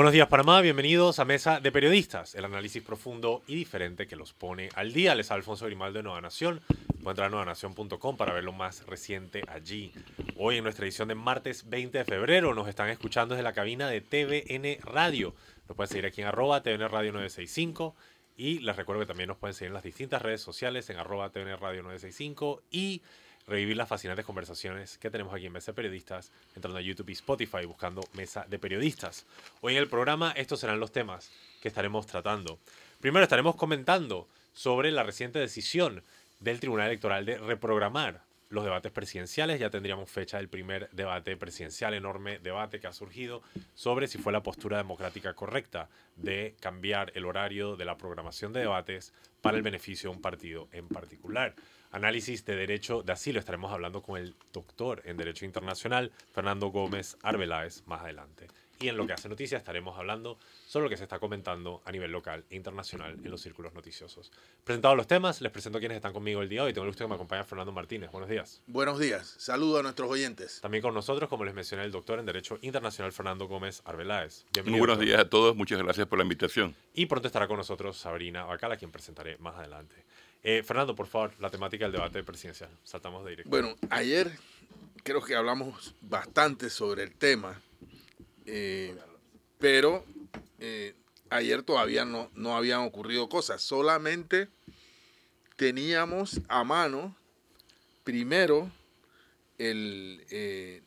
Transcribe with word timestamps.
Buenos 0.00 0.14
días 0.14 0.28
Panamá, 0.28 0.62
bienvenidos 0.62 1.18
a 1.18 1.26
Mesa 1.26 1.60
de 1.60 1.70
Periodistas, 1.70 2.34
el 2.34 2.46
análisis 2.46 2.82
profundo 2.82 3.42
y 3.46 3.54
diferente 3.54 4.06
que 4.06 4.16
los 4.16 4.32
pone 4.32 4.70
al 4.74 4.94
día. 4.94 5.14
Les 5.14 5.30
Alfonso 5.30 5.66
Grimaldo 5.66 5.98
de 5.98 6.04
Nueva 6.04 6.22
Nación. 6.22 6.62
Pueden 7.02 7.08
entrar 7.10 7.26
a 7.26 7.28
nuevanación.com 7.28 8.16
para 8.16 8.32
ver 8.32 8.42
lo 8.42 8.52
más 8.52 8.86
reciente 8.86 9.42
allí. 9.46 9.92
Hoy 10.38 10.56
en 10.56 10.64
nuestra 10.64 10.86
edición 10.86 11.08
de 11.08 11.16
martes 11.16 11.68
20 11.68 11.98
de 11.98 12.04
febrero 12.06 12.54
nos 12.54 12.66
están 12.66 12.88
escuchando 12.88 13.34
desde 13.34 13.42
la 13.42 13.52
cabina 13.52 13.88
de 13.88 14.00
TVN 14.00 14.78
Radio. 14.90 15.34
Nos 15.68 15.76
pueden 15.76 15.90
seguir 15.90 16.06
aquí 16.06 16.22
en 16.22 16.28
arroba 16.28 16.62
TVN 16.62 16.88
Radio 16.88 17.12
965 17.12 17.94
y 18.38 18.60
les 18.60 18.76
recuerdo 18.76 19.02
que 19.02 19.08
también 19.08 19.28
nos 19.28 19.36
pueden 19.36 19.52
seguir 19.52 19.68
en 19.68 19.74
las 19.74 19.82
distintas 19.82 20.22
redes 20.22 20.40
sociales 20.40 20.88
en 20.88 20.96
arroba 20.96 21.28
TVN 21.28 21.58
Radio 21.58 21.82
965 21.82 22.62
y 22.70 23.02
revivir 23.50 23.76
las 23.76 23.88
fascinantes 23.88 24.24
conversaciones 24.24 24.96
que 24.96 25.10
tenemos 25.10 25.34
aquí 25.34 25.46
en 25.46 25.52
Mesa 25.52 25.72
de 25.72 25.76
Periodistas, 25.76 26.30
entrando 26.54 26.78
a 26.78 26.82
YouTube 26.82 27.10
y 27.10 27.14
Spotify 27.14 27.66
buscando 27.66 28.00
Mesa 28.14 28.46
de 28.48 28.60
Periodistas. 28.60 29.26
Hoy 29.60 29.72
en 29.72 29.80
el 29.80 29.88
programa 29.88 30.32
estos 30.36 30.60
serán 30.60 30.78
los 30.78 30.92
temas 30.92 31.32
que 31.60 31.66
estaremos 31.66 32.06
tratando. 32.06 32.60
Primero 33.00 33.24
estaremos 33.24 33.56
comentando 33.56 34.28
sobre 34.54 34.92
la 34.92 35.02
reciente 35.02 35.40
decisión 35.40 36.00
del 36.38 36.60
Tribunal 36.60 36.86
Electoral 36.86 37.26
de 37.26 37.38
reprogramar 37.38 38.22
los 38.50 38.62
debates 38.62 38.92
presidenciales. 38.92 39.58
Ya 39.58 39.68
tendríamos 39.68 40.08
fecha 40.08 40.36
del 40.36 40.48
primer 40.48 40.88
debate 40.90 41.36
presidencial, 41.36 41.92
enorme 41.94 42.38
debate 42.38 42.78
que 42.78 42.86
ha 42.86 42.92
surgido 42.92 43.42
sobre 43.74 44.06
si 44.06 44.18
fue 44.18 44.32
la 44.32 44.44
postura 44.44 44.76
democrática 44.76 45.34
correcta 45.34 45.88
de 46.14 46.54
cambiar 46.60 47.10
el 47.16 47.24
horario 47.24 47.74
de 47.74 47.84
la 47.84 47.96
programación 47.96 48.52
de 48.52 48.60
debates 48.60 49.12
para 49.40 49.56
el 49.56 49.64
beneficio 49.64 50.08
de 50.08 50.16
un 50.16 50.22
partido 50.22 50.68
en 50.70 50.86
particular. 50.86 51.56
Análisis 51.92 52.44
de 52.44 52.56
derecho 52.56 53.02
de 53.02 53.12
asilo. 53.12 53.40
Estaremos 53.40 53.72
hablando 53.72 54.02
con 54.02 54.18
el 54.18 54.34
doctor 54.52 55.02
en 55.04 55.16
Derecho 55.16 55.44
Internacional, 55.44 56.12
Fernando 56.32 56.68
Gómez 56.68 57.16
Arbeláez, 57.22 57.82
más 57.86 58.02
adelante. 58.02 58.46
Y 58.82 58.88
en 58.88 58.96
lo 58.96 59.06
que 59.06 59.12
hace 59.12 59.28
noticia 59.28 59.58
estaremos 59.58 59.98
hablando 59.98 60.38
sobre 60.66 60.84
lo 60.84 60.90
que 60.90 60.96
se 60.96 61.02
está 61.02 61.18
comentando 61.18 61.82
a 61.84 61.92
nivel 61.92 62.10
local 62.10 62.46
e 62.48 62.56
internacional 62.56 63.14
en 63.22 63.30
los 63.30 63.42
círculos 63.42 63.74
noticiosos. 63.74 64.32
Presentados 64.64 64.96
los 64.96 65.06
temas, 65.06 65.42
les 65.42 65.52
presento 65.52 65.76
a 65.76 65.80
quienes 65.80 65.96
están 65.96 66.14
conmigo 66.14 66.40
el 66.40 66.48
día 66.48 66.62
de 66.62 66.68
hoy. 66.68 66.72
Tengo 66.72 66.86
el 66.86 66.90
gusto 66.90 67.04
que 67.04 67.08
me 67.08 67.14
acompaña 67.14 67.44
Fernando 67.44 67.72
Martínez. 67.72 68.10
Buenos 68.10 68.30
días. 68.30 68.62
Buenos 68.66 68.98
días. 68.98 69.34
Saludo 69.36 69.80
a 69.80 69.82
nuestros 69.82 70.10
oyentes. 70.10 70.62
También 70.62 70.80
con 70.80 70.94
nosotros, 70.94 71.28
como 71.28 71.44
les 71.44 71.52
mencioné, 71.52 71.84
el 71.84 71.92
doctor 71.92 72.20
en 72.20 72.24
Derecho 72.24 72.58
Internacional 72.62 73.12
Fernando 73.12 73.46
Gómez 73.46 73.82
Arbeláez. 73.84 74.46
Bienvenido. 74.54 74.78
Muy 74.78 74.86
buenos 74.86 75.04
días 75.04 75.20
a 75.20 75.28
todos. 75.28 75.54
Muchas 75.54 75.78
gracias 75.78 76.06
por 76.06 76.18
la 76.18 76.22
invitación. 76.22 76.74
Y 76.94 77.04
pronto 77.04 77.26
estará 77.26 77.46
con 77.48 77.58
nosotros 77.58 77.98
Sabrina 77.98 78.44
Bacala, 78.44 78.78
quien 78.78 78.90
presentaré 78.90 79.36
más 79.36 79.56
adelante. 79.56 79.94
Eh, 80.42 80.62
Fernando, 80.62 80.96
por 80.96 81.06
favor, 81.06 81.34
la 81.38 81.50
temática 81.50 81.84
del 81.84 81.92
debate 81.92 82.22
presidencial. 82.22 82.70
Saltamos 82.82 83.26
de 83.26 83.30
directo. 83.32 83.50
Bueno, 83.50 83.76
ayer 83.90 84.32
creo 85.02 85.20
que 85.20 85.36
hablamos 85.36 85.94
bastante 86.00 86.70
sobre 86.70 87.02
el 87.02 87.12
tema. 87.12 87.60
Eh, 88.52 88.96
pero 89.60 90.04
eh, 90.58 90.96
ayer 91.28 91.62
todavía 91.62 92.04
no, 92.04 92.32
no 92.34 92.56
habían 92.56 92.80
ocurrido 92.80 93.28
cosas, 93.28 93.62
solamente 93.62 94.48
teníamos 95.54 96.40
a 96.48 96.64
mano 96.64 97.14
primero 98.02 98.68
el, 99.58 100.26
eh, 100.30 100.82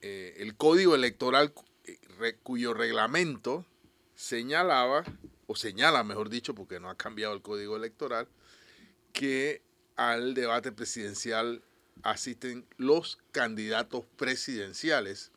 el 0.00 0.56
código 0.56 0.96
electoral 0.96 1.52
cuyo 2.42 2.74
reglamento 2.74 3.64
señalaba, 4.16 5.04
o 5.46 5.54
señala 5.54 6.02
mejor 6.02 6.30
dicho, 6.30 6.52
porque 6.52 6.80
no 6.80 6.90
ha 6.90 6.96
cambiado 6.96 7.32
el 7.32 7.42
código 7.42 7.76
electoral, 7.76 8.26
que 9.12 9.62
al 9.94 10.34
debate 10.34 10.72
presidencial 10.72 11.62
asisten 12.02 12.66
los 12.76 13.18
candidatos 13.30 14.04
presidenciales 14.16 15.31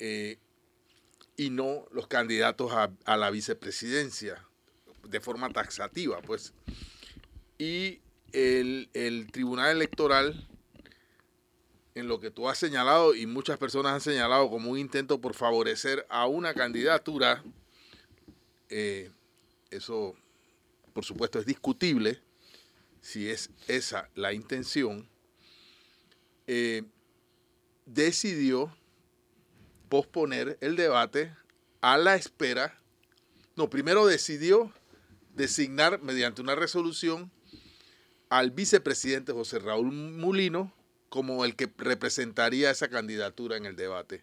y 0.00 1.50
no 1.50 1.86
los 1.92 2.08
candidatos 2.08 2.72
a, 2.72 3.16
la 3.16 3.30
vicepresidencia 3.30 4.44
de 5.04 5.20
forma 5.20 5.50
taxativa, 5.50 6.20
pues. 6.20 6.52
Y 7.58 8.00
el, 8.32 9.28
Tribunal 9.32 9.70
Electoral, 9.70 10.48
en 11.94 12.08
lo 12.08 12.18
que 12.18 12.32
tú 12.32 12.48
has 12.48 12.58
señalado 12.58 13.14
y 13.14 13.26
muchas 13.26 13.56
personas 13.56 13.92
han 13.92 14.00
señalado 14.00 14.50
como 14.50 14.70
un 14.70 14.78
intento 14.78 15.20
por 15.20 15.34
favorecer 15.34 16.04
a 16.08 16.26
una 16.26 16.54
candidatura, 16.54 17.42
eh, 18.68 19.10
eso 19.70 20.16
por 20.92 21.04
supuesto 21.04 21.38
es 21.38 21.46
discutible, 21.46 22.20
si 23.00 23.30
es 23.30 23.50
esa 23.68 24.10
la 24.16 24.32
intención, 24.32 25.08
eh, 26.48 26.82
decidió 27.86 28.76
posponer 29.88 30.58
el 30.60 30.76
debate 30.76 31.34
a 31.80 31.96
la 31.96 32.14
espera. 32.14 32.78
No, 33.56 33.70
primero 33.70 34.06
decidió 34.06 34.72
designar 35.34 36.02
mediante 36.02 36.42
una 36.42 36.54
resolución 36.54 37.30
al 38.28 38.50
vicepresidente 38.50 39.32
José 39.32 39.58
Raúl 39.58 39.92
Mulino 39.92 40.72
como 41.08 41.44
el 41.44 41.56
que 41.56 41.70
representaría 41.78 42.70
esa 42.70 42.88
candidatura 42.88 43.56
en 43.56 43.64
el 43.64 43.76
debate, 43.76 44.22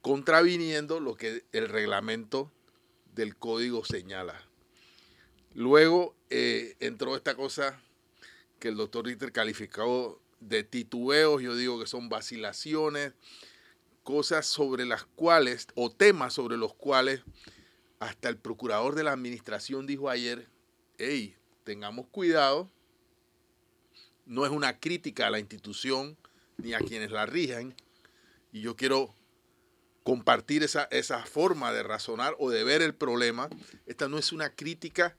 contraviniendo 0.00 1.00
lo 1.00 1.16
que 1.16 1.44
el 1.52 1.68
reglamento 1.68 2.52
del 3.14 3.36
código 3.36 3.84
señala. 3.84 4.40
Luego 5.54 6.14
eh, 6.30 6.76
entró 6.80 7.16
esta 7.16 7.34
cosa 7.34 7.80
que 8.58 8.68
el 8.68 8.76
doctor 8.76 9.06
Ritter 9.06 9.32
calificó 9.32 10.20
de 10.40 10.64
titubeos, 10.64 11.42
yo 11.42 11.56
digo 11.56 11.78
que 11.80 11.86
son 11.86 12.08
vacilaciones, 12.08 13.12
cosas 14.02 14.46
sobre 14.46 14.84
las 14.84 15.04
cuales, 15.04 15.68
o 15.74 15.90
temas 15.90 16.34
sobre 16.34 16.56
los 16.56 16.74
cuales, 16.74 17.22
hasta 17.98 18.28
el 18.28 18.36
procurador 18.36 18.94
de 18.94 19.04
la 19.04 19.12
administración 19.12 19.86
dijo 19.86 20.10
ayer, 20.10 20.48
hey, 20.98 21.36
tengamos 21.64 22.06
cuidado, 22.08 22.70
no 24.26 24.44
es 24.44 24.50
una 24.50 24.78
crítica 24.80 25.26
a 25.26 25.30
la 25.30 25.38
institución 25.38 26.16
ni 26.56 26.74
a 26.74 26.80
quienes 26.80 27.10
la 27.10 27.26
rigen, 27.26 27.74
y 28.52 28.60
yo 28.60 28.76
quiero 28.76 29.14
compartir 30.02 30.62
esa, 30.62 30.84
esa 30.90 31.24
forma 31.24 31.72
de 31.72 31.82
razonar 31.82 32.34
o 32.38 32.50
de 32.50 32.64
ver 32.64 32.82
el 32.82 32.94
problema. 32.94 33.48
Esta 33.86 34.08
no 34.08 34.18
es 34.18 34.32
una 34.32 34.50
crítica 34.50 35.16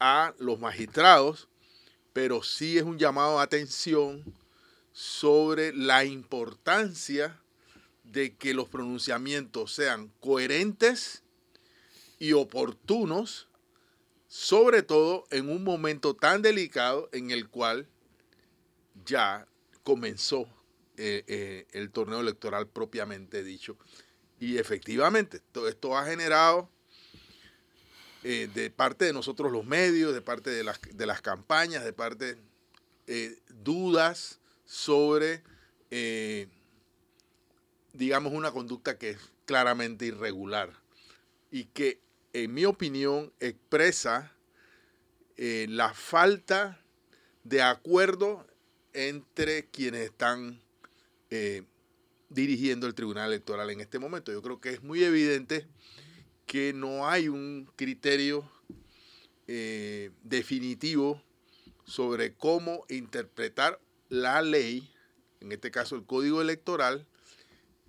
a 0.00 0.34
los 0.38 0.58
magistrados, 0.58 1.48
pero 2.12 2.42
sí 2.42 2.78
es 2.78 2.84
un 2.84 2.98
llamado 2.98 3.38
a 3.38 3.42
atención 3.42 4.24
sobre 4.92 5.72
la 5.74 6.04
importancia 6.04 7.41
de 8.12 8.36
que 8.36 8.52
los 8.52 8.68
pronunciamientos 8.68 9.72
sean 9.72 10.12
coherentes 10.20 11.22
y 12.18 12.34
oportunos, 12.34 13.48
sobre 14.28 14.82
todo 14.82 15.24
en 15.30 15.48
un 15.48 15.64
momento 15.64 16.14
tan 16.14 16.42
delicado 16.42 17.08
en 17.12 17.30
el 17.30 17.48
cual 17.48 17.88
ya 19.06 19.48
comenzó 19.82 20.46
eh, 20.98 21.24
eh, 21.26 21.66
el 21.72 21.90
torneo 21.90 22.20
electoral 22.20 22.68
propiamente 22.68 23.42
dicho. 23.42 23.78
Y 24.38 24.58
efectivamente, 24.58 25.40
todo 25.50 25.68
esto 25.68 25.96
ha 25.96 26.04
generado 26.04 26.68
eh, 28.24 28.48
de 28.54 28.70
parte 28.70 29.06
de 29.06 29.14
nosotros 29.14 29.50
los 29.50 29.64
medios, 29.64 30.12
de 30.12 30.20
parte 30.20 30.50
de 30.50 30.64
las, 30.64 30.80
de 30.82 31.06
las 31.06 31.22
campañas, 31.22 31.82
de 31.84 31.92
parte 31.94 32.36
dudas 33.64 34.38
sobre 34.64 35.42
digamos, 37.92 38.32
una 38.32 38.52
conducta 38.52 38.98
que 38.98 39.10
es 39.10 39.18
claramente 39.44 40.06
irregular 40.06 40.72
y 41.50 41.64
que, 41.64 42.00
en 42.32 42.54
mi 42.54 42.64
opinión, 42.64 43.32
expresa 43.40 44.32
eh, 45.36 45.66
la 45.68 45.92
falta 45.92 46.80
de 47.44 47.62
acuerdo 47.62 48.46
entre 48.92 49.66
quienes 49.66 50.02
están 50.02 50.60
eh, 51.30 51.62
dirigiendo 52.28 52.86
el 52.86 52.94
Tribunal 52.94 53.28
Electoral 53.28 53.70
en 53.70 53.80
este 53.80 53.98
momento. 53.98 54.32
Yo 54.32 54.42
creo 54.42 54.60
que 54.60 54.70
es 54.70 54.82
muy 54.82 55.02
evidente 55.02 55.66
que 56.46 56.72
no 56.72 57.08
hay 57.08 57.28
un 57.28 57.70
criterio 57.76 58.50
eh, 59.46 60.10
definitivo 60.22 61.22
sobre 61.84 62.34
cómo 62.34 62.84
interpretar 62.88 63.80
la 64.08 64.42
ley, 64.42 64.90
en 65.40 65.52
este 65.52 65.70
caso 65.70 65.96
el 65.96 66.04
Código 66.04 66.40
Electoral, 66.40 67.06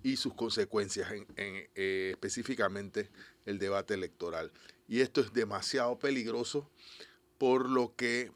y 0.04 0.16
sus 0.18 0.34
consecuencias, 0.34 1.10
en, 1.10 1.26
eh, 1.74 2.10
específicamente 2.12 3.10
el 3.46 3.58
debate 3.58 3.94
electoral. 3.94 4.52
Y 4.86 5.00
esto 5.00 5.22
es 5.22 5.32
demasiado 5.32 5.98
peligroso 5.98 6.70
por 7.38 7.68
lo 7.68 7.96
que 7.96 8.30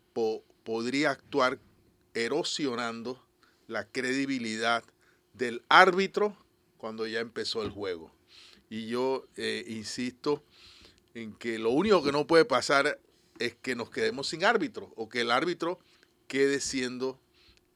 podría 0.64 1.10
actuar 1.10 1.60
erosionando 2.14 3.22
la 3.68 3.84
credibilidad 3.86 4.82
del 5.34 5.62
árbitro 5.68 6.36
cuando 6.78 7.06
ya 7.06 7.20
empezó 7.20 7.62
el 7.62 7.70
juego. 7.70 8.10
Y 8.70 8.86
yo 8.86 9.26
eh, 9.36 9.64
insisto 9.68 10.42
en 11.12 11.34
que 11.34 11.58
lo 11.58 11.70
único 11.70 12.02
que 12.02 12.12
no 12.12 12.26
puede 12.26 12.46
pasar 12.46 12.98
es 13.38 13.54
que 13.56 13.76
nos 13.76 13.90
quedemos 13.90 14.28
sin 14.28 14.42
árbitro 14.44 14.90
o 14.96 15.08
que 15.10 15.20
el 15.20 15.30
árbitro 15.30 15.78
quede 16.28 16.60
siendo 16.60 17.20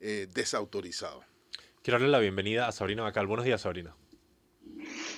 eh, 0.00 0.28
desautorizado. 0.32 1.22
Quiero 1.82 1.98
darle 1.98 2.12
la 2.12 2.20
bienvenida 2.20 2.68
a 2.68 2.72
Sabrina 2.72 3.02
Bacal. 3.02 3.26
Buenos 3.26 3.44
días, 3.44 3.60
Sabrina. 3.60 3.92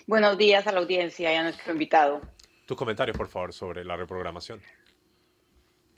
Buenos 0.06 0.38
días 0.38 0.66
a 0.66 0.72
la 0.72 0.81
audiencia 0.81 1.31
y 1.31 1.37
a 1.37 1.43
nuestro 1.43 1.72
invitado. 1.72 2.22
Tus 2.64 2.75
comentarios, 2.75 3.19
por 3.19 3.28
favor, 3.28 3.52
sobre 3.52 3.84
la 3.84 3.99
reprogramación. 3.99 4.62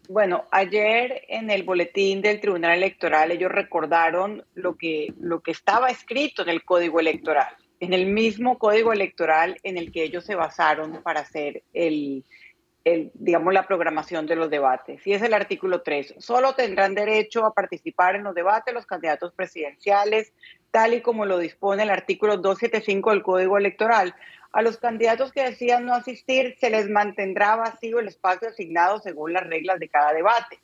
Bueno, 0.08 0.46
ayer 0.50 1.22
en 1.28 1.50
el 1.50 1.62
boletín 1.62 2.20
del 2.20 2.40
Tribunal 2.40 2.78
Electoral 2.78 3.30
ellos 3.30 3.52
recordaron 3.52 4.44
lo 4.54 4.76
que, 4.76 5.14
lo 5.20 5.40
que 5.40 5.52
estaba 5.52 5.88
escrito 5.88 6.42
en 6.42 6.48
el 6.48 6.64
Código 6.64 6.98
Electoral, 6.98 7.54
en 7.78 7.92
el 7.92 8.06
mismo 8.06 8.58
Código 8.58 8.92
Electoral 8.92 9.60
en 9.62 9.78
el 9.78 9.92
que 9.92 10.02
ellos 10.02 10.24
se 10.24 10.34
basaron 10.34 11.00
para 11.04 11.20
hacer 11.20 11.62
el, 11.74 12.24
el, 12.86 13.10
digamos, 13.14 13.52
la 13.52 13.66
programación 13.66 14.26
de 14.26 14.36
los 14.36 14.48
debates. 14.48 15.04
Y 15.04 15.12
es 15.12 15.20
el 15.20 15.34
artículo 15.34 15.82
3. 15.82 16.14
Solo 16.18 16.54
tendrán 16.54 16.94
derecho 16.94 17.44
a 17.44 17.52
participar 17.52 18.14
en 18.14 18.22
los 18.22 18.32
debates 18.32 18.72
los 18.72 18.86
candidatos 18.86 19.32
presidenciales, 19.32 20.32
tal 20.70 20.94
y 20.94 21.00
como 21.00 21.26
lo 21.26 21.38
dispone 21.38 21.82
el 21.82 21.90
artículo 21.90 22.36
275 22.36 23.10
del 23.10 23.24
Código 23.24 23.58
Electoral. 23.58 24.14
A 24.52 24.62
los 24.62 24.76
candidatos 24.76 25.32
que 25.32 25.42
decidan 25.42 25.84
no 25.84 25.94
asistir 25.94 26.54
se 26.60 26.70
les 26.70 26.88
mantendrá 26.88 27.56
vacío 27.56 27.98
el 27.98 28.06
espacio 28.06 28.50
asignado 28.50 29.00
según 29.00 29.32
las 29.32 29.44
reglas 29.44 29.80
de 29.80 29.88
cada 29.88 30.12
debate. 30.12 30.60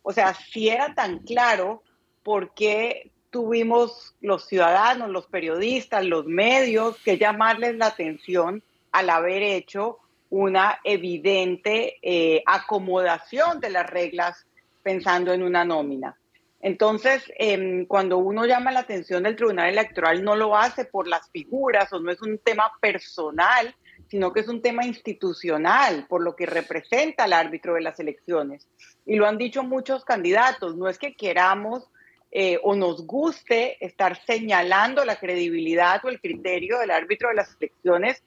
O 0.00 0.12
sea, 0.12 0.32
si 0.32 0.70
era 0.70 0.94
tan 0.94 1.18
claro, 1.18 1.82
¿por 2.22 2.54
qué 2.54 3.10
tuvimos 3.28 4.16
los 4.22 4.46
ciudadanos, 4.46 5.10
los 5.10 5.26
periodistas, 5.26 6.06
los 6.06 6.24
medios 6.24 6.96
que 7.04 7.18
llamarles 7.18 7.76
la 7.76 7.88
atención 7.88 8.62
al 8.92 9.10
haber 9.10 9.42
hecho 9.42 9.98
una 10.30 10.78
evidente 10.84 11.96
eh, 12.02 12.42
acomodación 12.46 13.60
de 13.60 13.70
las 13.70 13.88
reglas 13.88 14.46
pensando 14.82 15.32
en 15.32 15.42
una 15.42 15.64
nómina. 15.64 16.16
Entonces, 16.60 17.22
em, 17.38 17.86
cuando 17.86 18.18
uno 18.18 18.46
llama 18.46 18.72
la 18.72 18.80
atención 18.80 19.22
del 19.22 19.36
Tribunal 19.36 19.68
Electoral, 19.68 20.24
no 20.24 20.34
lo 20.34 20.56
hace 20.56 20.84
por 20.84 21.06
las 21.06 21.30
figuras 21.30 21.92
o 21.92 22.00
no 22.00 22.10
es 22.10 22.20
un 22.22 22.38
tema 22.38 22.72
personal, 22.80 23.74
sino 24.08 24.32
que 24.32 24.40
es 24.40 24.48
un 24.48 24.62
tema 24.62 24.84
institucional, 24.84 26.06
por 26.08 26.22
lo 26.22 26.34
que 26.34 26.46
representa 26.46 27.24
al 27.24 27.32
árbitro 27.32 27.74
de 27.74 27.82
las 27.82 28.00
elecciones. 28.00 28.66
Y 29.04 29.16
lo 29.16 29.26
han 29.26 29.38
dicho 29.38 29.62
muchos 29.62 30.04
candidatos, 30.04 30.76
no 30.76 30.88
es 30.88 30.98
que 30.98 31.14
queramos 31.14 31.88
eh, 32.32 32.58
o 32.62 32.74
nos 32.74 33.06
guste 33.06 33.84
estar 33.84 34.20
señalando 34.24 35.04
la 35.04 35.16
credibilidad 35.16 36.04
o 36.04 36.08
el 36.08 36.20
criterio 36.20 36.78
del 36.78 36.90
árbitro 36.90 37.28
de 37.28 37.36
las 37.36 37.56
elecciones, 37.60 38.22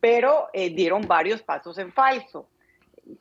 pero 0.00 0.48
eh, 0.52 0.70
dieron 0.70 1.02
varios 1.02 1.42
pasos 1.42 1.78
en 1.78 1.92
falso. 1.92 2.48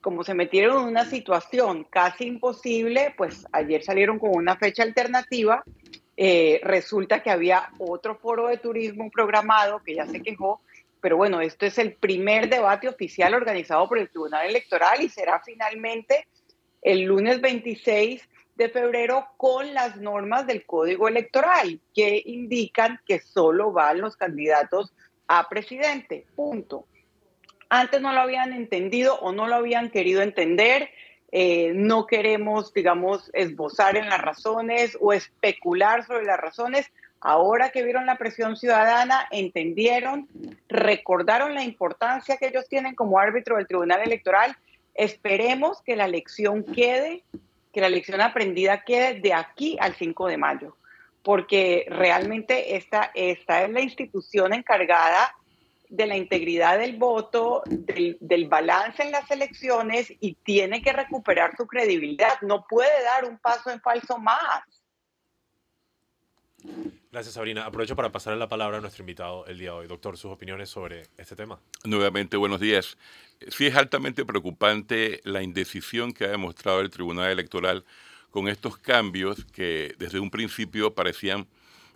Como 0.01 0.23
se 0.23 0.33
metieron 0.33 0.81
en 0.81 0.89
una 0.89 1.05
situación 1.05 1.85
casi 1.85 2.25
imposible, 2.25 3.13
pues 3.17 3.45
ayer 3.51 3.83
salieron 3.83 4.19
con 4.19 4.31
una 4.35 4.57
fecha 4.57 4.83
alternativa. 4.83 5.63
Eh, 6.17 6.59
resulta 6.63 7.21
que 7.23 7.29
había 7.29 7.69
otro 7.77 8.15
foro 8.15 8.47
de 8.47 8.57
turismo 8.57 9.09
programado 9.11 9.81
que 9.83 9.95
ya 9.95 10.05
se 10.07 10.21
quejó, 10.21 10.61
pero 10.99 11.15
bueno, 11.15 11.41
esto 11.41 11.65
es 11.65 11.77
el 11.77 11.93
primer 11.93 12.49
debate 12.49 12.89
oficial 12.89 13.33
organizado 13.33 13.87
por 13.87 13.99
el 13.99 14.09
Tribunal 14.09 14.47
Electoral 14.47 15.01
y 15.01 15.09
será 15.09 15.41
finalmente 15.45 16.27
el 16.81 17.03
lunes 17.03 17.39
26 17.39 18.27
de 18.55 18.69
febrero 18.69 19.27
con 19.37 19.73
las 19.73 19.97
normas 19.97 20.47
del 20.47 20.65
Código 20.65 21.07
Electoral 21.07 21.79
que 21.93 22.21
indican 22.25 22.99
que 23.05 23.19
solo 23.19 23.71
van 23.71 24.01
los 24.01 24.17
candidatos 24.17 24.91
a 25.27 25.47
presidente, 25.49 26.25
punto. 26.35 26.85
Antes 27.69 28.01
no 28.01 28.13
lo 28.13 28.21
habían 28.21 28.53
entendido 28.53 29.19
o 29.19 29.31
no 29.31 29.47
lo 29.47 29.55
habían 29.55 29.89
querido 29.89 30.21
entender. 30.21 30.89
Eh, 31.31 31.73
no 31.75 32.07
queremos, 32.07 32.73
digamos, 32.73 33.29
esbozar 33.33 33.97
en 33.97 34.07
las 34.07 34.21
razones 34.21 34.97
o 35.01 35.11
especular 35.11 36.05
sobre 36.05 36.25
las 36.25 36.39
razones. 36.39 36.89
Ahora 37.19 37.71
que 37.71 37.83
vieron 37.83 38.05
la 38.05 38.17
presión 38.17 38.55
ciudadana, 38.55 39.27
entendieron, 39.31 40.29
recordaron 40.69 41.55
la 41.55 41.63
importancia 41.63 42.37
que 42.37 42.47
ellos 42.47 42.69
tienen 42.69 42.95
como 42.95 43.19
árbitro 43.19 43.57
del 43.57 43.67
Tribunal 43.67 44.01
Electoral. 44.01 44.55
Esperemos 44.93 45.81
que 45.81 45.97
la 45.97 46.05
elección 46.05 46.63
quede, 46.63 47.23
que 47.73 47.81
la 47.81 47.87
elección 47.87 48.21
aprendida 48.21 48.83
quede 48.83 49.19
de 49.19 49.33
aquí 49.33 49.77
al 49.81 49.95
5 49.95 50.27
de 50.27 50.37
mayo 50.37 50.76
porque 51.27 51.85
realmente 51.89 52.77
esta, 52.77 53.11
esta 53.13 53.65
es 53.65 53.69
la 53.69 53.81
institución 53.81 54.53
encargada 54.53 55.35
de 55.89 56.07
la 56.07 56.15
integridad 56.15 56.79
del 56.79 56.95
voto, 56.95 57.63
del, 57.65 58.17
del, 58.21 58.47
balance 58.47 59.03
en 59.03 59.11
las 59.11 59.29
elecciones 59.29 60.07
y 60.21 60.35
tiene 60.35 60.81
que 60.81 60.93
recuperar 60.93 61.53
su 61.57 61.67
credibilidad. 61.67 62.39
No 62.43 62.65
puede 62.65 63.03
dar 63.03 63.25
un 63.25 63.37
paso 63.39 63.69
en 63.71 63.81
falso 63.81 64.17
más. 64.17 64.63
Gracias, 67.11 67.33
Sabrina. 67.33 67.65
Aprovecho 67.65 67.97
para 67.97 68.09
pasarle 68.09 68.39
la 68.39 68.47
palabra 68.47 68.77
a 68.77 68.81
nuestro 68.81 69.01
invitado 69.01 69.45
el 69.47 69.57
día 69.57 69.71
de 69.71 69.77
hoy. 69.79 69.87
Doctor, 69.87 70.17
sus 70.17 70.31
opiniones 70.31 70.69
sobre 70.69 71.07
este 71.17 71.35
tema. 71.35 71.59
Nuevamente, 71.83 72.37
buenos 72.37 72.61
días. 72.61 72.97
Sí 73.49 73.65
es 73.65 73.75
altamente 73.75 74.23
preocupante 74.23 75.19
la 75.25 75.43
indecisión 75.43 76.13
que 76.13 76.23
ha 76.23 76.29
demostrado 76.29 76.79
el 76.79 76.89
Tribunal 76.89 77.29
Electoral 77.31 77.83
con 78.31 78.47
estos 78.47 78.77
cambios 78.77 79.45
que 79.45 79.95
desde 79.97 80.19
un 80.19 80.29
principio 80.29 80.93
parecían 80.93 81.47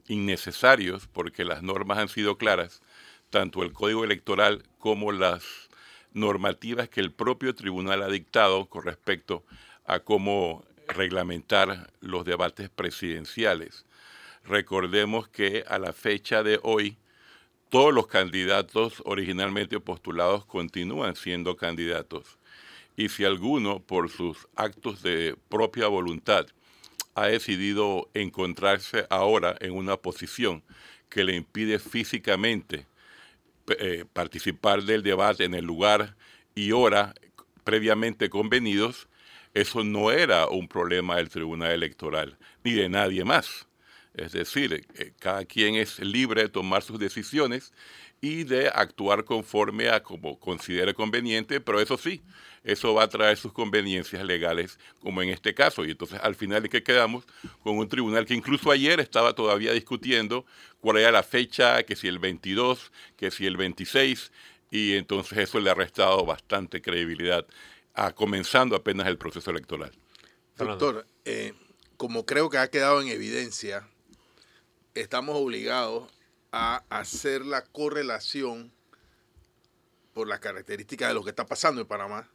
innecesarios 0.07 1.07
porque 1.07 1.45
las 1.45 1.63
normas 1.63 1.97
han 1.99 2.09
sido 2.09 2.37
claras, 2.37 2.81
tanto 3.29 3.63
el 3.63 3.73
Código 3.73 4.03
Electoral 4.03 4.63
como 4.77 5.11
las 5.11 5.69
normativas 6.13 6.89
que 6.89 6.99
el 6.99 7.11
propio 7.11 7.55
tribunal 7.55 8.03
ha 8.03 8.07
dictado 8.07 8.65
con 8.65 8.83
respecto 8.83 9.45
a 9.85 9.99
cómo 9.99 10.65
reglamentar 10.87 11.91
los 12.01 12.25
debates 12.25 12.69
presidenciales. 12.69 13.85
Recordemos 14.43 15.27
que 15.29 15.63
a 15.67 15.79
la 15.79 15.93
fecha 15.93 16.43
de 16.43 16.59
hoy 16.63 16.97
todos 17.69 17.93
los 17.93 18.07
candidatos 18.07 19.01
originalmente 19.05 19.79
postulados 19.79 20.45
continúan 20.45 21.15
siendo 21.15 21.55
candidatos 21.55 22.37
y 23.01 23.09
si 23.09 23.25
alguno, 23.25 23.81
por 23.81 24.09
sus 24.09 24.48
actos 24.56 25.01
de 25.01 25.36
propia 25.50 25.88
voluntad, 25.88 26.45
ha 27.15 27.25
decidido 27.25 28.09
encontrarse 28.13 29.07
ahora 29.09 29.56
en 29.59 29.71
una 29.71 29.98
posición 29.98 30.63
que 31.09 31.24
le 31.24 31.36
impide 31.36 31.80
físicamente 31.80 32.86
eh, 33.80 34.05
participar 34.13 34.84
del 34.84 35.01
debate 35.01 35.46
en 35.46 35.55
el 35.55 35.65
lugar 35.65 36.15
y 36.53 36.74
hora 36.74 37.15
previamente 37.63 38.29
convenidos, 38.29 39.08
eso 39.55 39.84
no 39.84 40.12
era 40.12 40.48
un 40.48 40.67
problema 40.67 41.17
del 41.17 41.29
Tribunal 41.29 41.72
Electoral 41.72 42.38
ni 42.63 42.74
de 42.74 42.88
nadie 42.88 43.25
más. 43.25 43.67
Es 44.13 44.34
decir, 44.34 44.86
eh, 44.93 45.13
cada 45.20 45.46
quien 45.46 45.75
es 45.75 46.00
libre 46.00 46.43
de 46.43 46.50
tomar 46.50 46.84
sus 46.84 47.00
decisiones 47.00 47.74
y 48.22 48.43
de 48.43 48.67
actuar 48.67 49.25
conforme 49.25 49.89
a 49.89 50.03
como 50.03 50.39
considere 50.39 50.93
conveniente, 50.93 51.60
pero 51.60 51.81
eso 51.81 51.98
sí, 51.98 52.22
eso 52.63 52.94
va 52.94 53.03
a 53.03 53.08
traer 53.08 53.38
sus 53.38 53.53
conveniencias 53.53 54.24
legales, 54.24 54.77
como 55.00 55.22
en 55.22 55.30
este 55.30 55.53
caso. 55.53 55.84
Y 55.84 55.91
entonces 55.91 56.20
al 56.22 56.36
final 56.36 56.62
de 56.62 56.70
que 56.70 56.84
quedamos 56.84 57.25
con 57.63 57.77
un 57.77 57.89
tribunal 57.89 58.25
que 58.25 58.36
incluso 58.36 58.70
ayer 58.72 59.00
estaba 59.00 59.34
todavía 59.34 59.72
discutiendo 59.74 60.46
cuál 60.80 60.98
era 60.98 61.12
la 61.12 61.24
fecha, 61.24 61.84
que 61.84 61.96
si 61.96 62.08
el 62.08 62.20
22, 62.20 62.91
que 63.18 63.32
si 63.32 63.48
el 63.48 63.58
26, 63.58 64.32
y 64.70 64.94
entonces 64.94 65.38
eso 65.39 65.60
le 65.60 65.70
ha 65.72 65.74
restado 65.74 66.24
bastante 66.25 66.82
credibilidad, 66.82 67.46
a, 67.94 68.13
comenzando 68.13 68.75
apenas 68.75 69.08
el 69.08 69.18
proceso 69.18 69.50
electoral. 69.50 69.91
Doctor, 70.58 71.08
eh, 71.25 71.53
como 71.98 72.25
creo 72.25 72.50
que 72.50 72.60
ha 72.60 72.70
quedado 72.70 73.01
en 73.01 73.08
evidencia, 73.08 73.88
estamos 74.94 75.36
obligados 75.36 76.12
a 76.51 76.84
hacer 76.89 77.44
la 77.44 77.63
correlación 77.63 78.72
por 80.13 80.27
las 80.27 80.39
características 80.39 81.08
de 81.08 81.15
lo 81.15 81.24
que 81.24 81.32
está 81.32 81.46
pasando 81.46 81.82
en 81.82 81.88
Panamá 81.88 82.30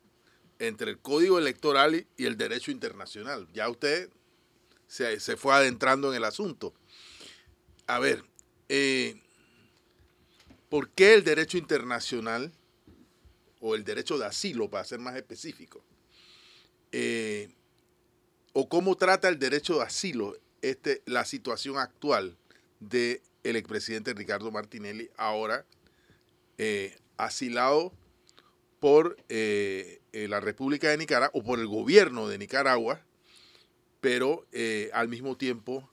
entre 0.59 0.91
el 0.91 0.99
código 0.99 1.39
electoral 1.39 2.07
y 2.17 2.25
el 2.25 2.37
derecho 2.37 2.71
internacional. 2.71 3.49
Ya 3.53 3.69
usted 3.69 4.11
se, 4.87 5.19
fue 5.37 5.55
adentrando 5.55 6.11
en 6.11 6.17
el 6.17 6.25
asunto. 6.25 6.75
A 7.87 7.99
ver, 7.99 8.25
eh, 8.69 9.21
¿por 10.69 10.91
qué 10.91 11.15
el 11.15 11.25
derecho 11.25 11.59
internacional 11.59 12.53
o 13.61 13.75
el 13.75 13.85
derecho 13.85 14.19
de 14.19 14.27
asilo, 14.27 14.69
para 14.71 14.85
ser 14.85 14.99
más 14.99 15.17
específico, 15.17 15.83
eh, 16.93 17.51
o 18.53 18.69
cómo 18.69 18.97
trata 18.97 19.29
el 19.29 19.39
derecho 19.39 19.77
de 19.77 19.83
asilo 19.83 20.37
este, 20.63 21.03
la 21.07 21.25
situación 21.25 21.79
actual 21.79 22.37
de 22.81 23.23
el 23.45 23.57
expresidente 23.57 24.15
Ricardo 24.15 24.51
Martinelli, 24.51 25.11
ahora 25.17 25.65
eh, 26.59 26.97
asilado 27.17 27.93
por 28.81 29.17
eh, 29.29 30.01
eh, 30.13 30.29
la 30.29 30.41
República 30.41 30.89
de 30.91 30.99
Nicaragua 30.99 31.31
o 31.35 31.43
por 31.43 31.59
el 31.59 31.67
gobierno 31.67 32.29
de 32.29 32.39
Nicaragua, 32.39 33.01
pero 34.01 34.47
al 34.93 35.09
mismo 35.09 35.37
tiempo 35.37 35.91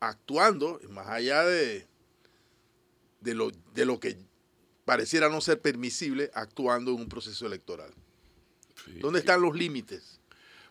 actuando, 0.00 0.80
más 0.88 1.08
allá 1.08 1.44
de, 1.44 1.86
de 3.20 3.34
lo, 3.34 3.50
de 3.74 3.84
lo 3.84 4.00
que 4.00 4.16
pareciera 4.84 5.28
no 5.28 5.40
ser 5.40 5.60
permisible 5.60 6.30
actuando 6.32 6.92
en 6.92 7.00
un 7.00 7.08
proceso 7.08 7.46
electoral. 7.46 7.92
¿Dónde 9.00 9.18
están 9.18 9.42
los 9.42 9.54
límites? 9.54 10.20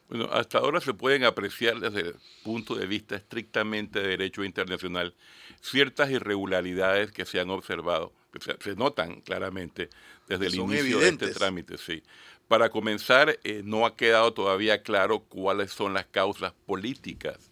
Bueno, 0.08 0.30
hasta 0.32 0.60
ahora 0.60 0.80
se 0.80 0.94
pueden 0.94 1.24
apreciar 1.24 1.80
desde 1.80 2.10
el 2.10 2.16
punto 2.44 2.76
de 2.76 2.86
vista 2.86 3.16
estrictamente 3.16 4.00
de 4.00 4.10
derecho 4.10 4.44
internacional 4.44 5.16
ciertas 5.62 6.12
irregularidades 6.12 7.12
que 7.12 7.26
se 7.26 7.40
han 7.40 7.50
observado, 7.50 8.14
se, 8.40 8.76
notan 8.76 9.22
claramente 9.22 9.90
desde 10.28 10.48
el 10.48 10.56
inicio 10.56 11.00
de 11.00 11.10
este 11.10 11.32
trámite. 11.32 11.78
Sí. 11.78 12.04
Para 12.48 12.70
comenzar, 12.70 13.40
eh, 13.44 13.62
no 13.64 13.86
ha 13.86 13.96
quedado 13.96 14.34
todavía 14.34 14.84
claro 14.84 15.22
cuáles 15.22 15.72
son 15.72 15.94
las 15.94 16.06
causas 16.06 16.54
políticas 16.66 17.52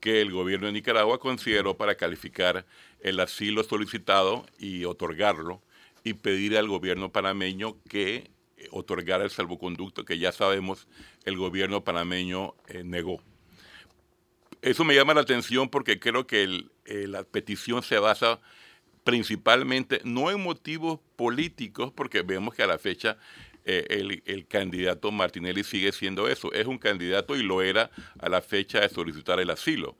que 0.00 0.20
el 0.20 0.32
gobierno 0.32 0.66
de 0.66 0.72
Nicaragua 0.72 1.20
consideró 1.20 1.76
para 1.76 1.94
calificar 1.94 2.66
el 3.00 3.20
asilo 3.20 3.62
solicitado 3.62 4.46
y 4.58 4.84
otorgarlo 4.84 5.62
y 6.02 6.14
pedir 6.14 6.56
al 6.58 6.68
gobierno 6.68 7.12
panameño 7.12 7.76
que 7.88 8.30
eh, 8.56 8.68
otorgara 8.72 9.24
el 9.24 9.30
salvoconducto 9.30 10.04
que 10.04 10.18
ya 10.18 10.32
sabemos 10.32 10.88
el 11.24 11.36
gobierno 11.36 11.84
panameño 11.84 12.54
eh, 12.66 12.82
negó. 12.84 13.20
Eso 14.60 14.84
me 14.84 14.94
llama 14.94 15.14
la 15.14 15.22
atención 15.22 15.68
porque 15.68 15.98
creo 15.98 16.26
que 16.26 16.66
eh, 16.84 17.06
la 17.06 17.24
petición 17.24 17.82
se 17.82 17.98
basa 17.98 18.40
principalmente 19.04 20.00
no 20.04 20.30
en 20.30 20.42
motivos 20.42 21.00
políticos, 21.16 21.92
porque 21.94 22.22
vemos 22.22 22.54
que 22.54 22.62
a 22.62 22.66
la 22.66 22.78
fecha 22.78 23.16
el, 23.64 24.22
el, 24.26 24.46
candidato 24.48 25.12
Martinelli 25.12 25.62
sigue 25.62 25.92
siendo 25.92 26.26
eso, 26.28 26.52
es 26.52 26.66
un 26.66 26.78
candidato 26.78 27.36
y 27.36 27.44
lo 27.44 27.62
era 27.62 27.92
a 28.18 28.28
la 28.28 28.42
fecha 28.42 28.80
de 28.80 28.88
solicitar 28.88 29.38
el 29.38 29.50
asilo 29.50 29.96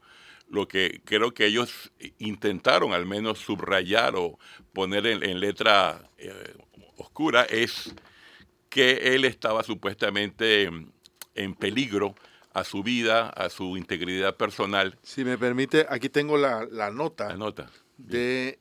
lo 0.52 0.68
que 0.68 1.00
creo 1.06 1.32
que 1.32 1.46
ellos 1.46 1.92
intentaron 2.18 2.92
al 2.92 3.06
menos 3.06 3.38
subrayar 3.38 4.16
o 4.16 4.38
poner 4.74 5.06
en, 5.06 5.40
letra 5.40 6.10
eh, 6.18 6.54
oscura 6.98 7.44
es 7.44 7.94
que 8.68 9.14
él 9.14 9.24
estaba 9.24 9.62
supuestamente 9.62 10.70
en, 11.34 11.54
peligro 11.54 12.14
a 12.52 12.64
su 12.64 12.82
vida, 12.82 13.30
a 13.30 13.48
su 13.48 13.78
integridad 13.78 14.36
personal. 14.36 14.98
Si 15.02 15.24
me 15.24 15.38
permite, 15.38 15.86
aquí 15.88 16.10
tengo 16.10 16.36
la, 16.36 16.66
nota, 16.90 17.28
la 17.28 17.36
nota. 17.36 17.70
De 18.06 18.58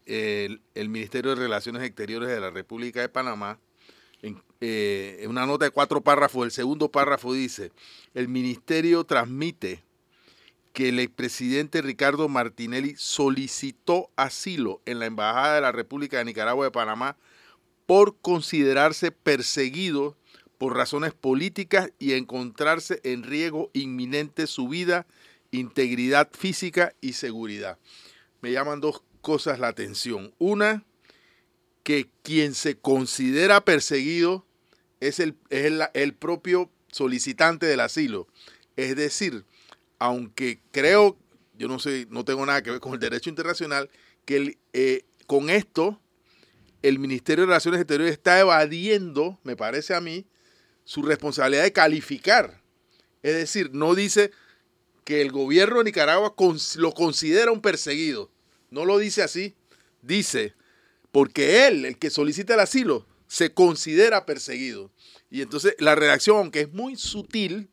el, 0.75 0.89
Ministerio 0.89 1.31
de 1.31 1.41
Relaciones 1.41 1.83
Exteriores 1.83 2.29
de 2.29 2.39
la 2.39 2.49
República 2.49 3.01
de 3.01 3.09
Panamá. 3.09 3.59
En, 4.21 4.41
eh, 4.59 5.25
una 5.27 5.45
nota 5.45 5.65
de 5.65 5.71
cuatro 5.71 6.01
párrafos, 6.01 6.45
el 6.45 6.51
segundo 6.51 6.91
párrafo 6.91 7.33
dice, 7.33 7.71
el 8.13 8.27
ministerio 8.27 9.03
transmite 9.03 9.83
que 10.73 10.89
el 10.89 10.99
expresidente 10.99 11.81
Ricardo 11.81 12.29
Martinelli 12.29 12.93
solicitó 12.97 14.09
asilo 14.15 14.81
en 14.85 14.99
la 14.99 15.05
Embajada 15.05 15.55
de 15.55 15.61
la 15.61 15.71
República 15.71 16.19
de 16.19 16.25
Nicaragua 16.25 16.65
de 16.65 16.71
Panamá 16.71 17.17
por 17.85 18.17
considerarse 18.21 19.11
perseguido 19.11 20.15
por 20.57 20.77
razones 20.77 21.13
políticas 21.13 21.91
y 21.99 22.13
encontrarse 22.13 23.01
en 23.03 23.23
riesgo 23.23 23.71
inminente 23.73 24.47
su 24.47 24.67
vida, 24.67 25.07
integridad 25.49 26.29
física 26.31 26.93
y 27.01 27.13
seguridad. 27.13 27.79
Me 28.41 28.51
llaman 28.51 28.79
dos 28.79 29.01
cosas 29.21 29.59
la 29.59 29.69
atención. 29.69 30.33
Una, 30.37 30.83
que 31.83 32.09
quien 32.23 32.53
se 32.53 32.77
considera 32.77 33.63
perseguido 33.63 34.45
es 34.99 35.19
el, 35.19 35.35
el 35.49 36.13
propio 36.13 36.69
solicitante 36.91 37.65
del 37.65 37.79
asilo. 37.79 38.27
Es 38.75 38.95
decir, 38.95 39.45
aunque 39.99 40.59
creo, 40.71 41.17
yo 41.57 41.67
no 41.67 41.79
sé, 41.79 42.07
no 42.09 42.25
tengo 42.25 42.45
nada 42.45 42.61
que 42.61 42.71
ver 42.71 42.79
con 42.79 42.93
el 42.93 42.99
derecho 42.99 43.29
internacional, 43.29 43.89
que 44.25 44.57
eh, 44.73 45.05
con 45.27 45.49
esto 45.49 45.99
el 46.81 46.99
Ministerio 46.99 47.43
de 47.43 47.47
Relaciones 47.47 47.81
Exteriores 47.81 48.13
está 48.13 48.39
evadiendo, 48.39 49.39
me 49.43 49.55
parece 49.55 49.93
a 49.93 50.01
mí, 50.01 50.25
su 50.83 51.03
responsabilidad 51.03 51.63
de 51.63 51.73
calificar. 51.73 52.61
Es 53.21 53.35
decir, 53.35 53.69
no 53.73 53.93
dice 53.93 54.31
que 55.03 55.21
el 55.21 55.31
gobierno 55.31 55.77
de 55.77 55.85
Nicaragua 55.85 56.33
lo 56.75 56.93
considera 56.93 57.51
un 57.51 57.61
perseguido. 57.61 58.31
No 58.71 58.85
lo 58.85 58.97
dice 58.97 59.21
así. 59.21 59.53
Dice, 60.01 60.55
porque 61.11 61.67
él, 61.67 61.85
el 61.85 61.99
que 61.99 62.09
solicita 62.09 62.55
el 62.55 62.61
asilo, 62.61 63.05
se 63.27 63.53
considera 63.53 64.25
perseguido. 64.25 64.91
Y 65.29 65.41
entonces 65.41 65.75
la 65.77 65.95
redacción, 65.95 66.37
aunque 66.37 66.61
es 66.61 66.73
muy 66.73 66.95
sutil, 66.95 67.69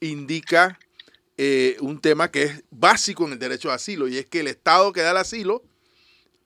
indica 0.00 0.78
eh, 1.36 1.76
un 1.80 2.00
tema 2.00 2.30
que 2.30 2.42
es 2.42 2.64
básico 2.70 3.26
en 3.26 3.32
el 3.32 3.38
derecho 3.38 3.68
de 3.68 3.74
asilo 3.74 4.08
y 4.08 4.18
es 4.18 4.26
que 4.26 4.40
el 4.40 4.46
Estado 4.46 4.92
que 4.92 5.02
da 5.02 5.12
el 5.12 5.16
asilo 5.16 5.62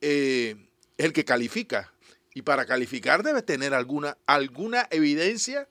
eh, 0.01 0.57
es 0.99 1.07
el 1.07 1.13
que 1.13 1.25
califica. 1.25 1.93
Y 2.35 2.43
para 2.43 2.67
calificar 2.67 3.23
debe 3.23 3.43
tener 3.43 3.75
alguna, 3.75 4.19
alguna 4.27 4.87
evidencia 4.91 5.69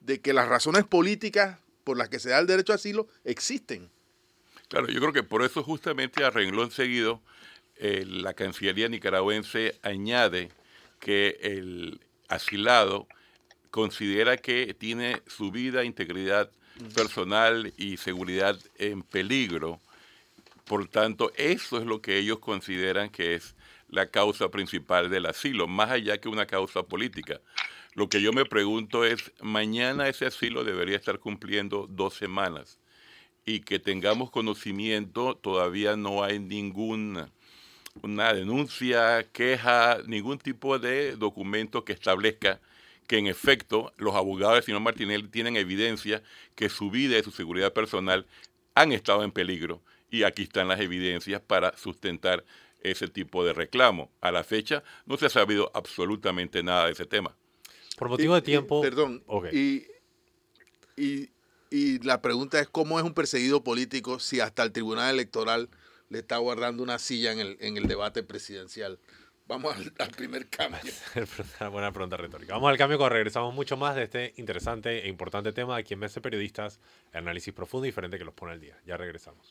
de 0.00 0.20
que 0.20 0.32
las 0.32 0.48
razones 0.48 0.84
políticas 0.84 1.58
por 1.84 1.96
las 1.96 2.08
que 2.08 2.18
se 2.18 2.30
da 2.30 2.38
el 2.38 2.46
derecho 2.46 2.72
a 2.72 2.76
asilo 2.76 3.08
existen. 3.24 3.90
Claro, 4.72 4.86
yo 4.88 5.00
creo 5.00 5.12
que 5.12 5.22
por 5.22 5.42
eso 5.42 5.62
justamente 5.62 6.24
a 6.24 6.30
renglón 6.30 6.70
seguido 6.70 7.20
eh, 7.76 8.06
la 8.06 8.32
Cancillería 8.32 8.88
nicaragüense 8.88 9.78
añade 9.82 10.48
que 10.98 11.36
el 11.42 12.00
asilado 12.28 13.06
considera 13.70 14.38
que 14.38 14.72
tiene 14.72 15.20
su 15.26 15.50
vida, 15.50 15.84
integridad 15.84 16.50
personal 16.94 17.74
y 17.76 17.98
seguridad 17.98 18.58
en 18.78 19.02
peligro. 19.02 19.78
Por 20.64 20.88
tanto, 20.88 21.32
eso 21.36 21.76
es 21.76 21.84
lo 21.84 22.00
que 22.00 22.16
ellos 22.16 22.38
consideran 22.38 23.10
que 23.10 23.34
es 23.34 23.54
la 23.90 24.06
causa 24.06 24.48
principal 24.48 25.10
del 25.10 25.26
asilo, 25.26 25.68
más 25.68 25.90
allá 25.90 26.16
que 26.16 26.30
una 26.30 26.46
causa 26.46 26.82
política. 26.82 27.42
Lo 27.92 28.08
que 28.08 28.22
yo 28.22 28.32
me 28.32 28.46
pregunto 28.46 29.04
es, 29.04 29.32
mañana 29.42 30.08
ese 30.08 30.24
asilo 30.24 30.64
debería 30.64 30.96
estar 30.96 31.18
cumpliendo 31.18 31.86
dos 31.90 32.14
semanas 32.14 32.78
y 33.44 33.60
que 33.60 33.78
tengamos 33.78 34.30
conocimiento, 34.30 35.36
todavía 35.36 35.96
no 35.96 36.22
hay 36.22 36.38
ninguna 36.38 37.30
una 38.00 38.32
denuncia, 38.32 39.26
queja, 39.32 39.98
ningún 40.06 40.38
tipo 40.38 40.78
de 40.78 41.16
documento 41.16 41.84
que 41.84 41.92
establezca 41.92 42.60
que 43.06 43.18
en 43.18 43.26
efecto 43.26 43.92
los 43.98 44.14
abogados 44.14 44.54
del 44.54 44.64
señor 44.64 44.80
Martinelli 44.80 45.28
tienen 45.28 45.56
evidencia 45.56 46.22
que 46.54 46.68
su 46.68 46.90
vida 46.90 47.18
y 47.18 47.22
su 47.22 47.30
seguridad 47.30 47.72
personal 47.72 48.26
han 48.74 48.92
estado 48.92 49.22
en 49.24 49.32
peligro 49.32 49.82
y 50.10 50.22
aquí 50.22 50.42
están 50.42 50.68
las 50.68 50.80
evidencias 50.80 51.40
para 51.42 51.76
sustentar 51.76 52.44
ese 52.82 53.08
tipo 53.08 53.44
de 53.44 53.52
reclamo. 53.52 54.10
A 54.20 54.30
la 54.30 54.44
fecha 54.44 54.82
no 55.06 55.16
se 55.16 55.26
ha 55.26 55.30
sabido 55.30 55.70
absolutamente 55.74 56.62
nada 56.62 56.86
de 56.86 56.92
ese 56.92 57.06
tema. 57.06 57.36
Por 57.98 58.08
motivo 58.08 58.34
de 58.34 58.42
tiempo... 58.42 58.80
perdón. 58.80 59.22
Y, 59.52 59.84
y, 60.96 61.28
la 62.02 62.20
pregunta 62.20 62.60
es 62.60 62.68
cómo 62.68 62.98
es 62.98 63.04
un 63.04 63.14
perseguido 63.14 63.64
político 63.64 64.18
si 64.18 64.40
hasta 64.40 64.62
el 64.62 64.72
Tribunal 64.72 65.14
Electoral 65.14 65.70
le 66.10 66.18
está 66.18 66.36
guardando 66.36 66.82
una 66.82 66.98
silla 66.98 67.32
en 67.32 67.40
el, 67.40 67.56
en 67.60 67.78
el 67.78 67.88
debate 67.88 68.22
presidencial. 68.22 68.98
Vamos 69.46 69.74
al, 69.98 70.10
primer 70.10 70.48
cambio. 70.48 70.92
Buena 71.72 71.92
pregunta 71.92 72.16
retórica. 72.16 72.54
Vamos 72.54 72.70
al 72.70 72.78
cambio 72.78 72.98
cuando 72.98 73.14
regresamos 73.14 73.54
mucho 73.54 73.76
más 73.76 73.96
de 73.96 74.04
este 74.04 74.34
interesante 74.36 75.04
e 75.04 75.08
importante 75.08 75.52
tema 75.52 75.76
aquí 75.76 75.94
en 75.94 76.00
Mese 76.00 76.20
Periodistas, 76.20 76.80
el 77.12 77.18
análisis 77.18 77.52
profundo 77.52 77.86
y 77.86 77.88
diferente 77.88 78.18
que 78.18 78.24
los 78.24 78.34
pone 78.34 78.52
al 78.52 78.60
día. 78.60 78.78
Ya 78.86 78.96
regresamos. 78.96 79.50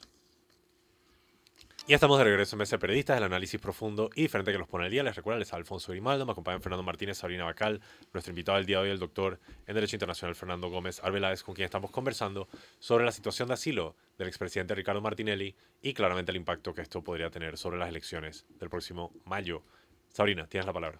Ya 1.87 1.95
estamos 1.95 2.19
de 2.19 2.23
regreso 2.23 2.55
en 2.55 2.59
Mesa 2.59 2.77
Periodistas, 2.77 3.17
el 3.17 3.23
análisis 3.23 3.59
profundo 3.59 4.11
y 4.15 4.21
diferente 4.21 4.51
que 4.51 4.59
los 4.59 4.67
pone 4.67 4.85
al 4.85 4.91
día. 4.91 5.01
Les 5.01 5.15
recuerdo, 5.15 5.39
les 5.39 5.51
Alfonso 5.51 5.91
Grimaldo, 5.91 6.27
me 6.27 6.31
acompañan 6.31 6.61
Fernando 6.61 6.83
Martínez, 6.83 7.17
Sabrina 7.17 7.43
Bacal, 7.43 7.81
nuestro 8.13 8.31
invitado 8.31 8.57
del 8.59 8.67
día 8.67 8.77
de 8.77 8.83
hoy, 8.83 8.89
el 8.91 8.99
doctor 8.99 9.39
en 9.65 9.73
Derecho 9.73 9.95
Internacional 9.95 10.35
Fernando 10.35 10.69
Gómez 10.69 11.01
Arbeláez, 11.03 11.43
con 11.43 11.55
quien 11.55 11.65
estamos 11.65 11.89
conversando 11.89 12.47
sobre 12.79 13.03
la 13.03 13.11
situación 13.11 13.47
de 13.47 13.55
asilo 13.55 13.95
del 14.19 14.27
expresidente 14.27 14.75
Ricardo 14.75 15.01
Martinelli 15.01 15.55
y 15.81 15.93
claramente 15.93 16.31
el 16.31 16.37
impacto 16.37 16.73
que 16.73 16.81
esto 16.81 17.03
podría 17.03 17.31
tener 17.31 17.57
sobre 17.57 17.79
las 17.79 17.89
elecciones 17.89 18.45
del 18.59 18.69
próximo 18.69 19.11
mayo 19.25 19.63
Sabrina, 20.09 20.45
tienes 20.47 20.67
la 20.67 20.73
palabra. 20.73 20.99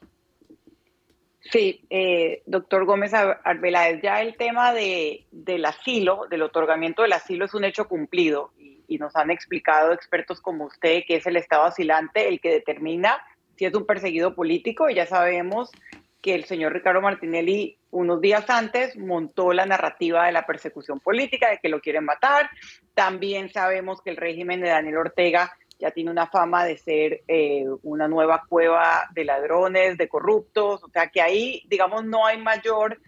Sí, 1.42 1.86
eh, 1.90 2.44
doctor 2.46 2.86
Gómez 2.86 3.14
Arbeláez, 3.14 4.02
ya 4.02 4.22
el 4.22 4.36
tema 4.36 4.74
de, 4.74 5.26
del 5.32 5.66
asilo, 5.66 6.28
del 6.30 6.44
otorgamiento 6.44 7.02
del 7.02 7.14
asilo 7.14 7.46
es 7.46 7.54
un 7.54 7.66
hecho 7.66 7.88
cumplido 7.88 8.52
y, 8.92 8.98
nos 8.98 9.16
han 9.16 9.32
explicado 9.32 9.94
expertos 9.94 10.42
como 10.42 10.66
usted 10.66 11.04
que 11.08 11.16
es 11.16 11.26
el 11.26 11.38
Estado 11.38 11.64
asilante 11.64 12.28
el 12.28 12.40
que 12.40 12.52
determina 12.52 13.22
si 13.56 13.66
es 13.66 13.74
un 13.74 13.86
perseguido 13.86 14.36
político 14.36 14.90
y 14.90 14.96
ya 14.96 15.06
sabemos 15.06 15.72
que 16.22 16.36
el 16.36 16.46
señor 16.46 16.74
Ricardo 16.74 17.02
Martinelli 17.02 17.78
unos 17.90 18.22
días 18.22 18.50
antes 18.50 18.98
montó 18.98 19.54
la 19.54 19.66
narrativa 19.66 20.26
de 20.26 20.32
la 20.32 20.46
persecución 20.46 21.00
política, 21.00 21.50
de 21.50 21.58
que 21.58 21.70
lo 21.70 21.82
quieren 21.82 22.06
matar. 22.06 22.50
También 22.94 23.52
sabemos 23.52 24.02
que 24.02 24.12
el 24.12 24.18
régimen 24.18 24.62
de 24.62 24.70
Daniel 24.70 24.98
Ortega 24.98 25.52
ya 25.78 25.92
tiene 25.92 26.12
una 26.12 26.28
fama 26.28 26.64
de 26.64 26.78
ser 26.78 27.22
eh, 27.28 27.66
una 27.84 28.08
nueva 28.08 28.44
cueva 28.48 29.10
de 29.14 29.26
ladrones, 29.26 29.98
de 29.98 30.08
corruptos, 30.08 30.84
o 30.84 30.90
sea 30.90 31.08
que 31.08 31.22
ahí, 31.22 31.64
digamos, 31.68 32.06
no 32.06 32.26
hay 32.26 32.38
mayor, 32.38 33.02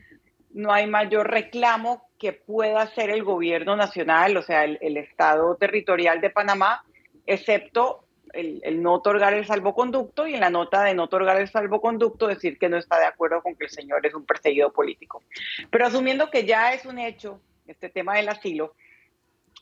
no 0.52 0.74
hay 0.74 0.88
mayor 0.88 1.30
reclamo 1.30 2.08
que 2.24 2.32
pueda 2.32 2.82
hacer 2.82 3.10
el 3.10 3.22
gobierno 3.22 3.76
nacional, 3.76 4.38
o 4.38 4.42
sea, 4.42 4.64
el, 4.64 4.96
Estado 4.96 5.58
territorial 5.58 6.22
de 6.22 6.30
Panamá, 6.30 6.82
excepto 7.26 8.06
el, 8.32 8.82
no 8.82 8.94
otorgar 8.94 9.34
el 9.34 9.46
salvoconducto 9.46 10.26
y 10.26 10.34
en 10.34 10.40
la 10.40 10.50
nota 10.50 10.86
de 10.86 10.94
no 10.94 11.04
otorgar 11.04 11.42
el 11.42 11.50
salvoconducto 11.50 12.28
decir 12.28 12.58
que 12.58 12.70
no 12.70 12.78
está 12.78 12.98
de 12.98 13.08
acuerdo 13.08 13.42
con 13.42 13.58
que 13.58 13.66
el 13.66 13.70
señor 13.70 14.06
es 14.06 14.14
un 14.14 14.24
perseguido 14.24 14.72
político. 14.72 15.22
Pero 15.70 15.86
asumiendo 15.86 16.32
que 16.32 16.46
ya 16.46 16.74
es 16.74 16.86
un 16.86 16.98
hecho 16.98 17.42
este 17.68 17.90
tema 17.90 18.16
del 18.16 18.30
asilo, 18.30 18.74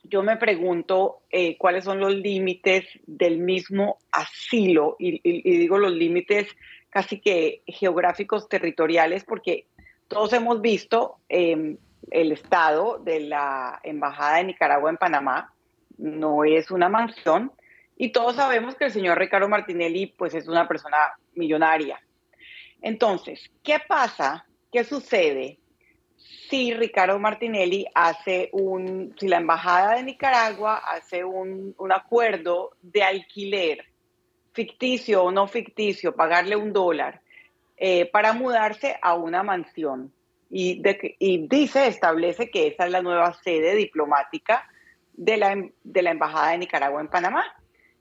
yo 0.04 0.22
me 0.22 0.38
pregunto 0.38 1.24
eh, 1.32 1.58
cuáles 1.58 1.84
son 1.84 2.00
los 2.00 2.14
límites 2.14 2.86
del 3.08 3.40
mismo 3.40 3.98
asilo 4.12 4.98
y, 5.00 5.20
digo 5.58 5.80
los 5.80 5.94
límites 5.94 6.48
casi 6.92 7.20
que 7.20 7.64
geográficos 7.66 8.48
territoriales 8.48 9.24
porque 9.24 9.66
todos 10.08 10.32
hemos 10.34 10.62
visto 10.62 11.18
em, 11.28 11.78
el 12.10 12.32
estado 12.32 13.00
de 13.00 13.22
la 13.22 13.80
Embajada 13.84 14.38
de 14.38 14.46
Nicaragua 14.46 14.90
en 14.90 14.98
Panamá, 14.98 15.54
no 15.98 16.44
es 16.44 16.72
una 16.72 16.90
mansión, 16.90 17.52
y 17.96 18.12
todos 18.12 18.36
sabemos 18.36 18.76
que 18.76 18.86
el 18.86 18.92
señor 18.92 19.20
Ricardo 19.20 19.48
Martinelli 19.48 20.08
pues 20.08 20.34
es 20.34 20.48
una 20.48 20.68
persona 20.68 20.98
millonaria. 21.36 22.02
Entonces, 22.82 23.52
¿qué 23.62 23.78
pasa? 23.88 24.48
¿Qué 24.72 24.84
sucede 24.84 25.60
si 26.50 26.74
Ricardo 26.74 27.20
Martinelli 27.20 27.86
hace 27.94 28.50
un, 28.54 29.16
si 29.20 29.28
la 29.28 29.38
Embajada 29.38 29.96
de 29.96 30.04
Nicaragua 30.04 30.78
hace 30.78 31.24
un, 31.24 31.76
acuerdo 31.94 32.72
de 32.82 33.04
alquiler, 33.04 33.86
ficticio 34.54 35.24
o 35.24 35.32
no 35.32 35.48
ficticio, 35.48 36.16
pagarle 36.16 36.56
un 36.56 36.74
dólar, 36.74 37.22
eh, 37.78 38.06
para 38.08 38.34
mudarse 38.34 38.98
a 39.02 39.14
una 39.14 39.44
mansión? 39.44 40.14
Y, 40.54 40.84
y, 41.20 41.48
dice, 41.48 41.88
establece 41.88 42.52
que 42.52 42.68
esa 42.68 42.86
es 42.86 42.92
la 42.92 43.02
nueva 43.02 43.34
sede 43.42 43.74
diplomática 43.74 44.68
de 45.14 45.38
la, 45.38 45.56
de 45.84 46.02
la 46.02 46.12
Embajada 46.12 46.52
de 46.52 46.58
Nicaragua 46.58 47.00
en 47.00 47.08
Panamá. 47.08 47.46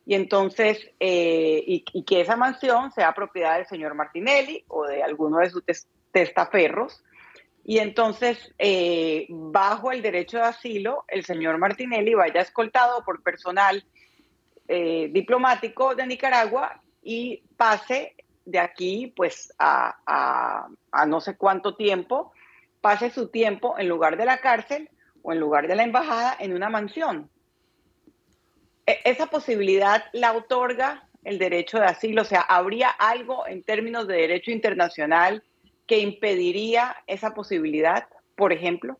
Y 0.05 0.15
entonces, 0.15 0.91
eh, 0.99 1.63
y, 1.65 2.03
que 2.03 2.21
esa 2.21 2.35
mansión 2.35 2.91
sea 2.91 3.15
propiedad 3.15 3.57
del 3.57 3.67
señor 3.67 3.95
Martinelli 3.95 4.65
o 4.67 4.85
de 4.85 5.01
alguno 5.05 5.39
de 5.39 5.51
sus 5.51 5.63
testaferros. 6.11 7.05
Y 7.65 7.79
entonces, 7.79 8.53
eh, 8.59 9.27
bajo 9.29 9.93
el 9.93 10.03
derecho 10.03 10.39
de 10.39 10.45
asilo, 10.45 11.05
el 11.07 11.25
señor 11.25 11.59
Martinelli 11.59 12.15
vaya 12.15 12.41
escoltado 12.41 13.05
por 13.05 13.23
personal 13.23 13.85
eh, 14.67 15.09
diplomático 15.13 15.95
de 15.95 16.07
Nicaragua 16.07 16.83
y 17.01 17.45
pase 17.57 18.17
de 18.45 18.59
aquí, 18.59 19.13
pues, 19.15 19.55
a, 19.57 19.97
a, 20.05 20.69
a 20.91 21.07
no 21.07 21.21
sé 21.21 21.37
cuánto 21.37 21.77
tiempo, 21.77 22.33
pase 22.81 23.11
su 23.11 23.29
tiempo 23.29 23.79
en 23.79 23.89
lugar 23.89 24.17
de 24.17 24.25
la 24.25 24.41
cárcel 24.41 24.89
o 25.23 25.33
en 25.33 25.41
lugar 25.41 25.69
de 25.69 25.77
la 25.77 25.85
embajada 25.85 26.37
en 26.39 26.55
una 26.55 26.69
mansión. 26.69 27.31
E, 28.87 29.01
esa 29.05 29.27
posibilidad 29.27 30.05
la 30.13 30.33
otorga 30.33 31.07
el 31.25 31.39
derecho 31.39 31.79
de 31.79 31.85
asilo, 31.85 32.23
o 32.23 32.25
sea, 32.25 32.41
¿habría 32.41 32.89
algo 32.89 33.47
en 33.47 33.63
términos 33.63 34.07
de 34.07 34.17
derecho 34.17 34.51
internacional 34.51 35.45
que 35.87 35.99
impediría 35.99 36.97
esa 37.07 37.35
posibilidad, 37.35 38.09
por 38.37 38.53
ejemplo? 38.53 38.99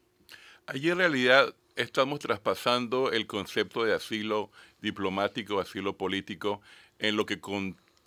Allí 0.67 0.91
en 0.91 0.99
realidad 0.99 1.55
estamos 1.77 2.19
traspasando 2.19 3.11
el 3.11 3.27
concepto 3.27 3.85
de 3.85 3.95
asilo 3.95 4.51
diplomático, 4.81 5.61
asilo 5.61 5.97
político, 5.97 6.61
en 6.99 7.17
lo 7.17 7.25
que 7.25 7.41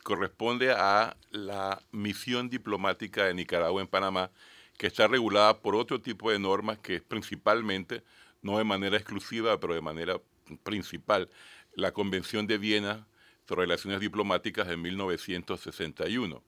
corresponde 0.03 0.72
a 0.72 1.18
la 1.32 1.82
misión 1.92 2.50
diplomática 2.50 3.25
de 3.25 3.34
Nicaragua 3.34 3.82
en 3.82 3.88
Panamá, 3.88 4.30
que 4.77 4.88
está 4.88 5.08
regulada 5.08 5.60
por 5.60 5.75
otro 5.75 6.01
tipo 6.01 6.32
de 6.32 6.39
normas 6.39 6.80
que 6.80 6.96
es 6.96 7.01
principalmente, 7.01 8.03
no 8.42 8.58
de 8.58 8.63
manera 8.63 8.98
exclusiva, 8.98 9.60
pero 9.60 9.74
de 9.74 9.82
manera 9.82 10.20
principal, 10.63 11.30
la 11.75 11.92
Convención 11.92 12.48
de 12.48 12.58
Viena 12.58 13.08
sobre 13.48 13.62
Relaciones 13.62 14.00
Diplomáticas 14.00 14.68
de 14.68 14.77
1961. 14.77 16.44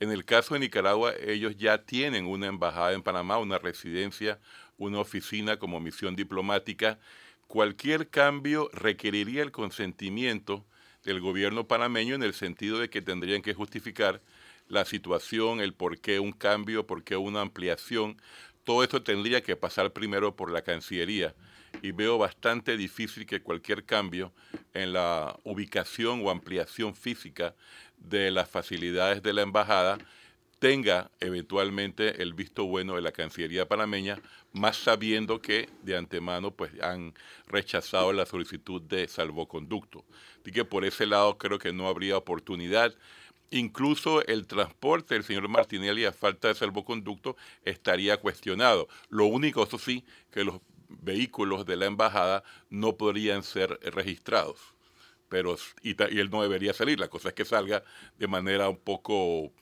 En 0.00 0.10
el 0.10 0.24
caso 0.24 0.54
de 0.54 0.60
Nicaragua, 0.60 1.14
ellos 1.24 1.56
ya 1.56 1.78
tienen 1.78 2.26
una 2.26 2.46
embajada 2.46 2.92
en 2.92 3.02
Panamá, 3.02 3.38
una 3.38 3.58
residencia, 3.58 4.40
una 4.76 4.98
oficina 4.98 5.56
como 5.56 5.80
misión 5.80 6.16
diplomática. 6.16 6.98
Cualquier 7.46 8.10
cambio 8.10 8.68
requeriría 8.72 9.42
el 9.42 9.52
consentimiento 9.52 10.64
del 11.04 11.20
gobierno 11.20 11.68
panameño 11.68 12.14
en 12.14 12.22
el 12.22 12.34
sentido 12.34 12.78
de 12.78 12.90
que 12.90 13.02
tendrían 13.02 13.42
que 13.42 13.54
justificar 13.54 14.20
la 14.68 14.84
situación, 14.84 15.60
el 15.60 15.74
por 15.74 16.00
qué 16.00 16.20
un 16.20 16.32
cambio, 16.32 16.86
por 16.86 17.04
qué 17.04 17.16
una 17.16 17.40
ampliación. 17.40 18.20
Todo 18.64 18.82
esto 18.82 19.02
tendría 19.02 19.42
que 19.42 19.56
pasar 19.56 19.92
primero 19.92 20.36
por 20.36 20.50
la 20.50 20.62
Cancillería 20.62 21.34
y 21.82 21.92
veo 21.92 22.18
bastante 22.18 22.76
difícil 22.76 23.26
que 23.26 23.42
cualquier 23.42 23.84
cambio 23.84 24.32
en 24.72 24.92
la 24.92 25.38
ubicación 25.44 26.24
o 26.24 26.30
ampliación 26.30 26.94
física 26.94 27.54
de 27.98 28.30
las 28.30 28.48
facilidades 28.48 29.22
de 29.22 29.32
la 29.32 29.42
embajada 29.42 29.98
tenga 30.58 31.10
eventualmente 31.20 32.22
el 32.22 32.32
visto 32.32 32.64
bueno 32.64 32.94
de 32.94 33.02
la 33.02 33.12
Cancillería 33.12 33.68
panameña, 33.68 34.18
más 34.52 34.76
sabiendo 34.76 35.42
que 35.42 35.68
de 35.82 35.96
antemano 35.96 36.52
pues 36.52 36.72
han 36.80 37.12
rechazado 37.46 38.14
la 38.14 38.24
solicitud 38.24 38.80
de 38.80 39.06
salvoconducto. 39.08 40.04
Así 40.40 40.52
que 40.52 40.64
por 40.64 40.86
ese 40.86 41.04
lado 41.04 41.36
creo 41.36 41.58
que 41.58 41.72
no 41.72 41.86
habría 41.86 42.16
oportunidad. 42.16 42.94
Incluso 43.54 44.26
el 44.26 44.48
transporte 44.48 45.14
del 45.14 45.22
señor 45.22 45.48
Martinelli 45.48 46.04
a 46.04 46.12
falta 46.12 46.48
de 46.48 46.56
salvoconducto 46.56 47.36
estaría 47.64 48.16
cuestionado. 48.16 48.88
Lo 49.10 49.26
único, 49.26 49.62
eso 49.62 49.78
sí, 49.78 50.04
que 50.32 50.42
los 50.42 50.60
vehículos 50.88 51.64
de 51.64 51.76
la 51.76 51.86
embajada 51.86 52.42
no 52.68 52.96
podrían 52.96 53.44
ser 53.44 53.78
registrados. 53.94 54.58
Pero, 55.28 55.56
y, 55.82 55.94
él 56.18 56.30
no 56.30 56.42
debería 56.42 56.74
salir. 56.74 56.98
La 56.98 57.06
cosa 57.06 57.28
es 57.28 57.34
que 57.34 57.44
salga 57.44 57.84
de 58.18 58.26
manera 58.26 58.68
un 58.68 58.78
poco, 58.78 59.52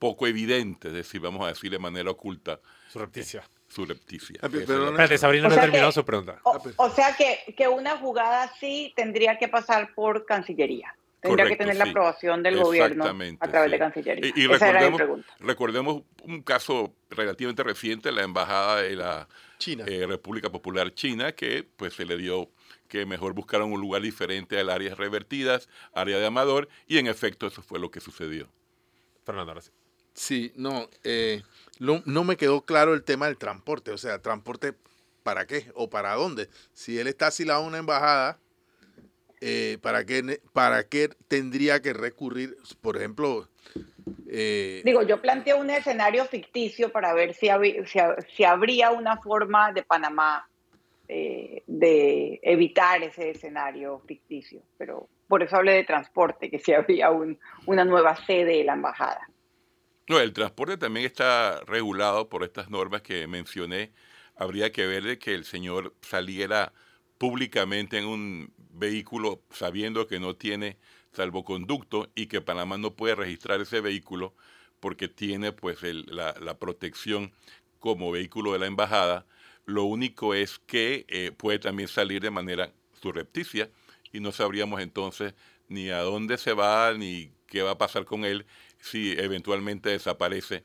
poco 0.00 0.26
evidente, 0.26 0.88
es 0.88 0.94
decir, 0.94 1.20
vamos 1.20 1.44
a 1.44 1.50
decir 1.50 1.70
de 1.70 1.78
manera 1.78 2.10
oculta. 2.10 2.58
Surrepticia. 2.92 3.48
Surrepticia. 3.68 4.40
Ah, 4.42 4.48
Espérate, 4.52 5.16
Sabrina 5.16 5.48
no 5.48 5.54
ha 5.54 5.60
terminado 5.60 5.92
su 5.92 6.04
pregunta. 6.04 6.40
O, 6.42 6.60
o 6.74 6.90
sea 6.90 7.14
que, 7.14 7.54
que 7.56 7.68
una 7.68 7.98
jugada 7.98 8.42
así 8.42 8.92
tendría 8.96 9.38
que 9.38 9.46
pasar 9.46 9.94
por 9.94 10.26
Cancillería. 10.26 10.96
Tendría 11.26 11.48
que 11.48 11.56
tener 11.56 11.76
la 11.76 11.84
aprobación 11.84 12.42
del 12.42 12.58
gobierno 12.58 13.04
a 13.40 13.48
través 13.48 13.70
de 13.70 13.78
Cancillería. 13.78 14.32
Y, 14.34 14.46
recordemos, 14.46 15.02
recordemos, 15.40 16.02
un 16.22 16.42
caso 16.42 16.94
relativamente 17.10 17.62
reciente, 17.62 18.12
la 18.12 18.22
Embajada 18.22 18.82
de 18.82 18.96
la 18.96 19.28
eh, 19.66 20.06
República 20.06 20.50
Popular 20.50 20.92
China, 20.94 21.32
que 21.32 21.66
pues 21.76 21.94
se 21.94 22.04
le 22.04 22.16
dio 22.16 22.50
que 22.88 23.06
mejor 23.06 23.34
buscaron 23.34 23.72
un 23.72 23.80
lugar 23.80 24.02
diferente 24.02 24.58
al 24.58 24.70
áreas 24.70 24.96
revertidas, 24.96 25.68
área 25.92 26.18
de 26.18 26.26
Amador, 26.26 26.68
y 26.86 26.98
en 26.98 27.06
efecto 27.06 27.46
eso 27.46 27.62
fue 27.62 27.78
lo 27.78 27.90
que 27.90 28.00
sucedió. 28.00 28.48
Fernando, 29.24 29.52
ahora 29.52 29.62
sí. 29.62 29.70
Sí, 30.14 30.52
no, 30.56 30.88
eh, 31.04 31.42
no, 31.78 32.02
no 32.06 32.24
me 32.24 32.36
quedó 32.36 32.62
claro 32.62 32.94
el 32.94 33.02
tema 33.02 33.26
del 33.26 33.36
transporte, 33.36 33.90
o 33.90 33.98
sea, 33.98 34.22
transporte 34.22 34.74
para 35.22 35.46
qué 35.46 35.70
o 35.74 35.90
para 35.90 36.14
dónde. 36.14 36.48
Si 36.72 36.98
él 36.98 37.06
está 37.06 37.26
asilado 37.26 37.62
a 37.62 37.66
una 37.66 37.78
embajada, 37.78 38.38
eh, 39.40 39.78
¿para, 39.82 40.04
qué, 40.04 40.40
¿para 40.52 40.88
qué 40.88 41.10
tendría 41.28 41.80
que 41.82 41.92
recurrir, 41.92 42.56
por 42.80 42.96
ejemplo? 42.96 43.48
Eh, 44.28 44.82
Digo, 44.84 45.02
yo 45.02 45.20
planteo 45.20 45.58
un 45.58 45.70
escenario 45.70 46.24
ficticio 46.26 46.90
para 46.90 47.12
ver 47.12 47.34
si, 47.34 47.48
si, 48.34 48.44
habría 48.44 48.90
una 48.90 49.18
forma 49.18 49.72
de 49.72 49.82
Panamá 49.82 50.48
eh, 51.08 51.62
de 51.66 52.40
evitar 52.42 53.02
ese 53.02 53.30
escenario 53.30 54.00
ficticio, 54.06 54.62
pero 54.78 55.08
por 55.28 55.42
eso 55.42 55.56
hablé 55.56 55.72
de 55.72 55.84
transporte, 55.84 56.50
que 56.50 56.58
si 56.58 56.72
habría 56.72 57.10
un, 57.10 57.38
una 57.66 57.84
nueva 57.84 58.16
sede 58.16 58.58
de 58.58 58.64
la 58.64 58.74
embajada. 58.74 59.28
No, 60.08 60.20
el 60.20 60.32
transporte 60.32 60.76
también 60.76 61.04
está 61.04 61.60
regulado 61.66 62.28
por 62.28 62.44
estas 62.44 62.70
normas 62.70 63.02
que 63.02 63.26
mencioné. 63.26 63.92
Habría 64.36 64.70
que 64.70 64.86
ver 64.86 65.02
de 65.02 65.18
que 65.18 65.34
el 65.34 65.44
señor 65.44 65.94
saliera 66.00 66.72
públicamente 67.18 67.98
en 67.98 68.06
un 68.06 68.52
vehículo 68.78 69.42
sabiendo 69.50 70.06
que 70.06 70.20
no 70.20 70.36
tiene 70.36 70.76
salvoconducto 71.12 72.10
y 72.14 72.26
que 72.26 72.40
Panamá 72.40 72.78
no 72.78 72.94
puede 72.94 73.14
registrar 73.14 73.60
ese 73.60 73.80
vehículo 73.80 74.34
porque 74.80 75.08
tiene 75.08 75.52
pues 75.52 75.78
la, 75.82 76.58
protección 76.58 77.32
como 77.80 78.10
vehículo 78.10 78.52
de 78.52 78.58
la 78.58 78.66
embajada. 78.66 79.26
Lo 79.64 79.84
único 79.84 80.34
es 80.34 80.58
que 80.66 81.06
eh, 81.08 81.32
puede 81.36 81.58
también 81.58 81.88
salir 81.88 82.22
de 82.22 82.30
manera 82.30 82.72
surrepticia 83.00 83.70
y 84.12 84.20
no 84.20 84.32
sabríamos 84.32 84.80
entonces 84.80 85.34
ni 85.68 85.90
a 85.90 86.00
dónde 86.00 86.38
se 86.38 86.52
va 86.52 86.92
ni 86.94 87.32
qué 87.46 87.62
va 87.62 87.72
a 87.72 87.78
pasar 87.78 88.04
con 88.04 88.24
él 88.24 88.46
si 88.78 89.12
eventualmente 89.12 89.90
desaparece 89.90 90.64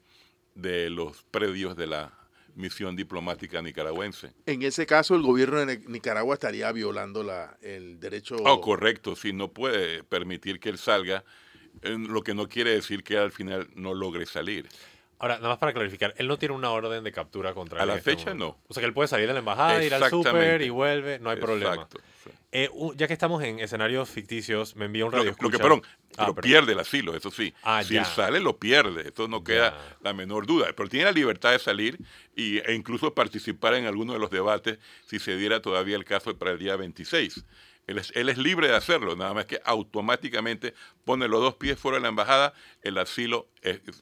de 0.56 0.90
los 0.90 1.24
predios 1.24 1.76
de 1.76 1.88
la 1.88 2.21
misión 2.56 2.96
diplomática 2.96 3.62
nicaragüense. 3.62 4.34
En 4.46 4.62
ese 4.62 4.86
caso, 4.86 5.16
el 5.16 5.22
gobierno 5.22 5.66
de 5.66 5.80
Nicaragua 5.88 6.34
estaría 6.34 6.72
violando 6.72 7.24
la, 7.24 7.58
el 7.62 8.00
derecho. 8.00 8.36
Oh, 8.46 8.62
correcto, 8.62 9.16
sí, 9.16 9.34
no 9.34 9.52
puede 9.52 10.04
permitir 10.04 10.60
que 10.60 10.70
él 10.70 10.78
salga, 10.78 11.24
lo 11.82 12.22
que 12.22 12.34
no 12.34 12.48
quiere 12.48 12.72
decir 12.72 13.04
que 13.04 13.18
al 13.18 13.32
final 13.32 13.70
no 13.76 13.94
logre 13.94 14.26
salir. 14.26 14.68
Ahora, 15.22 15.36
nada 15.38 15.50
más 15.50 15.58
para 15.60 15.72
clarificar, 15.72 16.16
él 16.18 16.28
no 16.28 16.38
tiene 16.40 16.56
una 16.56 16.72
orden 16.72 17.04
de 17.04 17.12
captura 17.12 17.54
contra 17.54 17.80
A 17.80 17.84
él 17.84 17.88
la 17.90 17.94
en 17.94 18.00
este 18.00 18.12
fecha, 18.12 18.26
momento. 18.34 18.58
no. 18.60 18.66
O 18.68 18.74
sea 18.74 18.82
que 18.82 18.88
él 18.88 18.94
puede 18.94 19.08
salir 19.08 19.28
de 19.28 19.34
la 19.34 19.40
embajada, 19.40 19.84
ir 19.84 19.94
al 19.94 20.10
súper 20.10 20.64
y 20.64 20.70
vuelve, 20.72 21.20
no 21.20 21.30
hay 21.30 21.38
problema. 21.38 21.74
Exacto, 21.76 22.00
sí. 22.24 22.32
Eh, 22.54 22.70
ya 22.96 23.08
que 23.08 23.14
estamos 23.14 23.42
en 23.44 23.60
escenarios 23.60 24.10
ficticios, 24.10 24.76
me 24.76 24.86
envía 24.86 25.06
un 25.06 25.12
Lo, 25.12 25.20
radio 25.20 25.30
lo 25.32 25.36
que, 25.38 25.46
escucha- 25.58 25.62
perdón, 25.64 25.82
Ah, 25.86 26.26
pero 26.26 26.36
perdón. 26.36 26.42
pierde 26.50 26.72
el 26.74 26.80
asilo, 26.80 27.16
eso 27.16 27.30
sí. 27.32 27.54
Ah, 27.64 27.84
si 27.84 27.94
ya. 27.94 28.02
él 28.02 28.06
sale, 28.08 28.40
lo 28.42 28.58
pierde. 28.58 29.10
Eso 29.10 29.28
no 29.28 29.44
queda 29.44 29.72
Ya. 29.72 29.98
la 30.02 30.14
menor 30.14 30.46
duda. 30.48 30.74
Pero 30.76 30.90
tiene 30.90 31.06
la 31.06 31.12
libertad 31.12 31.52
de 31.52 31.60
salir 31.60 32.00
y, 32.36 32.58
e 32.68 32.74
incluso 32.74 33.14
participar 33.14 33.76
en 33.76 33.86
alguno 33.86 34.14
de 34.14 34.20
los 34.20 34.32
debates 34.32 34.80
si 35.06 35.20
se 35.20 35.38
diera 35.38 35.62
todavía 35.62 35.96
el 35.96 36.04
caso 36.04 36.36
para 36.38 36.52
el 36.52 36.58
día 36.60 36.76
26. 36.76 37.46
Él 37.88 37.98
es, 38.00 38.12
él 38.16 38.28
es 38.30 38.38
libre 38.38 38.68
de 38.68 38.76
hacerlo, 38.76 39.16
nada 39.16 39.34
más 39.34 39.46
que 39.46 39.60
automáticamente 39.66 40.74
pone 41.06 41.28
los 41.28 41.42
dos 41.42 41.56
pies 41.56 41.80
fuera 41.80 41.98
de 41.98 42.02
la 42.04 42.10
embajada, 42.10 42.54
el 42.84 42.98
asilo 42.98 43.48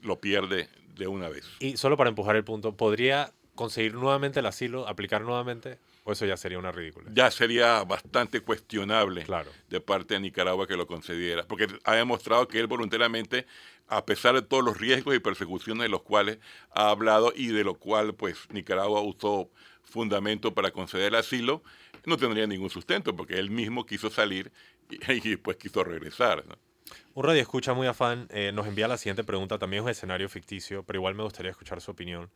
lo 0.02 0.20
pierde 0.20 0.70
de 1.00 1.08
una 1.08 1.30
vez. 1.30 1.46
Y 1.60 1.78
solo 1.78 1.98
para 1.98 2.10
empujar 2.10 2.36
el 2.36 2.44
punto, 2.44 2.76
¿podría 2.78 3.34
conseguir 3.56 3.96
nuevamente 3.96 4.40
el 4.40 4.46
asilo, 4.46 4.88
aplicar 4.88 5.22
nuevamente? 5.22 5.80
¿O 6.04 6.12
eso 6.12 6.26
ya 6.26 6.38
sería 6.38 6.60
una 6.60 6.72
ridícula? 6.72 7.10
Ya 7.14 7.30
sería 7.32 7.84
bastante 7.84 8.42
cuestionable 8.42 9.24
Claro. 9.24 9.52
de 9.70 9.82
parte 9.82 10.14
de 10.14 10.20
Nicaragua 10.22 10.66
que 10.68 10.78
lo 10.78 10.88
concediera, 10.88 11.46
porque 11.48 11.68
ha 11.84 11.96
demostrado 11.96 12.48
que 12.48 12.60
él 12.60 12.68
voluntariamente, 12.68 13.46
a 13.88 14.06
pesar 14.06 14.36
de 14.36 14.42
todos 14.44 14.64
los 14.64 14.78
riesgos 14.78 15.16
y 15.16 15.20
persecuciones 15.20 15.84
de 15.84 15.90
los 15.90 16.04
cuales 16.04 16.38
ha 16.72 16.90
hablado 16.90 17.34
y 17.36 17.48
de 17.48 17.64
lo 17.64 17.76
cual 17.76 18.14
pues 18.16 18.48
Nicaragua 18.52 19.02
usó 19.02 19.50
fundamento 19.84 20.54
para 20.54 20.72
conceder 20.72 21.08
el 21.08 21.16
asilo, 21.16 21.64
no 22.06 22.16
tendría 22.18 22.48
ningún 22.48 22.70
sustento, 22.70 23.16
porque 23.16 23.38
él 23.40 23.50
mismo 23.50 23.86
quiso 23.86 24.10
salir 24.10 24.52
y, 24.90 24.96
y 25.28 25.30
después 25.32 25.58
quiso 25.58 25.84
regresar. 25.84 26.46
¿no? 26.48 26.56
Un 27.14 27.24
radio 27.26 27.42
escucha 27.42 27.74
muy 27.74 27.88
afán 27.88 28.28
eh, 28.32 28.52
nos 28.54 28.68
envía 28.68 28.88
la 28.88 28.98
siguiente 28.98 29.24
pregunta, 29.24 29.58
también 29.60 29.82
es 29.82 29.86
un 29.86 29.90
escenario 29.92 30.30
ficticio, 30.30 30.84
pero 30.84 30.98
igual 31.00 31.16
me 31.16 31.24
gustaría 31.24 31.52
escuchar 31.52 31.82
su 31.82 31.92
opinión. 31.92 32.30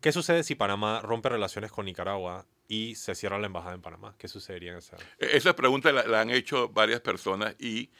¿Qué 0.00 0.10
sucede 0.12 0.42
si 0.42 0.54
Panamá 0.56 1.00
rompe 1.00 1.28
relaciones 1.28 1.70
con 1.70 1.84
Nicaragua 1.86 2.44
y 2.66 2.94
se 2.96 3.14
cierra 3.14 3.38
la 3.38 3.46
embajada 3.46 3.74
en 3.74 3.82
Panamá? 3.82 4.14
¿Qué 4.18 4.26
sucedería 4.28 4.72
en 4.72 4.78
esa? 4.78 4.96
E- 5.18 5.36
Esa 5.36 5.54
pregunta 5.54 5.92
la, 5.92 6.04
la 6.06 6.20
han 6.22 6.30
hecho 6.30 6.68
varias 6.68 7.00
personas 7.00 7.54
y 7.60 7.90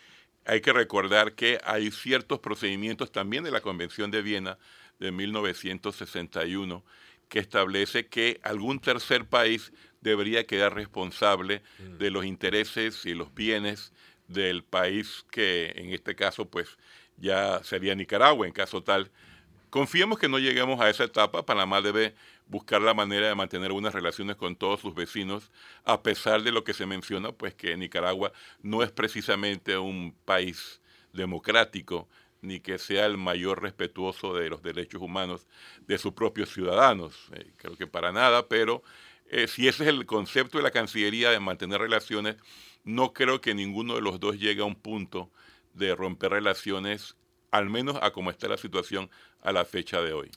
hay 0.45 0.61
que 0.61 0.73
recordar 0.73 1.35
que 1.35 1.61
hay 1.65 1.93
ciertos 1.93 2.41
procedimientos 2.41 3.13
también 3.13 3.45
de 3.45 3.53
la 3.53 3.61
Convención 3.61 4.11
de 4.11 4.23
Viena 4.23 4.59
de 4.99 5.13
1961 5.13 6.85
que 7.29 7.39
establece 7.39 8.07
que 8.09 8.41
algún 8.43 8.79
tercer 8.81 9.25
país 9.27 9.73
debería 10.01 10.47
quedar 10.47 10.75
responsable 10.75 11.63
de 11.79 12.11
los 12.11 12.25
intereses 12.25 13.07
y 13.07 13.15
los 13.15 13.33
bienes 13.35 13.93
del 14.29 14.65
país 14.65 15.25
que 15.31 15.73
en 15.77 15.91
este 15.91 16.15
caso 16.15 16.49
pues 16.49 16.77
ya 17.17 17.63
sería 17.65 17.95
Nicaragua 17.95 18.47
en 18.47 18.53
caso 18.53 18.83
tal. 18.83 19.11
Confiemos 19.71 20.19
que 20.19 20.29
no 20.29 20.39
lleguemos 20.39 20.81
a 20.81 20.91
esa 20.91 21.05
etapa. 21.05 21.47
Panamá 21.47 21.81
debe 21.81 22.15
buscar 22.47 22.83
la 22.83 22.93
manera 22.93 23.29
de 23.29 23.35
mantener 23.35 23.73
buenas 23.73 23.95
relaciones 23.95 24.37
con 24.37 24.57
todos 24.57 24.81
sus 24.81 24.95
vecinos, 24.95 25.51
a 25.85 26.03
pesar 26.03 26.43
de 26.43 26.53
lo 26.53 26.65
que 26.65 26.75
se 26.75 26.85
menciona, 26.85 27.33
pues 27.33 27.55
que 27.55 27.77
Nicaragua 27.77 28.33
no 28.61 28.83
es 28.83 28.91
precisamente 28.91 29.79
un 29.79 30.15
país 30.27 30.83
democrático, 31.15 32.09
ni 32.43 32.61
que 32.61 32.77
sea 32.79 33.07
el 33.07 33.17
mayor 33.17 33.63
respetuoso 33.63 34.35
de 34.35 34.51
los 34.51 34.63
derechos 34.63 35.01
humanos 35.01 35.47
de 35.87 35.97
sus 35.97 36.13
propios 36.13 36.53
ciudadanos. 36.53 37.31
Eh, 37.33 37.53
creo 37.57 37.77
que 37.77 37.87
para 37.87 38.13
nada, 38.13 38.49
pero 38.49 38.83
eh, 39.33 39.49
si 39.49 39.67
ese 39.67 39.85
es 39.85 39.89
el 39.89 40.05
concepto 40.05 40.59
de 40.59 40.65
la 40.65 40.71
Cancillería 40.71 41.31
de 41.31 41.41
mantener 41.41 41.81
relaciones, 41.81 42.37
no 42.85 43.15
creo 43.15 43.41
que 43.41 43.55
ninguno 43.55 43.95
de 43.95 44.03
los 44.03 44.21
dos 44.21 44.39
llegue 44.39 44.61
a 44.61 44.67
un 44.67 44.75
punto 44.75 45.31
de 45.73 45.95
romper 45.97 46.33
relaciones, 46.33 47.17
al 47.51 47.71
menos 47.71 47.97
a 48.03 48.11
como 48.11 48.31
está 48.31 48.47
la 48.47 48.59
situación 48.59 49.11
a 49.41 49.53
la 49.53 49.65
fecha 49.65 50.03
de 50.03 50.13
hoy. 50.13 50.31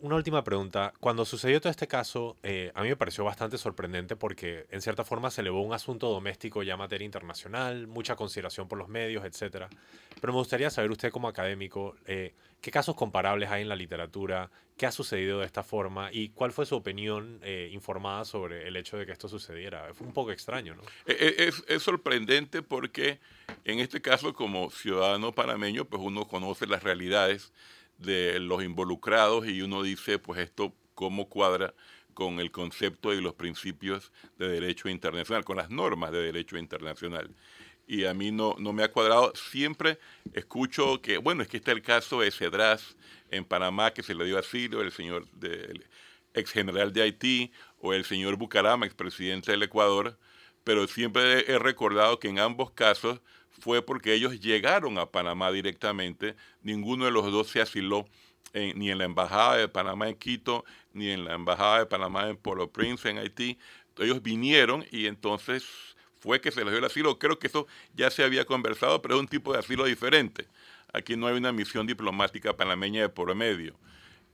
Una 0.00 0.16
última 0.16 0.44
pregunta. 0.44 0.92
Cuando 1.00 1.24
sucedió 1.24 1.60
todo 1.60 1.70
este 1.70 1.86
caso, 1.88 2.36
eh, 2.42 2.70
a 2.74 2.82
mí 2.82 2.88
me 2.88 2.96
pareció 2.96 3.24
bastante 3.24 3.58
sorprendente 3.58 4.16
porque 4.16 4.66
en 4.70 4.80
cierta 4.82 5.04
forma 5.04 5.30
se 5.30 5.40
elevó 5.40 5.62
un 5.62 5.72
asunto 5.72 6.08
doméstico 6.10 6.62
ya 6.62 6.74
a 6.74 6.76
materia 6.76 7.04
internacional, 7.04 7.86
mucha 7.86 8.16
consideración 8.16 8.68
por 8.68 8.78
los 8.78 8.88
medios, 8.88 9.24
etcétera. 9.24 9.68
Pero 10.20 10.32
me 10.32 10.38
gustaría 10.38 10.70
saber 10.70 10.90
usted 10.90 11.10
como 11.10 11.28
académico, 11.28 11.96
eh, 12.06 12.34
¿qué 12.60 12.70
casos 12.70 12.94
comparables 12.94 13.50
hay 13.50 13.62
en 13.62 13.68
la 13.68 13.76
literatura? 13.76 14.50
¿Qué 14.76 14.86
ha 14.86 14.92
sucedido 14.92 15.40
de 15.40 15.46
esta 15.46 15.62
forma? 15.62 16.10
¿Y 16.12 16.30
cuál 16.30 16.52
fue 16.52 16.66
su 16.66 16.74
opinión 16.76 17.38
eh, 17.42 17.70
informada 17.72 18.24
sobre 18.24 18.66
el 18.68 18.76
hecho 18.76 18.96
de 18.96 19.06
que 19.06 19.12
esto 19.12 19.28
sucediera? 19.28 19.92
Fue 19.94 20.06
un 20.06 20.12
poco 20.12 20.32
extraño, 20.32 20.74
¿no? 20.74 20.82
E- 21.06 21.12
e- 21.38 21.48
Es, 21.48 21.62
es 21.68 21.82
sorprendente 21.82 22.62
porque 22.62 23.20
en 23.64 23.78
este 23.80 24.00
caso 24.00 24.34
como 24.34 24.70
ciudadano 24.70 25.32
panameño, 25.32 25.84
pues 25.84 26.02
uno 26.02 26.26
conoce 26.26 26.66
las 26.66 26.82
realidades 26.82 27.52
de 28.04 28.40
los 28.40 28.62
involucrados 28.62 29.46
y 29.46 29.62
uno 29.62 29.82
dice, 29.82 30.18
pues 30.18 30.40
esto 30.40 30.74
cómo 30.94 31.28
cuadra 31.28 31.74
con 32.14 32.38
el 32.40 32.50
concepto 32.50 33.12
y 33.12 33.20
los 33.20 33.34
principios 33.34 34.12
de 34.38 34.48
derecho 34.48 34.88
internacional, 34.88 35.44
con 35.44 35.56
las 35.56 35.70
normas 35.70 36.12
de 36.12 36.22
derecho 36.22 36.56
internacional. 36.56 37.34
Y 37.86 38.04
a 38.04 38.14
mí 38.14 38.30
no, 38.30 38.54
no 38.58 38.72
me 38.72 38.82
ha 38.82 38.90
cuadrado. 38.90 39.32
Siempre 39.34 39.98
escucho 40.32 41.02
que, 41.02 41.18
bueno, 41.18 41.42
es 41.42 41.48
que 41.48 41.58
está 41.58 41.72
el 41.72 41.82
caso 41.82 42.20
de 42.20 42.30
Cedras 42.30 42.96
en 43.30 43.44
Panamá, 43.44 43.92
que 43.92 44.02
se 44.02 44.14
le 44.14 44.24
dio 44.24 44.38
asilo, 44.38 44.80
el 44.80 44.92
señor 44.92 45.26
ex 46.32 46.50
general 46.50 46.92
de 46.92 47.02
Haití, 47.02 47.52
o 47.78 47.92
el 47.92 48.04
señor 48.04 48.36
Bucarama, 48.36 48.86
expresidente 48.86 49.50
del 49.50 49.62
Ecuador, 49.64 50.18
pero 50.62 50.86
siempre 50.86 51.50
he 51.52 51.58
recordado 51.58 52.18
que 52.18 52.28
en 52.28 52.38
ambos 52.38 52.70
casos 52.70 53.20
fue 53.64 53.80
porque 53.80 54.12
ellos 54.12 54.38
llegaron 54.40 54.98
a 54.98 55.06
Panamá 55.06 55.50
directamente, 55.50 56.36
ninguno 56.62 57.06
de 57.06 57.10
los 57.10 57.32
dos 57.32 57.48
se 57.48 57.62
asiló 57.62 58.04
ni 58.52 58.90
en 58.90 58.98
la 58.98 59.06
Embajada 59.06 59.56
de 59.56 59.68
Panamá 59.68 60.10
en 60.10 60.16
Quito, 60.16 60.66
ni 60.92 61.08
en 61.08 61.24
la 61.24 61.32
Embajada 61.32 61.78
de 61.78 61.86
Panamá 61.86 62.28
en 62.28 62.36
Port-au-Prince, 62.36 63.08
en 63.08 63.16
Haití. 63.16 63.58
Ellos 63.96 64.22
vinieron 64.22 64.84
y 64.90 65.06
entonces 65.06 65.64
fue 66.20 66.42
que 66.42 66.50
se 66.50 66.62
les 66.62 66.72
dio 66.72 66.78
el 66.78 66.84
asilo. 66.84 67.18
Creo 67.18 67.38
que 67.38 67.46
eso 67.46 67.66
ya 67.94 68.10
se 68.10 68.22
había 68.22 68.44
conversado, 68.44 69.00
pero 69.00 69.14
es 69.14 69.20
un 69.20 69.28
tipo 69.28 69.54
de 69.54 69.60
asilo 69.60 69.86
diferente. 69.86 70.46
Aquí 70.92 71.16
no 71.16 71.26
hay 71.26 71.34
una 71.34 71.50
misión 71.50 71.86
diplomática 71.86 72.54
panameña 72.54 73.00
de 73.00 73.08
por 73.08 73.34
medio. 73.34 73.74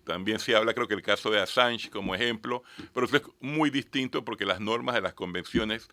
También 0.02 0.40
se 0.40 0.56
habla, 0.56 0.74
creo 0.74 0.88
que 0.88 0.94
el 0.94 1.02
caso 1.02 1.30
de 1.30 1.38
Assange 1.38 1.88
como 1.88 2.16
ejemplo, 2.16 2.64
pero 2.92 3.06
eso 3.06 3.18
es 3.18 3.22
muy 3.38 3.70
distinto 3.70 4.24
porque 4.24 4.44
las 4.44 4.58
normas 4.58 4.96
de 4.96 5.02
las 5.02 5.14
convenciones 5.14 5.88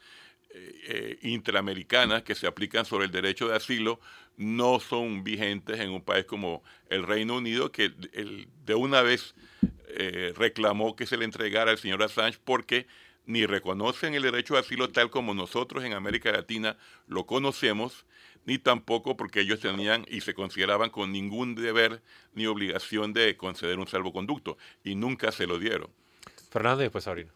eh, 0.57 0.81
eh, 0.87 1.19
interamericanas 1.21 2.23
que 2.23 2.35
se 2.35 2.47
aplican 2.47 2.85
sobre 2.85 3.05
el 3.05 3.11
derecho 3.11 3.47
de 3.47 3.55
asilo 3.55 3.99
no 4.37 4.79
son 4.79 5.23
vigentes 5.23 5.79
en 5.79 5.89
un 5.91 6.01
país 6.01 6.25
como 6.25 6.63
el 6.89 7.03
Reino 7.03 7.37
Unido, 7.37 7.71
que 7.71 7.91
el- 8.13 8.47
de 8.65 8.75
una 8.75 9.01
vez 9.01 9.35
eh, 9.89 10.33
reclamó 10.35 10.95
que 10.95 11.05
se 11.05 11.17
le 11.17 11.25
entregara 11.25 11.71
al 11.71 11.77
señor 11.77 12.03
Assange 12.03 12.37
porque 12.43 12.85
ni 13.25 13.45
reconocen 13.45 14.13
el 14.13 14.23
derecho 14.23 14.53
de 14.53 14.59
asilo 14.61 14.89
tal 14.89 15.09
como 15.09 15.33
nosotros 15.33 15.83
en 15.83 15.93
América 15.93 16.31
Latina 16.31 16.77
lo 17.07 17.25
conocemos, 17.25 18.05
ni 18.45 18.57
tampoco 18.57 19.17
porque 19.17 19.41
ellos 19.41 19.59
tenían 19.59 20.05
y 20.09 20.21
se 20.21 20.33
consideraban 20.33 20.89
con 20.89 21.11
ningún 21.11 21.55
deber 21.55 22.01
ni 22.33 22.45
obligación 22.45 23.11
de 23.13 23.35
conceder 23.35 23.79
un 23.79 23.87
salvoconducto, 23.87 24.57
y 24.83 24.95
nunca 24.95 25.31
se 25.31 25.47
lo 25.47 25.59
dieron. 25.59 25.89
Fernando 26.51 26.81
y 26.83 26.85
después 26.85 27.03
Sabrina. 27.03 27.31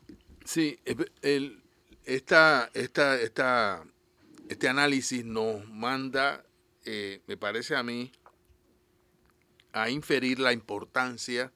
Sí, 0.46 0.80
el- 0.86 1.12
el- 1.22 1.61
esta, 2.06 2.70
esta, 2.74 3.20
esta, 3.20 3.84
este 4.50 4.68
análisis 4.68 5.24
nos 5.26 5.68
manda, 5.68 6.44
eh, 6.86 7.22
me 7.28 7.38
parece 7.38 7.76
a 7.76 7.84
mí, 7.84 8.12
a 9.74 9.90
inferir 9.90 10.40
la 10.40 10.52
importancia 10.54 11.52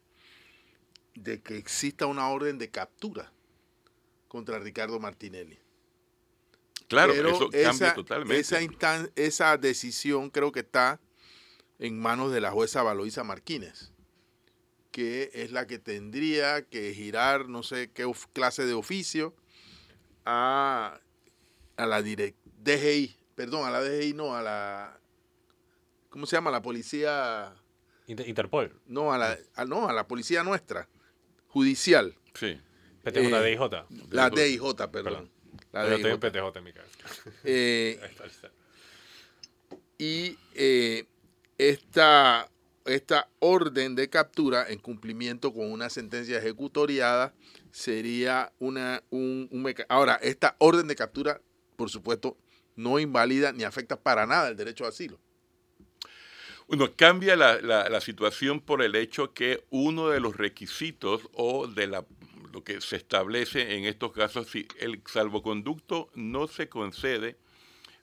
de 1.15 1.41
que 1.41 1.57
exista 1.57 2.05
una 2.05 2.29
orden 2.29 2.57
de 2.57 2.69
captura 2.69 3.31
contra 4.27 4.59
Ricardo 4.59 4.99
Martinelli. 4.99 5.59
Claro, 6.87 7.13
Pero 7.13 7.29
eso 7.29 7.49
cambia 7.49 7.71
esa, 7.71 7.93
totalmente. 7.93 8.39
Esa, 8.39 8.61
instan- 8.61 9.11
esa 9.15 9.57
decisión 9.57 10.29
creo 10.29 10.51
que 10.51 10.59
está 10.59 10.99
en 11.79 11.99
manos 11.99 12.31
de 12.31 12.41
la 12.41 12.51
jueza 12.51 12.83
Valoisa 12.83 13.23
Martínez, 13.23 13.91
que 14.91 15.31
es 15.33 15.51
la 15.51 15.67
que 15.67 15.79
tendría 15.79 16.61
que 16.63 16.93
girar 16.93 17.49
no 17.49 17.63
sé 17.63 17.91
qué 17.91 18.09
clase 18.33 18.65
de 18.65 18.73
oficio 18.73 19.35
a, 20.25 20.99
a 21.77 21.85
la 21.85 22.01
direct, 22.01 22.37
DGI, 22.63 23.15
perdón, 23.35 23.65
a 23.67 23.71
la 23.71 23.81
DGI, 23.81 24.13
no, 24.13 24.35
a 24.35 24.41
la, 24.41 24.99
¿cómo 26.09 26.25
se 26.25 26.35
llama? 26.35 26.51
La 26.51 26.61
policía, 26.61 27.53
Inter- 28.07 28.27
Interpol. 28.27 28.79
no, 28.87 29.13
a 29.13 29.17
la, 29.17 29.37
a- 29.55 29.65
no, 29.65 29.87
a 29.87 29.93
la 29.93 30.07
policía 30.07 30.43
nuestra, 30.43 30.87
judicial, 31.47 32.15
Sí. 32.33 32.59
PTJ, 33.03 33.17
Eh, 33.19 33.49
DIJ. 33.51 33.85
la 34.11 34.29
DIJ. 34.29 34.75
Perdón. 34.91 34.91
Perdón. 34.91 35.31
La 35.71 35.87
Yo 35.87 35.95
estoy 35.95 36.11
DIJ. 36.11 36.13
en 36.13 36.19
PTJ 36.19 36.57
en 36.57 36.63
mi 36.63 36.73
cabeza. 36.73 36.97
Eh, 37.43 37.99
Ahí 38.03 38.09
está, 38.09 38.23
ahí 38.23 38.29
está. 38.29 38.51
y 39.97 40.37
eh, 40.55 41.05
esta, 41.57 42.49
esta 42.85 43.29
orden 43.39 43.95
de 43.95 44.09
captura 44.09 44.67
en 44.69 44.79
cumplimiento 44.79 45.53
con 45.53 45.71
una 45.71 45.89
sentencia 45.89 46.37
ejecutoriada 46.39 47.33
sería 47.75 48.53
una 48.59 49.03
un, 49.09 49.49
un 49.51 49.61
meca- 49.61 49.85
ahora 49.89 50.15
esta 50.21 50.55
orden 50.59 50.87
de 50.87 50.95
captura 50.95 51.41
por 51.75 51.89
supuesto 51.89 52.37
no 52.77 52.99
invalida 52.99 53.51
ni 53.51 53.65
afecta 53.65 53.99
para 53.99 54.25
nada 54.25 54.47
el 54.47 54.55
derecho 54.55 54.85
a 54.85 54.89
asilo 54.89 55.19
Bueno, 56.69 56.89
cambia 56.95 57.35
la, 57.35 57.59
la, 57.59 57.99
situación 57.99 58.61
por 58.61 58.81
el 58.81 58.95
hecho 58.95 59.33
que 59.33 59.65
uno 59.71 60.07
de 60.07 60.21
los 60.21 60.37
requisitos 60.37 61.27
o 61.33 61.67
de 61.67 61.87
la, 61.87 62.05
lo 62.53 62.63
que 62.63 62.79
se 62.79 62.95
establece 62.95 63.75
en 63.75 63.83
estos 63.83 64.13
casos, 64.13 64.47
si 64.49 64.65
el 64.79 65.01
salvoconducto 65.05 66.09
no 66.15 66.47
se 66.47 66.69
concede, 66.69 67.35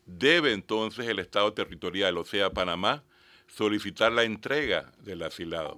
debe 0.05 0.53
entonces 0.53 1.09
el 1.09 1.19
Estado 1.19 1.55
territorial, 1.55 2.19
o 2.19 2.27
sea, 2.27 2.51
Panamá, 2.51 3.05
solicitar 3.47 4.13
la 4.13 4.25
entrega 4.25 4.93
del 5.03 5.23
asilado. 5.23 5.77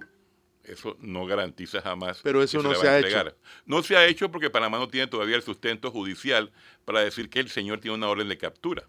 Eso 0.67 0.97
no 0.99 1.25
garantiza 1.25 1.81
jamás. 1.81 2.19
Pero 2.23 2.41
eso 2.41 2.61
no 2.61 2.73
se, 2.75 2.87
ha 2.87 2.99
hecho. 2.99 3.35
No 3.65 3.83
se 3.83 3.95
ha 3.95 4.05
hecho 4.05 4.31
porque 4.31 4.49
Panamá 4.49 4.79
no 4.79 4.87
tiene 4.87 5.07
todavía 5.07 5.35
el 5.35 5.43
sustento 5.43 5.91
judicial 5.91 6.51
para 6.85 7.01
decir 7.01 7.29
que 7.29 7.39
el 7.39 7.49
señor 7.49 7.79
tiene 7.79 7.95
una 7.95 8.09
orden 8.09 8.29
de 8.29 8.37
captura. 8.37 8.83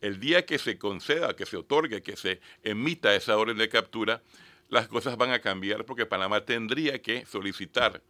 El 0.00 0.18
día 0.20 0.46
que 0.46 0.58
se 0.58 0.78
conceda, 0.78 1.34
que 1.36 1.46
se 1.46 1.56
otorgue, 1.56 2.02
que 2.02 2.16
se 2.16 2.40
emita 2.62 3.14
esa 3.14 3.36
orden 3.36 3.58
de 3.58 3.68
captura, 3.68 4.22
las 4.68 4.88
cosas 4.88 5.16
van 5.16 5.32
a 5.32 5.40
cambiar 5.40 5.84
porque 5.84 6.06
Panamá 6.06 6.44
tendría 6.44 7.02
que 7.02 7.26
solicitar 7.26 8.02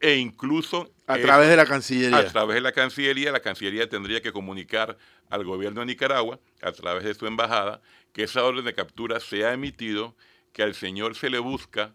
e 0.00 0.16
incluso 0.16 0.92
a 1.06 1.18
través 1.18 1.48
de 1.48 1.56
la 1.56 1.66
Cancillería. 1.66 2.18
A 2.18 2.26
través 2.26 2.56
de 2.56 2.60
la 2.60 2.72
Cancillería, 2.72 3.32
la 3.32 3.40
Cancillería 3.40 3.88
tendría 3.88 4.20
que 4.20 4.32
comunicar 4.32 4.98
al 5.30 5.44
gobierno 5.44 5.80
de 5.80 5.86
Nicaragua, 5.86 6.38
a 6.62 6.72
través 6.72 7.04
de 7.04 7.14
su 7.14 7.26
embajada, 7.26 7.80
que 8.12 8.24
esa 8.24 8.44
orden 8.44 8.64
de 8.64 8.74
captura 8.74 9.20
se 9.20 9.44
ha 9.44 9.52
emitido, 9.52 10.14
que 10.52 10.62
al 10.62 10.74
señor 10.74 11.16
se 11.16 11.30
le 11.30 11.38
busca, 11.38 11.94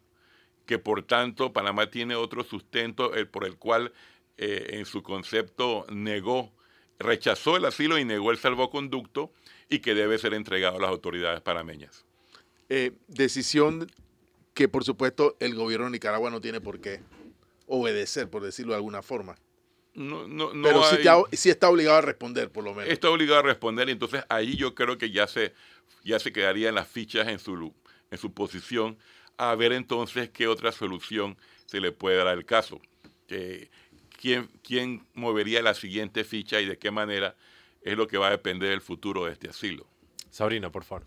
que 0.71 0.79
por 0.79 1.03
tanto 1.03 1.51
Panamá 1.51 1.91
tiene 1.91 2.15
otro 2.15 2.45
sustento 2.45 3.13
el, 3.13 3.27
por 3.27 3.45
el 3.45 3.57
cual 3.57 3.91
eh, 4.37 4.67
en 4.69 4.85
su 4.85 5.03
concepto 5.03 5.85
negó, 5.89 6.53
rechazó 6.97 7.57
el 7.57 7.65
asilo 7.65 7.97
y 7.97 8.05
negó 8.05 8.31
el 8.31 8.37
salvoconducto 8.37 9.33
y 9.67 9.79
que 9.79 9.93
debe 9.93 10.17
ser 10.17 10.33
entregado 10.33 10.77
a 10.77 10.79
las 10.79 10.89
autoridades 10.89 11.41
panameñas. 11.41 12.05
Eh, 12.69 12.93
decisión 13.09 13.91
que 14.53 14.69
por 14.69 14.85
supuesto 14.85 15.35
el 15.41 15.55
gobierno 15.55 15.87
de 15.87 15.91
Nicaragua 15.91 16.29
no 16.29 16.39
tiene 16.39 16.61
por 16.61 16.79
qué 16.79 17.01
obedecer, 17.67 18.29
por 18.29 18.41
decirlo 18.41 18.71
de 18.71 18.77
alguna 18.77 19.01
forma. 19.01 19.35
No, 19.93 20.25
no, 20.25 20.53
no 20.53 20.63
Pero 20.63 20.83
sí, 21.33 21.49
está 21.49 21.69
obligado 21.69 21.97
a 21.97 22.01
responder, 22.01 22.49
por 22.49 22.63
lo 22.63 22.73
menos. 22.73 22.93
Está 22.93 23.09
obligado 23.09 23.39
a 23.39 23.43
responder 23.43 23.89
y 23.89 23.91
entonces 23.91 24.23
ahí 24.29 24.55
yo 24.55 24.73
creo 24.73 24.97
que 24.97 25.11
ya 25.11 25.27
se, 25.27 25.53
ya 26.05 26.17
se 26.17 26.31
quedarían 26.31 26.75
las 26.75 26.87
fichas 26.87 27.27
en 27.27 27.39
su, 27.39 27.73
en 28.09 28.17
su 28.17 28.33
posición 28.33 28.97
a 29.41 29.55
ver 29.55 29.73
entonces 29.73 30.29
qué 30.29 30.47
otra 30.47 30.71
solución 30.71 31.35
se 31.65 31.81
le 31.81 31.91
puede 31.91 32.17
dar 32.17 32.27
al 32.27 32.45
caso. 32.45 32.79
quién, 33.27 34.47
¿Quién 34.63 35.07
movería 35.15 35.63
la 35.63 35.73
siguiente 35.73 36.23
ficha 36.23 36.61
y 36.61 36.65
de 36.65 36.77
qué 36.77 36.91
manera 36.91 37.35
es 37.81 37.97
lo 37.97 38.07
que 38.07 38.19
va 38.19 38.27
a 38.27 38.31
depender 38.31 38.69
del 38.69 38.81
futuro 38.81 39.25
de 39.25 39.31
este 39.31 39.49
asilo? 39.49 39.87
Sabrina, 40.29 40.69
por 40.69 40.83
favor. 40.83 41.05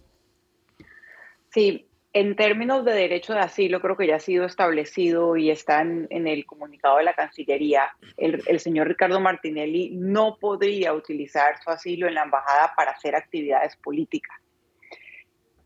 Sí, 1.50 1.86
en 2.12 2.34
términos 2.34 2.84
de 2.84 2.92
derecho 2.92 3.34
de 3.34 3.38
asilo, 3.38 3.80
creo 3.80 3.96
que 3.96 4.08
ya 4.08 4.16
ha 4.16 4.20
sido 4.20 4.44
establecido 4.46 5.36
y 5.36 5.50
está 5.50 5.82
en, 5.82 6.08
el 6.10 6.44
comunicado 6.44 6.98
de 6.98 7.04
la 7.04 7.14
Cancillería, 7.14 7.90
el, 8.16 8.58
señor 8.58 8.88
Ricardo 8.88 9.20
Martinelli 9.20 9.90
no 9.92 10.38
podría 10.40 10.92
utilizar 10.92 11.62
su 11.62 11.70
asilo 11.70 12.08
en 12.08 12.14
la 12.14 12.24
embajada 12.24 12.72
para 12.76 12.90
hacer 12.90 13.14
actividades 13.14 13.76
políticas. 13.76 14.43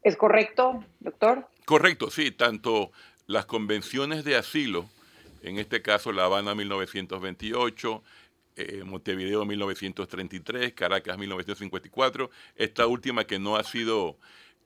¿Es 0.09 0.16
correcto, 0.16 0.83
doctor? 1.01 1.47
Correcto, 1.66 2.11
sí. 2.11 2.31
Tanto 2.31 2.92
las 3.27 3.44
convenciones 3.44 4.25
de 4.25 4.37
asilo, 4.37 4.88
en 5.42 5.59
este 5.59 5.83
caso 5.83 6.12
La 6.12 6.25
Habana 6.25 6.55
1928, 6.55 8.03
eh, 8.57 8.85
Montevideo 8.87 9.44
1933, 9.44 10.73
Caracas 10.73 11.18
1954, 11.18 12.31
esta 12.57 12.87
última 12.87 13.25
que 13.25 13.38
no 13.38 13.57
ha 13.57 13.64
sido 13.64 14.16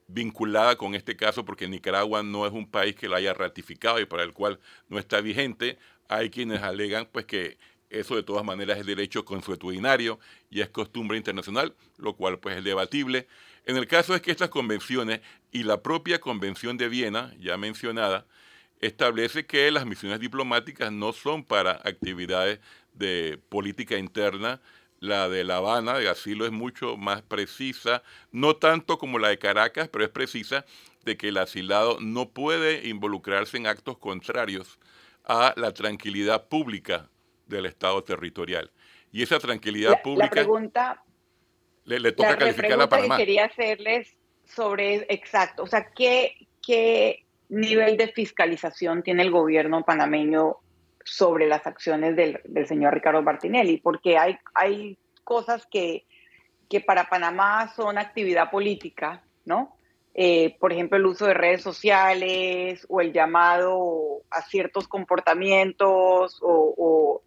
vinculada 0.07 0.77
con 0.77 0.95
este 0.95 1.17
caso 1.17 1.43
porque 1.43 1.67
Nicaragua 1.67 2.23
no 2.23 2.47
es 2.47 2.53
un 2.53 2.65
país 2.65 2.95
que 2.95 3.09
lo 3.09 3.17
haya 3.17 3.33
ratificado 3.33 3.99
y 3.99 4.05
para 4.05 4.23
el 4.23 4.31
cual 4.31 4.61
no 4.87 4.97
está 4.97 5.19
vigente. 5.19 5.77
Hay 6.07 6.29
quienes 6.29 6.61
alegan 6.61 7.09
pues 7.11 7.25
que 7.25 7.57
eso 7.89 8.15
de 8.15 8.23
todas 8.23 8.45
maneras 8.45 8.79
es 8.79 8.85
derecho 8.85 9.25
consuetudinario 9.25 10.21
y 10.49 10.61
es 10.61 10.69
costumbre 10.69 11.17
internacional, 11.17 11.75
lo 11.97 12.15
cual 12.15 12.39
pues 12.39 12.55
es 12.55 12.63
debatible. 12.63 13.27
En 13.65 13.77
el 13.77 13.87
caso 13.87 14.13
es 14.13 14.21
que 14.21 14.31
estas 14.31 14.49
convenciones 14.49 15.21
y 15.51 15.63
la 15.63 15.81
propia 15.81 16.19
Convención 16.19 16.77
de 16.77 16.89
Viena, 16.89 17.33
ya 17.39 17.57
mencionada, 17.57 18.25
establece 18.81 19.45
que 19.45 19.71
las 19.71 19.85
misiones 19.85 20.19
diplomáticas 20.19 20.91
no 20.91 21.13
son 21.13 21.43
para 21.43 21.79
actividades 21.83 22.59
de 22.93 23.39
política 23.49 23.97
interna, 23.97 24.61
la 24.99 25.29
de 25.29 25.43
La 25.43 25.57
Habana 25.57 25.97
de 25.97 26.09
asilo 26.09 26.45
es 26.45 26.51
mucho 26.51 26.97
más 26.97 27.21
precisa, 27.21 28.03
no 28.31 28.55
tanto 28.55 28.97
como 28.97 29.19
la 29.19 29.29
de 29.29 29.37
Caracas, 29.37 29.89
pero 29.89 30.03
es 30.03 30.09
precisa 30.09 30.65
de 31.03 31.17
que 31.17 31.29
el 31.29 31.37
asilado 31.37 31.97
no 31.99 32.29
puede 32.29 32.87
involucrarse 32.87 33.57
en 33.57 33.67
actos 33.67 33.97
contrarios 33.97 34.79
a 35.25 35.53
la 35.57 35.73
tranquilidad 35.73 36.47
pública 36.47 37.09
del 37.47 37.65
Estado 37.65 38.03
territorial. 38.03 38.71
Y 39.11 39.23
esa 39.23 39.39
tranquilidad 39.39 40.01
pública... 40.01 40.25
La 40.25 40.31
pregunta... 40.31 41.03
Le, 41.85 42.11
toca 42.11 42.37
calificar 42.37 42.81
a 42.81 42.87
Panamá. 42.87 43.17
que 43.17 43.23
quería 43.23 43.45
hacerles 43.45 44.15
sobre, 44.45 45.05
exacto, 45.09 45.63
o 45.63 45.67
sea, 45.67 45.91
¿qué, 45.95 46.47
qué 46.65 47.25
nivel 47.49 47.97
de 47.97 48.07
fiscalización 48.07 49.03
tiene 49.03 49.23
el 49.23 49.31
gobierno 49.31 49.83
panameño 49.83 50.57
sobre 51.03 51.47
las 51.47 51.67
acciones 51.67 52.15
del, 52.15 52.39
señor 52.67 52.93
Ricardo 52.93 53.21
Martinelli, 53.21 53.77
porque 53.77 54.17
hay, 54.17 54.37
hay 54.53 54.97
cosas 55.23 55.65
que, 55.69 56.05
que 56.69 56.81
para 56.81 57.09
Panamá 57.09 57.71
son 57.75 57.97
actividad 57.97 58.49
política, 58.49 59.23
¿no? 59.45 59.77
Eh, 60.15 60.55
por 60.59 60.71
ejemplo, 60.71 60.97
el 60.97 61.05
uso 61.05 61.25
de 61.25 61.33
redes 61.33 61.61
sociales 61.61 62.85
o 62.87 63.01
el 63.01 63.11
llamado 63.11 64.21
a 64.29 64.43
ciertos 64.43 64.87
comportamientos 64.87 66.39
o, 66.41 67.23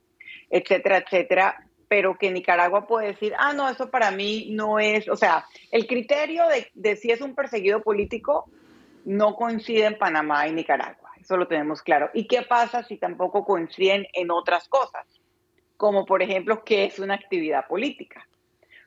etcétera, 0.49 0.99
etcétera, 0.99 1.65
pero 1.88 2.16
que 2.16 2.31
Nicaragua 2.31 2.87
puede 2.87 3.09
decir, 3.09 3.33
ah, 3.38 3.53
no, 3.53 3.68
eso 3.68 3.90
para 3.90 4.11
mí 4.11 4.49
no 4.51 4.79
es, 4.79 5.09
o 5.09 5.16
sea, 5.16 5.46
el 5.70 5.87
criterio 5.87 6.46
de, 6.49 6.70
de 6.75 6.96
si 6.96 7.11
es 7.11 7.20
un 7.20 7.35
perseguido 7.35 7.83
político 7.83 8.51
no 9.05 9.37
coincide 9.37 9.87
en 9.87 9.99
Panamá 9.99 10.49
y 10.49 10.53
Nicaragua. 10.53 11.12
Eso 11.20 11.37
lo 11.37 11.46
tenemos 11.46 11.83
claro. 11.83 12.11
¿Y 12.12 12.27
qué 12.27 12.42
pasa 12.42 12.83
si 12.83 12.96
tampoco 12.96 13.44
coinciden 13.44 14.07
en 14.12 14.31
otras 14.31 14.68
cosas? 14.68 15.07
Como 15.77 16.05
por 16.07 16.22
ejemplo, 16.22 16.64
¿qué 16.64 16.85
es 16.85 16.99
una 16.99 17.14
actividad 17.14 17.66
política? 17.66 18.27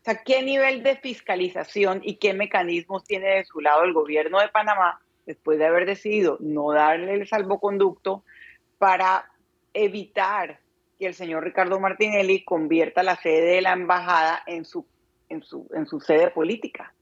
O 0.01 0.03
sea, 0.03 0.23
¿qué 0.23 0.41
nivel 0.41 0.83
de 0.83 0.95
fiscalización 0.97 2.01
y 2.03 2.15
qué 2.15 2.33
mecanismos 2.33 3.03
tiene 3.03 3.27
de 3.27 3.45
su 3.45 3.59
lado 3.59 3.83
el 3.83 3.93
gobierno 3.93 4.39
de 4.39 4.47
Panamá 4.49 5.01
después 5.25 5.59
de 5.59 5.65
haber 5.65 5.85
decidido 5.85 6.37
no 6.39 6.71
darle 6.71 7.13
el 7.13 7.27
salvoconducto 7.27 8.23
para 8.77 9.29
evitar 9.73 10.59
que 10.99 11.07
el 11.07 11.15
señor 11.15 11.45
Ricardo 11.45 11.79
Martinelli 11.79 12.43
convierta 12.43 13.01
la 13.01 13.15
sede 13.15 13.53
de 13.55 13.61
la 13.61 13.71
embajada 13.71 14.43
en 14.45 14.65
su, 14.65 14.85
en 15.29 15.41
su, 15.41 15.67
en 15.73 15.87
su 15.87 16.01
sede 16.01 16.29
política? 16.29 16.93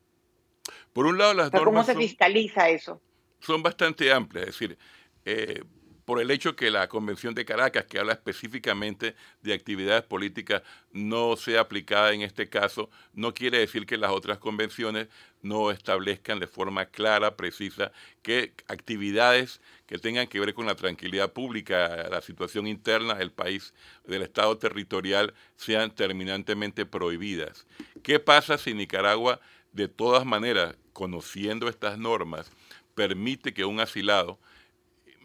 Por 0.93 1.07
un 1.07 1.17
lado, 1.17 1.33
las 1.33 1.49
¿Cómo 1.51 1.83
se 1.83 1.95
fiscaliza 1.95 2.69
eso? 2.69 3.01
Son 3.39 3.62
bastante 3.62 4.12
amplias, 4.12 4.47
es 4.47 4.53
decir, 4.53 4.77
eh, 5.25 5.63
por 6.05 6.21
el 6.21 6.31
hecho 6.31 6.55
que 6.55 6.71
la 6.71 6.88
Convención 6.88 7.36
de 7.36 7.43
Caracas, 7.43 7.86
que 7.86 7.99
habla 7.99 8.13
específicamente 8.13 9.15
de 9.41 9.53
actividades 9.53 10.03
políticas, 10.03 10.63
no 10.93 11.36
sea 11.36 11.62
aplicada 11.62 12.13
en 12.13 12.21
este 12.21 12.47
caso, 12.47 12.89
no 13.13 13.33
quiere 13.33 13.60
decir 13.60 13.86
que 13.86 13.97
las 13.97 14.12
otras 14.12 14.38
convenciones 14.38 15.10
no 15.41 15.69
establezcan 15.69 16.39
de 16.39 16.47
forma 16.47 16.86
clara, 16.86 17.36
precisa, 17.36 17.91
que 18.21 18.53
actividades 18.67 19.60
que 19.88 19.97
tengan 19.97 20.28
que 20.28 20.39
ver 20.39 20.54
con 20.54 20.65
la 20.65 20.76
tranquilidad 20.76 21.32
pública, 21.32 22.08
la 22.10 22.21
situación 22.21 22.67
interna 22.67 23.15
del 23.15 23.32
país, 23.32 23.73
del 24.06 24.21
Estado 24.21 24.58
territorial, 24.58 25.34
sean 25.56 25.95
terminantemente 25.95 26.86
prohibidas. 26.86 27.65
¿Qué 28.04 28.19
pasa 28.19 28.58
si 28.58 28.73
Nicaragua, 28.73 29.39
de 29.71 29.88
todas 29.88 30.26
maneras, 30.26 30.76
conociendo 30.91 31.69
estas 31.69 31.97
normas, 31.97 32.52
permite 32.95 33.54
que 33.54 33.63
un 33.63 33.80
asilado 33.80 34.39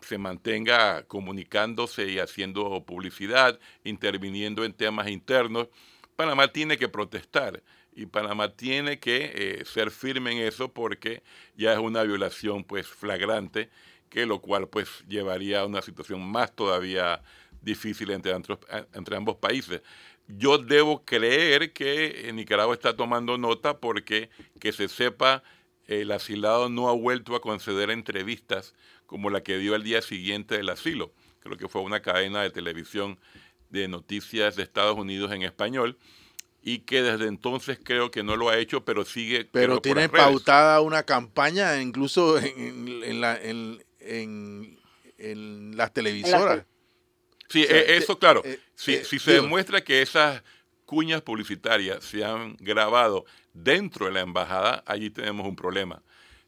se 0.01 0.16
mantenga 0.18 1.03
comunicándose 1.05 2.09
y 2.09 2.18
haciendo 2.18 2.85
publicidad, 2.85 3.59
interviniendo 3.83 4.64
en 4.64 4.72
temas 4.72 5.09
internos, 5.09 5.68
Panamá 6.14 6.48
tiene 6.48 6.77
que 6.77 6.88
protestar 6.88 7.62
y 7.94 8.07
Panamá 8.07 8.55
tiene 8.55 9.01
que 9.01 9.33
eh, 9.35 9.64
ser 9.64 9.90
firme 9.90 10.33
en 10.33 10.38
eso 10.38 10.72
porque 10.72 11.22
ya 11.57 11.72
es 11.72 11.79
una 11.79 12.03
violación 12.03 12.64
pues 12.64 12.87
flagrante, 12.87 13.70
que 14.12 14.27
lo 14.27 14.42
cual 14.42 14.68
pues 14.68 14.88
llevaría 15.09 15.61
a 15.61 15.66
una 15.66 15.81
situación 15.81 16.20
más 16.20 16.55
todavía 16.55 17.22
difícil 17.62 18.11
entre, 18.11 18.33
entre 18.92 19.16
ambos 19.16 19.37
países. 19.37 19.81
Yo 20.29 20.59
debo 20.59 21.03
creer 21.03 21.72
que 21.72 22.31
Nicaragua 22.35 22.75
está 22.75 22.94
tomando 22.94 23.38
nota 23.38 23.79
porque 23.79 24.29
que 24.61 24.70
se 24.72 24.88
sepa 24.88 25.42
el 25.87 26.11
asilado 26.12 26.68
no 26.68 26.90
ha 26.90 26.92
vuelto 26.92 27.35
a 27.35 27.40
conceder 27.40 27.90
entrevistas 27.90 28.75
como 29.07 29.31
la 29.31 29.42
que 29.42 29.57
dio 29.57 29.75
al 29.75 29.83
día 29.83 30.03
siguiente 30.03 30.57
del 30.57 30.68
asilo. 30.68 31.14
Creo 31.40 31.57
que 31.57 31.68
fue 31.68 31.81
una 31.81 32.03
cadena 32.03 32.42
de 32.42 32.51
televisión 32.51 33.18
de 33.70 33.88
noticias 33.88 34.57
de 34.57 34.62
Estados 34.62 34.98
Unidos 34.98 35.33
en 35.33 35.42
español. 35.42 35.96
y 36.64 36.81
que 36.81 37.03
desde 37.03 37.27
entonces 37.27 37.81
creo 37.83 38.12
que 38.12 38.22
no 38.22 38.37
lo 38.37 38.48
ha 38.48 38.57
hecho, 38.57 38.85
pero 38.85 39.05
sigue. 39.05 39.48
Pero 39.51 39.81
tiene 39.81 40.09
pautada 40.09 40.81
una 40.81 41.03
campaña 41.03 41.81
incluso 41.81 42.38
en, 42.38 43.20
la, 43.20 43.37
en, 43.37 43.83
en, 44.04 44.78
las 45.76 45.92
televisoras. 45.92 46.64
Sí, 47.48 47.62
e, 47.62 47.96
eso 47.96 48.18
claro. 48.18 48.42
Eh, 48.44 48.58
si, 48.74 48.94
eh, 48.94 49.04
si 49.04 49.18
se 49.18 49.32
demuestra 49.32 49.82
que 49.84 50.02
esas 50.02 50.42
cuñas 50.84 51.22
publicitarias 51.22 52.04
se 52.04 52.24
han 52.24 52.56
grabado 52.58 53.24
dentro 53.52 54.06
de 54.06 54.12
la 54.12 54.20
embajada, 54.20 54.82
allí 54.86 55.10
tenemos 55.10 55.46
un 55.46 55.56
problema 55.56 56.02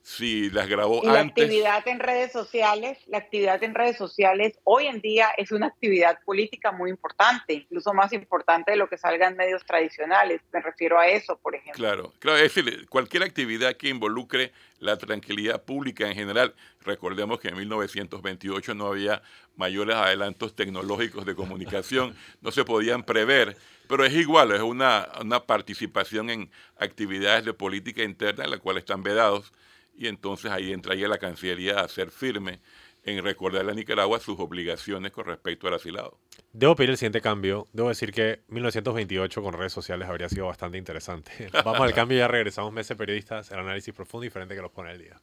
si 0.04 0.50
las 0.50 0.68
grabó 0.68 1.00
y 1.02 1.06
La 1.06 1.20
actividad 1.20 1.88
en 1.88 1.98
redes 1.98 2.30
sociales, 2.30 2.98
la 3.06 3.16
actividad 3.16 3.64
en 3.64 3.74
redes 3.74 3.96
sociales 3.96 4.52
hoy 4.64 4.86
en 4.86 5.00
día 5.00 5.30
es 5.38 5.50
una 5.50 5.68
actividad 5.68 6.18
política 6.26 6.72
muy 6.72 6.90
importante, 6.90 7.54
incluso 7.54 7.94
más 7.94 8.12
importante 8.12 8.72
de 8.72 8.76
lo 8.76 8.86
que 8.86 8.98
salga 8.98 9.26
en 9.28 9.34
medios 9.34 9.64
tradicionales. 9.64 10.42
Me 10.52 10.60
refiero 10.60 10.98
a 10.98 11.06
eso, 11.06 11.38
por 11.38 11.54
ejemplo. 11.54 11.82
Claro, 11.82 12.12
claro, 12.18 12.36
es 12.36 12.54
decir, 12.54 12.86
cualquier 12.90 13.22
actividad 13.22 13.78
que 13.78 13.88
involucre 13.88 14.52
la 14.78 14.98
tranquilidad 14.98 15.62
pública 15.62 16.06
en 16.06 16.14
general. 16.14 16.54
Recordemos 16.82 17.40
que 17.40 17.48
en 17.48 17.56
1928 17.56 18.74
no 18.74 18.88
había 18.88 19.22
mayores 19.56 19.96
adelantos 19.96 20.54
tecnológicos 20.54 21.24
de 21.24 21.34
comunicación, 21.34 22.14
no 22.42 22.50
se 22.50 22.66
podían 22.66 23.04
prever, 23.04 23.56
pero 23.88 24.04
es 24.04 24.12
igual, 24.12 24.52
es 24.52 24.60
una, 24.60 25.08
una 25.22 25.40
participación 25.46 26.28
en 26.28 26.50
actividades 26.76 27.46
de 27.46 27.54
política 27.54 28.02
interna 28.02 28.44
en 28.44 28.50
la 28.50 28.58
cual 28.58 28.76
están 28.76 29.02
vedados 29.02 29.50
y 29.96 30.09
entonces 30.09 30.50
ahí 30.50 30.72
entraría 30.72 31.09
la 31.09 31.18
Cancillería 31.18 31.80
a 31.80 31.88
ser 31.88 32.11
firme 32.11 32.61
en 33.04 33.22
recordarle 33.22 33.72
a 33.72 33.74
Nicaragua 33.74 34.18
sus 34.18 34.38
obligaciones 34.40 35.12
con 35.12 35.26
respecto 35.26 35.68
al 35.68 35.74
asilado. 35.74 36.18
Debo 36.52 36.74
pedir 36.74 36.90
el 36.90 36.96
siguiente 36.96 37.20
cambio. 37.20 37.66
Debo 37.72 37.88
decir 37.88 38.12
que 38.12 38.42
1928 38.48 39.42
con 39.42 39.52
redes 39.52 39.72
sociales 39.72 40.09
habría 40.09 40.28
sido 40.28 40.46
bastante 40.46 40.78
interesante. 40.78 41.48
Vamos 41.64 41.80
al 41.80 41.92
cambio 41.92 42.16
y 42.16 42.20
ya 42.20 42.28
regresamos. 42.28 42.72
Meses 42.72 42.96
Periodistas, 42.96 43.50
el 43.50 43.59
análisis 43.59 43.92
profundo 43.94 44.24
y 44.24 44.28
diferente 44.28 44.54
que 44.54 44.62
los 44.62 44.70
pone 44.70 44.92
el 44.92 44.98
día. 44.98 45.20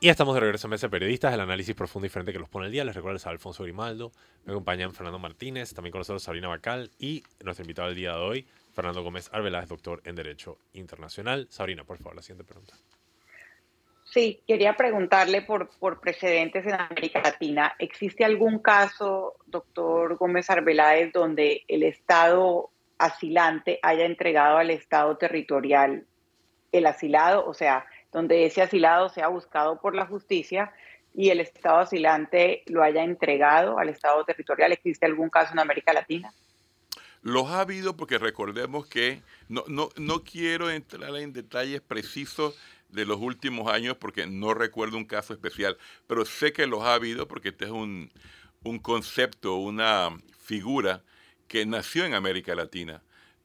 Y 0.00 0.10
estamos 0.10 0.34
de 0.34 0.40
regreso 0.40 0.66
a 0.66 0.70
Meses 0.70 0.90
Periodistas, 0.90 1.32
el 1.32 1.40
análisis 1.40 1.74
profundo 1.74 2.04
y 2.04 2.08
diferente 2.08 2.32
que 2.32 2.38
los 2.38 2.48
pone 2.48 2.66
el 2.66 2.72
día. 2.72 2.84
Les 2.84 2.94
recuerdo 2.94 3.18
a 3.24 3.30
Alfonso 3.30 3.62
Grimaldo. 3.62 4.12
Me 4.44 4.52
acompañan 4.52 4.92
Fernando 4.92 5.18
Martínez, 5.18 5.72
también 5.72 5.92
con 5.92 6.00
nosotros 6.00 6.22
Sabrina 6.22 6.48
Bacal 6.48 6.90
y 6.98 7.24
nuestro 7.42 7.64
invitado 7.64 7.88
del 7.88 7.96
día 7.96 8.12
de 8.12 8.18
hoy, 8.18 8.46
Fernando 8.72 9.02
Gómez 9.02 9.30
Arbeláez, 9.32 9.68
doctor 9.68 10.02
en 10.04 10.14
Derecho 10.14 10.58
Internacional. 10.74 11.46
Sabrina, 11.50 11.84
por 11.84 11.96
favor, 11.98 12.16
la 12.16 12.22
siguiente 12.22 12.44
pregunta. 12.44 12.74
Sí, 14.14 14.40
quería 14.46 14.76
preguntarle 14.76 15.42
por, 15.42 15.70
por 15.70 15.98
precedentes 15.98 16.64
en 16.66 16.74
América 16.74 17.20
Latina. 17.20 17.74
¿Existe 17.80 18.24
algún 18.24 18.60
caso, 18.60 19.34
doctor 19.46 20.14
Gómez 20.14 20.48
Arbeláez, 20.50 21.12
donde 21.12 21.64
el 21.66 21.82
Estado 21.82 22.70
asilante 22.96 23.80
haya 23.82 24.04
entregado 24.04 24.58
al 24.58 24.70
Estado 24.70 25.16
territorial 25.16 26.06
el 26.70 26.86
asilado? 26.86 27.44
O 27.44 27.54
sea, 27.54 27.86
donde 28.12 28.46
ese 28.46 28.62
asilado 28.62 29.08
sea 29.08 29.26
buscado 29.26 29.80
por 29.80 29.96
la 29.96 30.06
justicia 30.06 30.72
y 31.12 31.30
el 31.30 31.40
Estado 31.40 31.78
asilante 31.78 32.62
lo 32.66 32.84
haya 32.84 33.02
entregado 33.02 33.80
al 33.80 33.88
Estado 33.88 34.24
territorial. 34.24 34.70
¿Existe 34.70 35.06
algún 35.06 35.28
caso 35.28 35.54
en 35.54 35.58
América 35.58 35.92
Latina? 35.92 36.32
Los 37.22 37.50
ha 37.50 37.62
habido 37.62 37.96
porque 37.96 38.18
recordemos 38.18 38.86
que 38.86 39.22
no, 39.48 39.64
no, 39.66 39.88
no 39.96 40.22
quiero 40.22 40.70
entrar 40.70 41.16
en 41.16 41.32
detalles 41.32 41.80
precisos 41.80 42.56
de 42.94 43.04
los 43.04 43.18
últimos 43.20 43.70
años 43.72 43.96
porque 43.98 44.26
no 44.26 44.54
recuerdo 44.54 44.96
un 44.96 45.04
caso 45.04 45.32
especial, 45.32 45.76
pero 46.06 46.24
sé 46.24 46.52
que 46.52 46.66
los 46.66 46.82
ha 46.82 46.94
habido 46.94 47.26
porque 47.28 47.50
este 47.50 47.66
es 47.66 47.70
un, 47.70 48.10
un 48.62 48.78
concepto, 48.78 49.56
una 49.56 50.10
figura 50.40 51.02
que 51.48 51.66
nació 51.66 52.04
en 52.04 52.14
América 52.14 52.54
Latina. 52.54 53.02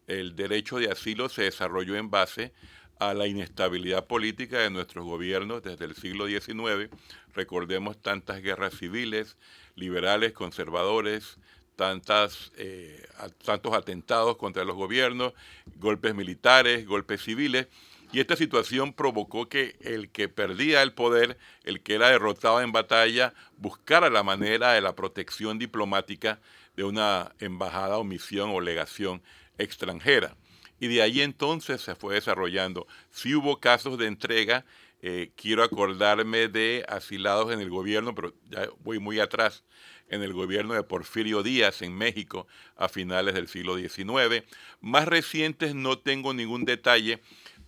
El 0.07 0.35
derecho 0.35 0.77
de 0.77 0.91
asilo 0.91 1.29
se 1.29 1.43
desarrolló 1.43 1.95
en 1.95 2.09
base 2.09 2.53
a 2.99 3.13
la 3.13 3.27
inestabilidad 3.27 4.05
política 4.05 4.59
de 4.59 4.69
nuestros 4.69 5.05
gobiernos 5.05 5.63
desde 5.63 5.85
el 5.85 5.95
siglo 5.95 6.27
XIX. 6.27 6.89
Recordemos 7.33 8.01
tantas 8.01 8.41
guerras 8.41 8.77
civiles, 8.77 9.37
liberales, 9.75 10.33
conservadores, 10.33 11.37
tantas, 11.75 12.51
eh, 12.57 13.07
tantos 13.45 13.73
atentados 13.73 14.35
contra 14.35 14.65
los 14.65 14.75
gobiernos, 14.75 15.33
golpes 15.77 16.13
militares, 16.13 16.85
golpes 16.85 17.23
civiles, 17.23 17.67
y 18.11 18.19
esta 18.19 18.35
situación 18.35 18.93
provocó 18.93 19.49
que 19.49 19.77
el 19.81 20.09
que 20.09 20.29
perdía 20.29 20.81
el 20.81 20.93
poder, 20.93 21.37
el 21.63 21.81
que 21.81 21.95
era 21.95 22.09
derrotado 22.09 22.61
en 22.61 22.71
batalla, 22.71 23.33
buscara 23.57 24.09
la 24.09 24.23
manera 24.23 24.73
de 24.73 24.81
la 24.81 24.95
protección 24.95 25.59
diplomática 25.59 26.39
de 26.75 26.83
una 26.83 27.35
embajada 27.39 27.97
o 27.97 28.03
misión 28.03 28.49
o 28.51 28.61
legación 28.61 29.21
extranjera. 29.57 30.35
Y 30.79 30.87
de 30.87 31.01
ahí 31.01 31.21
entonces 31.21 31.81
se 31.81 31.95
fue 31.95 32.15
desarrollando. 32.15 32.87
Si 33.11 33.35
hubo 33.35 33.59
casos 33.59 33.97
de 33.97 34.07
entrega, 34.07 34.65
eh, 35.01 35.31
quiero 35.35 35.63
acordarme 35.63 36.47
de 36.47 36.85
asilados 36.87 37.53
en 37.53 37.59
el 37.59 37.69
gobierno, 37.69 38.15
pero 38.15 38.33
ya 38.49 38.69
voy 38.79 38.99
muy 38.99 39.19
atrás, 39.19 39.63
en 40.09 40.23
el 40.23 40.33
gobierno 40.33 40.73
de 40.73 40.83
Porfirio 40.83 41.43
Díaz 41.43 41.81
en 41.81 41.95
México 41.95 42.47
a 42.75 42.89
finales 42.89 43.35
del 43.35 43.47
siglo 43.47 43.77
XIX. 43.77 44.43
Más 44.81 45.07
recientes 45.07 45.75
no 45.75 45.99
tengo 45.99 46.33
ningún 46.33 46.65
detalle, 46.65 47.21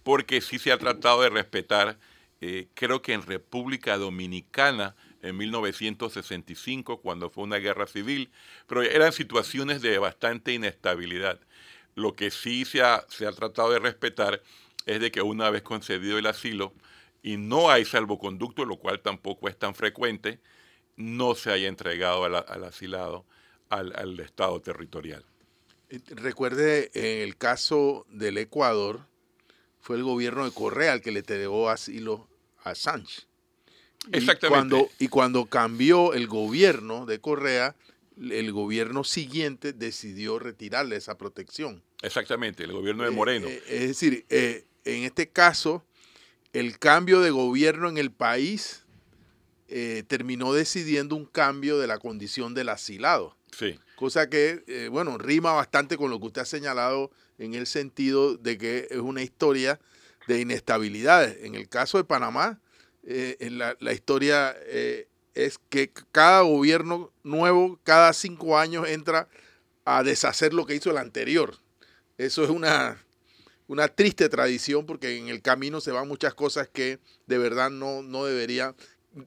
porque 0.03 0.41
sí 0.41 0.59
se 0.59 0.71
ha 0.71 0.77
tratado 0.77 1.21
de 1.21 1.29
respetar, 1.29 1.97
eh, 2.41 2.67
creo 2.73 3.01
que 3.01 3.13
en 3.13 3.21
República 3.21 3.97
Dominicana, 3.97 4.95
en 5.21 5.37
1965, 5.37 7.01
cuando 7.01 7.29
fue 7.29 7.43
una 7.43 7.57
guerra 7.57 7.85
civil, 7.85 8.31
pero 8.67 8.81
eran 8.81 9.13
situaciones 9.13 9.81
de 9.81 9.99
bastante 9.99 10.53
inestabilidad. 10.53 11.39
Lo 11.93 12.15
que 12.15 12.31
sí 12.31 12.65
se 12.65 12.81
ha, 12.81 13.05
se 13.09 13.27
ha 13.27 13.31
tratado 13.31 13.71
de 13.71 13.79
respetar 13.79 14.41
es 14.85 14.99
de 14.99 15.11
que 15.11 15.21
una 15.21 15.49
vez 15.51 15.61
concedido 15.61 16.17
el 16.17 16.25
asilo 16.25 16.73
y 17.21 17.37
no 17.37 17.69
hay 17.69 17.85
salvoconducto, 17.85 18.65
lo 18.65 18.77
cual 18.77 19.01
tampoco 19.01 19.47
es 19.47 19.57
tan 19.57 19.75
frecuente, 19.75 20.39
no 20.95 21.35
se 21.35 21.51
haya 21.51 21.67
entregado 21.67 22.23
al, 22.25 22.63
asilado 22.63 23.25
al, 23.69 23.93
al 23.95 24.19
Estado 24.19 24.59
territorial. 24.61 25.23
Eh, 25.89 25.99
recuerde, 26.07 26.89
en 26.93 27.27
el 27.27 27.37
caso 27.37 28.05
del 28.09 28.39
Ecuador, 28.39 29.10
fue 29.81 29.97
el 29.97 30.03
gobierno 30.03 30.45
de 30.45 30.51
Correa 30.51 30.93
el 30.93 31.01
que 31.01 31.11
le 31.11 31.19
entregó 31.19 31.69
asilo 31.69 32.27
a 32.63 32.75
Sánchez. 32.75 33.27
Exactamente. 34.11 34.45
Y 34.45 34.49
cuando, 34.49 34.89
y 34.99 35.07
cuando 35.09 35.45
cambió 35.45 36.13
el 36.13 36.27
gobierno 36.27 37.05
de 37.05 37.19
Correa, 37.19 37.75
el 38.17 38.51
gobierno 38.51 39.03
siguiente 39.03 39.73
decidió 39.73 40.39
retirarle 40.39 40.95
esa 40.95 41.17
protección. 41.17 41.83
Exactamente, 42.01 42.63
el 42.63 42.71
gobierno 42.71 43.03
de 43.03 43.11
Moreno. 43.11 43.47
Eh, 43.47 43.63
eh, 43.67 43.77
es 43.81 43.87
decir, 43.89 44.25
eh, 44.29 44.65
en 44.85 45.03
este 45.03 45.29
caso, 45.29 45.85
el 46.53 46.79
cambio 46.79 47.21
de 47.21 47.31
gobierno 47.31 47.89
en 47.89 47.97
el 47.97 48.11
país 48.11 48.85
terminó 50.07 50.51
decidiendo 50.51 51.15
un 51.15 51.25
cambio 51.25 51.79
de 51.79 51.87
la 51.87 51.97
condición 51.97 52.53
del 52.53 52.67
asilado. 52.67 53.37
Sí. 53.57 53.79
Cosa 53.95 54.29
que, 54.29 54.89
bueno, 54.91 55.17
rima 55.17 55.53
bastante 55.53 55.95
con 55.95 56.09
lo 56.09 56.19
que 56.19 56.25
usted 56.25 56.41
ha 56.41 56.45
señalado 56.45 57.09
en 57.41 57.55
el 57.55 57.65
sentido 57.65 58.37
de 58.37 58.57
que 58.57 58.87
es 58.91 58.99
una 58.99 59.23
historia 59.23 59.79
de 60.27 60.39
inestabilidades. 60.39 61.43
En 61.43 61.55
el 61.55 61.67
caso 61.67 61.97
de 61.97 62.03
Panamá, 62.03 62.61
eh, 63.03 63.35
en 63.39 63.57
la, 63.57 63.75
historia 63.91 64.55
eh, 64.67 65.07
es 65.33 65.59
que 65.69 65.91
cada 66.11 66.41
gobierno 66.41 67.11
nuevo, 67.23 67.79
cada 67.83 68.13
cinco 68.13 68.59
años, 68.59 68.87
entra 68.87 69.27
a 69.85 70.03
deshacer 70.03 70.53
lo 70.53 70.67
que 70.67 70.75
hizo 70.75 70.91
el 70.91 70.97
anterior. 70.97 71.57
Eso 72.19 72.43
es 72.43 72.51
una, 72.51 73.03
una 73.67 73.87
triste 73.87 74.29
tradición 74.29 74.85
porque 74.85 75.17
en 75.17 75.29
el 75.29 75.41
camino 75.41 75.81
se 75.81 75.91
van 75.91 76.07
muchas 76.07 76.35
cosas 76.35 76.69
que 76.71 76.99
de 77.25 77.37
verdad 77.39 77.71
no, 77.71 78.03
no 78.03 78.25
deberían 78.25 78.75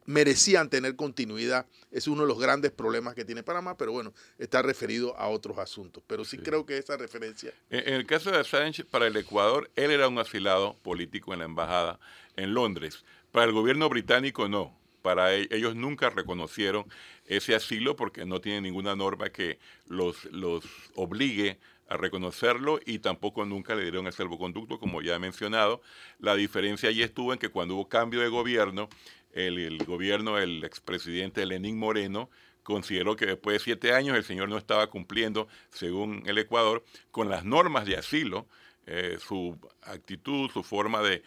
merecían 0.07 0.71
tener 0.71 0.97
continuidad. 0.97 1.67
Es 1.91 2.09
uno 2.09 2.23
de 2.23 2.29
los 2.29 2.39
grandes 2.39 2.73
problemas 2.73 3.15
que 3.15 3.25
tiene 3.25 3.43
Panamá, 3.43 3.77
pero 3.77 3.93
bueno, 3.93 4.13
está 4.39 4.63
referido 4.63 5.17
a 5.17 5.29
otros 5.29 5.59
asuntos. 5.59 6.03
Pero 6.07 6.25
sí, 6.25 6.39
creo 6.39 6.65
que 6.67 6.79
esa 6.79 6.97
referencia... 6.97 7.53
En, 7.71 7.95
el 7.95 8.07
caso 8.07 8.31
de 8.31 8.39
Assange, 8.39 8.85
para 8.85 9.07
el 9.07 9.17
Ecuador, 9.17 9.71
él 9.77 9.91
era 9.91 10.09
un 10.09 10.19
asilado 10.19 10.75
político 10.83 11.33
en 11.33 11.41
la 11.41 11.45
embajada 11.45 11.99
en 12.37 12.55
Londres. 12.55 13.05
Para 13.33 13.47
el 13.47 13.53
gobierno 13.53 13.89
británico, 13.89 14.49
no. 14.49 14.77
Para 15.03 15.35
e, 15.35 15.49
ellos 15.51 15.75
nunca 15.75 16.09
reconocieron 16.11 16.87
ese 17.27 17.55
asilo 17.55 17.97
porque 17.97 18.25
no 18.25 18.41
tiene 18.41 18.63
ninguna 18.63 18.97
norma 18.97 19.31
que 19.31 19.59
los, 19.87 20.25
los 20.27 20.65
obligue 20.95 21.59
a 21.89 21.97
reconocerlo 21.97 22.81
y 22.85 22.99
tampoco 22.99 23.45
nunca 23.45 23.75
le 23.75 23.83
dieron 23.83 24.07
el 24.07 24.13
salvoconducto, 24.13 24.79
como 24.79 25.03
ya 25.03 25.17
he 25.17 25.19
mencionado. 25.19 25.83
La 26.19 26.35
diferencia 26.35 26.89
allí 26.89 27.03
estuvo 27.03 27.33
en 27.33 27.39
que 27.39 27.51
cuando 27.51 27.75
hubo 27.75 27.89
cambio 27.89 28.21
de 28.21 28.29
gobierno, 28.29 28.89
el, 29.35 29.79
gobierno 29.85 30.37
del 30.37 30.65
expresidente 30.65 31.45
Lenín 31.45 31.79
Moreno 31.79 32.31
consideró 32.63 33.17
que 33.17 33.27
después 33.27 33.55
de 33.55 33.65
siete 33.65 33.93
años 33.93 34.17
el 34.17 34.25
señor 34.25 34.49
no 34.49 34.57
estaba 34.57 34.87
cumpliendo, 34.89 35.49
según 35.71 36.23
el 36.27 36.39
Ecuador, 36.39 36.85
con 37.11 37.29
las 37.29 37.45
normas 37.45 37.85
de 37.85 37.97
asilo, 37.97 38.47
eh, 38.87 39.19
su 39.21 39.59
actitud, 39.83 40.51
su 40.51 40.63
forma 40.63 41.03
de, 41.03 41.23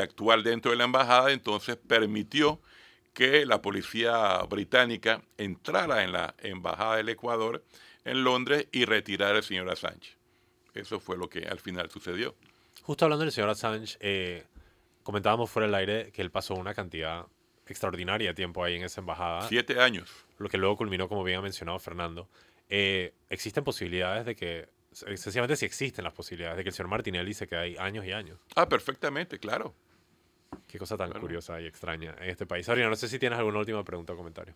actuar 0.00 0.42
dentro 0.42 0.70
de 0.70 0.76
la 0.76 0.84
embajada, 0.84 1.32
entonces 1.32 1.76
permitió 1.76 2.60
que 3.14 3.44
la 3.46 3.60
policía 3.62 4.38
británica 4.48 5.22
entrara 5.36 6.04
en 6.04 6.12
la 6.12 6.34
embajada 6.38 6.96
del 6.96 7.10
Ecuador 7.10 7.62
en 8.04 8.24
Londres 8.24 8.66
y 8.72 8.84
retirara 8.86 9.36
al 9.36 9.44
señor 9.44 9.70
Assange. 9.70 10.16
eso 10.74 10.98
fue 10.98 11.16
lo 11.16 11.28
que 11.28 11.46
al 11.46 11.60
final 11.60 11.90
sucedió. 11.90 12.34
Justo 12.82 13.04
hablando 13.04 13.24
del 13.24 13.32
señor 13.32 13.50
Assange, 13.50 13.96
eh, 14.00 14.44
comentábamos 15.02 15.50
fuera 15.50 15.66
del 15.66 15.74
aire 15.74 16.10
que 16.12 16.22
él 16.22 16.30
pasó 16.30 16.54
una 16.54 16.74
cantidad 16.74 17.26
extraordinaria 17.66 18.34
tiempo 18.34 18.64
ahí 18.64 18.76
en 18.76 18.84
esa 18.84 19.00
embajada. 19.00 19.48
Siete 19.48 19.80
años. 19.80 20.10
Lo 20.38 20.48
que 20.48 20.58
luego 20.58 20.76
culminó, 20.76 21.08
como 21.08 21.24
bien 21.24 21.38
ha 21.38 21.42
mencionado 21.42 21.78
Fernando. 21.78 22.28
Eh, 22.68 23.12
¿Existen 23.30 23.64
posibilidades 23.64 24.24
de 24.24 24.34
que, 24.34 24.68
sencillamente 24.92 25.56
si 25.56 25.66
existen 25.66 26.04
las 26.04 26.12
posibilidades 26.12 26.56
de 26.56 26.64
que 26.64 26.70
el 26.70 26.74
señor 26.74 26.88
Martinelli 26.88 27.34
se 27.34 27.46
quede 27.46 27.60
ahí 27.60 27.76
años 27.78 28.04
y 28.04 28.12
años? 28.12 28.38
Ah, 28.56 28.68
perfectamente, 28.68 29.38
claro. 29.38 29.74
Qué 30.68 30.78
cosa 30.78 30.96
tan 30.96 31.12
curiosa 31.12 31.60
y 31.60 31.66
extraña 31.66 32.14
en 32.20 32.30
este 32.30 32.46
país. 32.46 32.66
Sabrina, 32.66 32.88
no 32.88 32.96
sé 32.96 33.08
si 33.08 33.18
tienes 33.18 33.38
alguna 33.38 33.58
última 33.58 33.84
pregunta 33.84 34.12
o 34.12 34.16
comentario. 34.16 34.54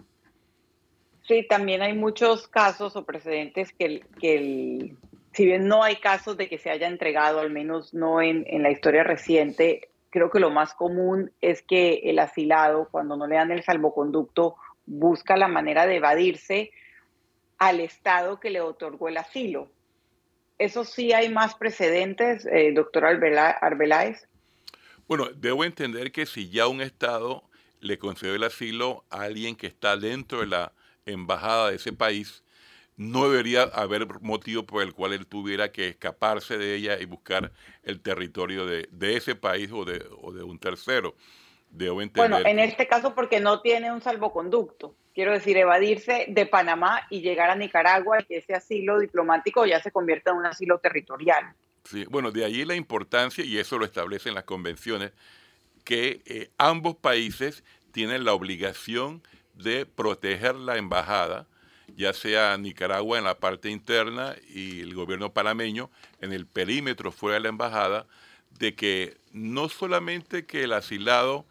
Sí, 1.26 1.46
también 1.48 1.82
hay 1.82 1.94
muchos 1.94 2.46
casos 2.48 2.96
o 2.96 3.04
precedentes 3.04 3.72
que, 3.72 4.04
que 4.20 4.94
si 5.32 5.44
bien 5.44 5.66
no 5.66 5.82
hay 5.82 5.96
casos 5.96 6.36
de 6.36 6.48
que 6.48 6.58
se 6.58 6.70
haya 6.70 6.86
entregado, 6.86 7.40
al 7.40 7.50
menos 7.50 7.92
no 7.92 8.22
en, 8.22 8.44
en 8.46 8.62
la 8.62 8.70
historia 8.70 9.02
reciente, 9.02 9.88
creo 10.10 10.30
que 10.30 10.40
lo 10.40 10.50
más 10.50 10.74
común 10.74 11.32
es 11.40 11.62
que 11.62 12.02
el 12.04 12.18
asilado, 12.18 12.88
cuando 12.90 13.16
no 13.16 13.26
le 13.26 13.36
dan 13.36 13.50
el 13.50 13.62
salvoconducto, 13.62 14.56
busca 14.86 15.36
la 15.36 15.48
manera 15.48 15.86
de 15.86 15.96
evadirse 15.96 16.70
al 17.58 17.80
Estado 17.80 18.40
que 18.40 18.50
le 18.50 18.60
otorgó 18.60 19.08
el 19.08 19.16
asilo. 19.16 19.70
¿Eso 20.58 20.84
sí 20.84 21.12
hay 21.12 21.28
más 21.28 21.54
precedentes, 21.54 22.46
eh, 22.46 22.72
doctor 22.72 23.04
Arbeláez? 23.04 24.26
Bueno, 25.06 25.26
debo 25.34 25.64
entender 25.64 26.12
que 26.12 26.26
si 26.26 26.48
ya 26.48 26.66
un 26.66 26.80
Estado 26.80 27.44
le 27.80 27.98
concedió 27.98 28.34
el 28.34 28.44
asilo 28.44 29.04
a 29.10 29.22
alguien 29.22 29.54
que 29.54 29.66
está 29.66 29.96
dentro 29.96 30.40
de 30.40 30.46
la 30.46 30.72
embajada 31.04 31.70
de 31.70 31.76
ese 31.76 31.92
país, 31.92 32.42
no 32.96 33.28
debería 33.28 33.62
haber 33.62 34.06
motivo 34.20 34.64
por 34.64 34.82
el 34.82 34.94
cual 34.94 35.12
él 35.12 35.26
tuviera 35.26 35.70
que 35.70 35.88
escaparse 35.88 36.56
de 36.56 36.74
ella 36.74 36.98
y 36.98 37.04
buscar 37.04 37.52
el 37.82 38.00
territorio 38.00 38.66
de, 38.66 38.88
ese 39.00 39.34
país 39.34 39.70
o 39.72 39.84
de, 39.84 40.04
o 40.20 40.32
de 40.32 40.42
un 40.42 40.58
tercero. 40.58 41.14
Debo 41.70 42.00
entender 42.00 42.30
bueno, 42.30 42.48
en 42.48 42.58
este 42.58 42.86
caso 42.86 43.14
porque 43.14 43.40
no 43.40 43.60
tiene 43.60 43.92
un 43.92 44.00
salvoconducto. 44.00 44.94
Quiero 45.14 45.32
decir, 45.32 45.56
evadirse 45.56 46.26
de 46.28 46.46
Panamá 46.46 47.06
y 47.10 47.20
llegar 47.20 47.50
a 47.50 47.56
Nicaragua 47.56 48.20
y 48.20 48.24
que 48.24 48.36
ese 48.38 48.54
asilo 48.54 48.98
diplomático 48.98 49.66
ya 49.66 49.82
se 49.82 49.90
convierta 49.90 50.30
en 50.30 50.38
un 50.38 50.46
asilo 50.46 50.78
territorial. 50.78 51.54
Sí, 51.84 52.04
bueno, 52.08 52.30
de 52.32 52.44
allí 52.44 52.64
la 52.64 52.74
importancia, 52.74 53.44
y 53.44 53.58
eso 53.58 53.78
lo 53.78 53.84
establecen 53.84 54.34
las 54.34 54.44
convenciones, 54.44 55.12
que 55.84 56.22
eh, 56.26 56.50
ambos 56.58 56.96
países 56.96 57.62
tienen 57.92 58.24
la 58.24 58.34
obligación 58.34 59.22
de 59.54 59.86
proteger 59.86 60.54
la 60.54 60.76
embajada, 60.76 61.46
ya 61.94 62.12
sea 62.12 62.56
Nicaragua 62.58 63.18
en 63.18 63.24
la 63.24 63.38
parte 63.38 63.70
interna 63.70 64.36
y 64.48 64.80
el 64.80 64.94
gobierno 64.94 65.32
panameño 65.32 65.90
en 66.20 66.32
el 66.32 66.46
perímetro 66.46 67.12
fuera 67.12 67.34
de 67.34 67.40
la 67.40 67.48
embajada, 67.48 68.06
de 68.58 68.74
que 68.74 69.16
no 69.32 69.68
solamente 69.68 70.46
que 70.46 70.64
el 70.64 70.72
asilado, 70.72 71.46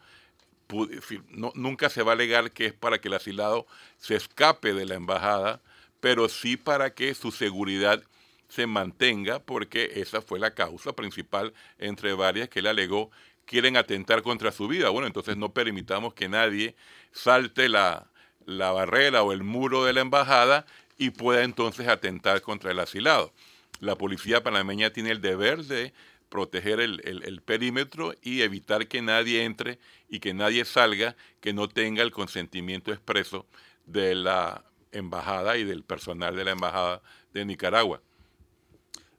nunca 1.53 1.89
se 1.89 2.01
va 2.01 2.11
a 2.11 2.15
alegar 2.15 2.51
que 2.51 2.65
es 2.65 2.73
para 2.73 2.99
que 2.99 3.07
el 3.07 3.13
asilado 3.13 3.67
se 3.97 4.15
escape 4.15 4.73
de 4.73 4.85
la 4.85 4.95
embajada, 4.95 5.61
pero 5.99 6.27
sí 6.27 6.57
para 6.57 6.93
que 6.93 7.13
su 7.13 7.31
seguridad 7.31 8.03
se 8.47 8.67
mantenga, 8.67 9.39
porque 9.39 9.91
esa 9.95 10.21
fue 10.21 10.39
la 10.39 10.51
causa 10.51 10.93
principal 10.93 11.53
entre 11.77 12.13
varias 12.13 12.49
que 12.49 12.59
él 12.59 12.67
alegó 12.67 13.11
quieren 13.45 13.77
atentar 13.77 14.21
contra 14.21 14.51
su 14.51 14.67
vida. 14.67 14.89
Bueno, 14.89 15.07
entonces 15.07 15.37
no 15.37 15.53
permitamos 15.53 16.13
que 16.13 16.27
nadie 16.27 16.75
salte 17.11 17.69
la, 17.69 18.09
la 18.45 18.71
barrera 18.71 19.23
o 19.23 19.31
el 19.31 19.43
muro 19.43 19.83
de 19.83 19.93
la 19.93 20.01
embajada 20.01 20.65
y 20.97 21.09
pueda 21.09 21.43
entonces 21.43 21.87
atentar 21.87 22.41
contra 22.41 22.71
el 22.71 22.79
asilado. 22.79 23.33
La 23.79 23.95
policía 23.95 24.43
panameña 24.43 24.91
tiene 24.91 25.11
el 25.11 25.21
deber 25.21 25.63
de 25.65 25.93
proteger 26.29 26.79
el, 26.79 27.41
perímetro 27.45 28.13
y 28.21 28.41
evitar 28.41 28.87
que 28.87 29.01
nadie 29.01 29.43
entre 29.43 29.79
y 30.09 30.19
que 30.19 30.33
nadie 30.33 30.65
salga 30.65 31.15
que 31.39 31.53
no 31.53 31.67
tenga 31.67 32.03
el 32.03 32.11
consentimiento 32.11 32.91
expreso 32.91 33.45
de 33.85 34.15
la 34.15 34.63
embajada 34.91 35.57
y 35.57 35.63
del 35.63 35.83
personal 35.83 36.35
de 36.35 36.45
la 36.45 36.51
embajada 36.51 37.01
de 37.33 37.45
Nicaragua. 37.45 38.01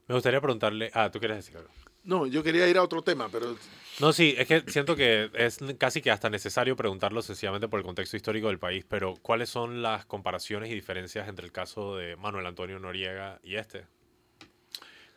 Me 0.07 0.15
gustaría 0.15 0.41
preguntarle, 0.41 0.91
ah, 0.93 1.09
tú 1.11 1.19
quieres 1.19 1.37
decir 1.37 1.57
algo. 1.57 1.69
No, 2.03 2.25
yo 2.25 2.41
quería 2.43 2.67
ir 2.67 2.77
a 2.77 2.83
otro 2.83 3.01
tema, 3.01 3.29
pero... 3.29 3.57
No, 3.99 4.13
sí, 4.13 4.35
es 4.37 4.47
que 4.47 4.63
siento 4.67 4.95
que 4.95 5.31
es 5.33 5.57
casi 5.79 6.01
que 6.01 6.11
hasta 6.11 6.29
necesario 6.29 6.75
preguntarlo 6.75 7.23
sencillamente 7.23 7.67
por 7.67 7.79
el 7.79 7.85
contexto 7.85 8.15
histórico 8.15 8.47
del 8.47 8.59
país, 8.59 8.85
pero 8.87 9.15
¿cuáles 9.15 9.49
son 9.49 9.81
las 9.81 10.05
comparaciones 10.05 10.69
y 10.69 10.75
diferencias 10.75 11.27
entre 11.27 11.45
el 11.45 11.51
caso 11.51 11.95
de 11.95 12.15
Manuel 12.15 12.45
Antonio 12.45 12.77
Noriega 12.77 13.39
y 13.41 13.55
este? 13.55 13.85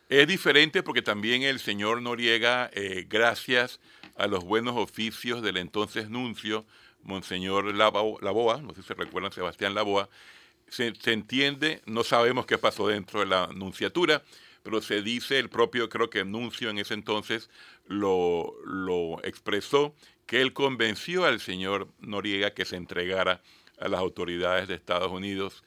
Es 0.09 0.27
diferente 0.27 0.81
porque 0.81 1.03
también 1.03 1.43
el 1.43 1.59
señor 1.59 2.01
Noriega, 2.01 2.71
eh, 2.73 3.05
gracias 3.07 3.79
a 4.15 4.25
los 4.25 4.43
buenos 4.43 4.75
oficios 4.75 5.43
del 5.43 5.57
entonces 5.57 6.09
nuncio, 6.09 6.65
Monseñor 7.03 7.75
Laboa, 7.75 8.61
no 8.63 8.73
sé 8.73 8.81
si 8.81 8.87
se 8.87 8.93
recuerdan, 8.95 9.31
Sebastián 9.31 9.75
Laboa, 9.75 10.09
se, 10.69 10.95
se 10.95 11.13
entiende, 11.13 11.83
no 11.85 12.03
sabemos 12.03 12.47
qué 12.47 12.57
pasó 12.57 12.87
dentro 12.87 13.19
de 13.19 13.27
la 13.27 13.47
nunciatura, 13.53 14.23
pero 14.63 14.81
se 14.81 15.01
dice, 15.01 15.39
el 15.39 15.49
propio, 15.49 15.89
creo 15.89 16.09
que 16.09 16.23
Nuncio 16.23 16.69
en 16.69 16.77
ese 16.77 16.93
entonces 16.93 17.49
lo, 17.85 18.55
lo 18.65 19.23
expresó, 19.23 19.95
que 20.25 20.41
él 20.41 20.53
convenció 20.53 21.25
al 21.25 21.39
señor 21.39 21.89
Noriega 21.99 22.53
que 22.53 22.65
se 22.65 22.77
entregara 22.77 23.41
a 23.79 23.87
las 23.87 23.99
autoridades 23.99 24.67
de 24.67 24.75
Estados 24.75 25.11
Unidos 25.11 25.63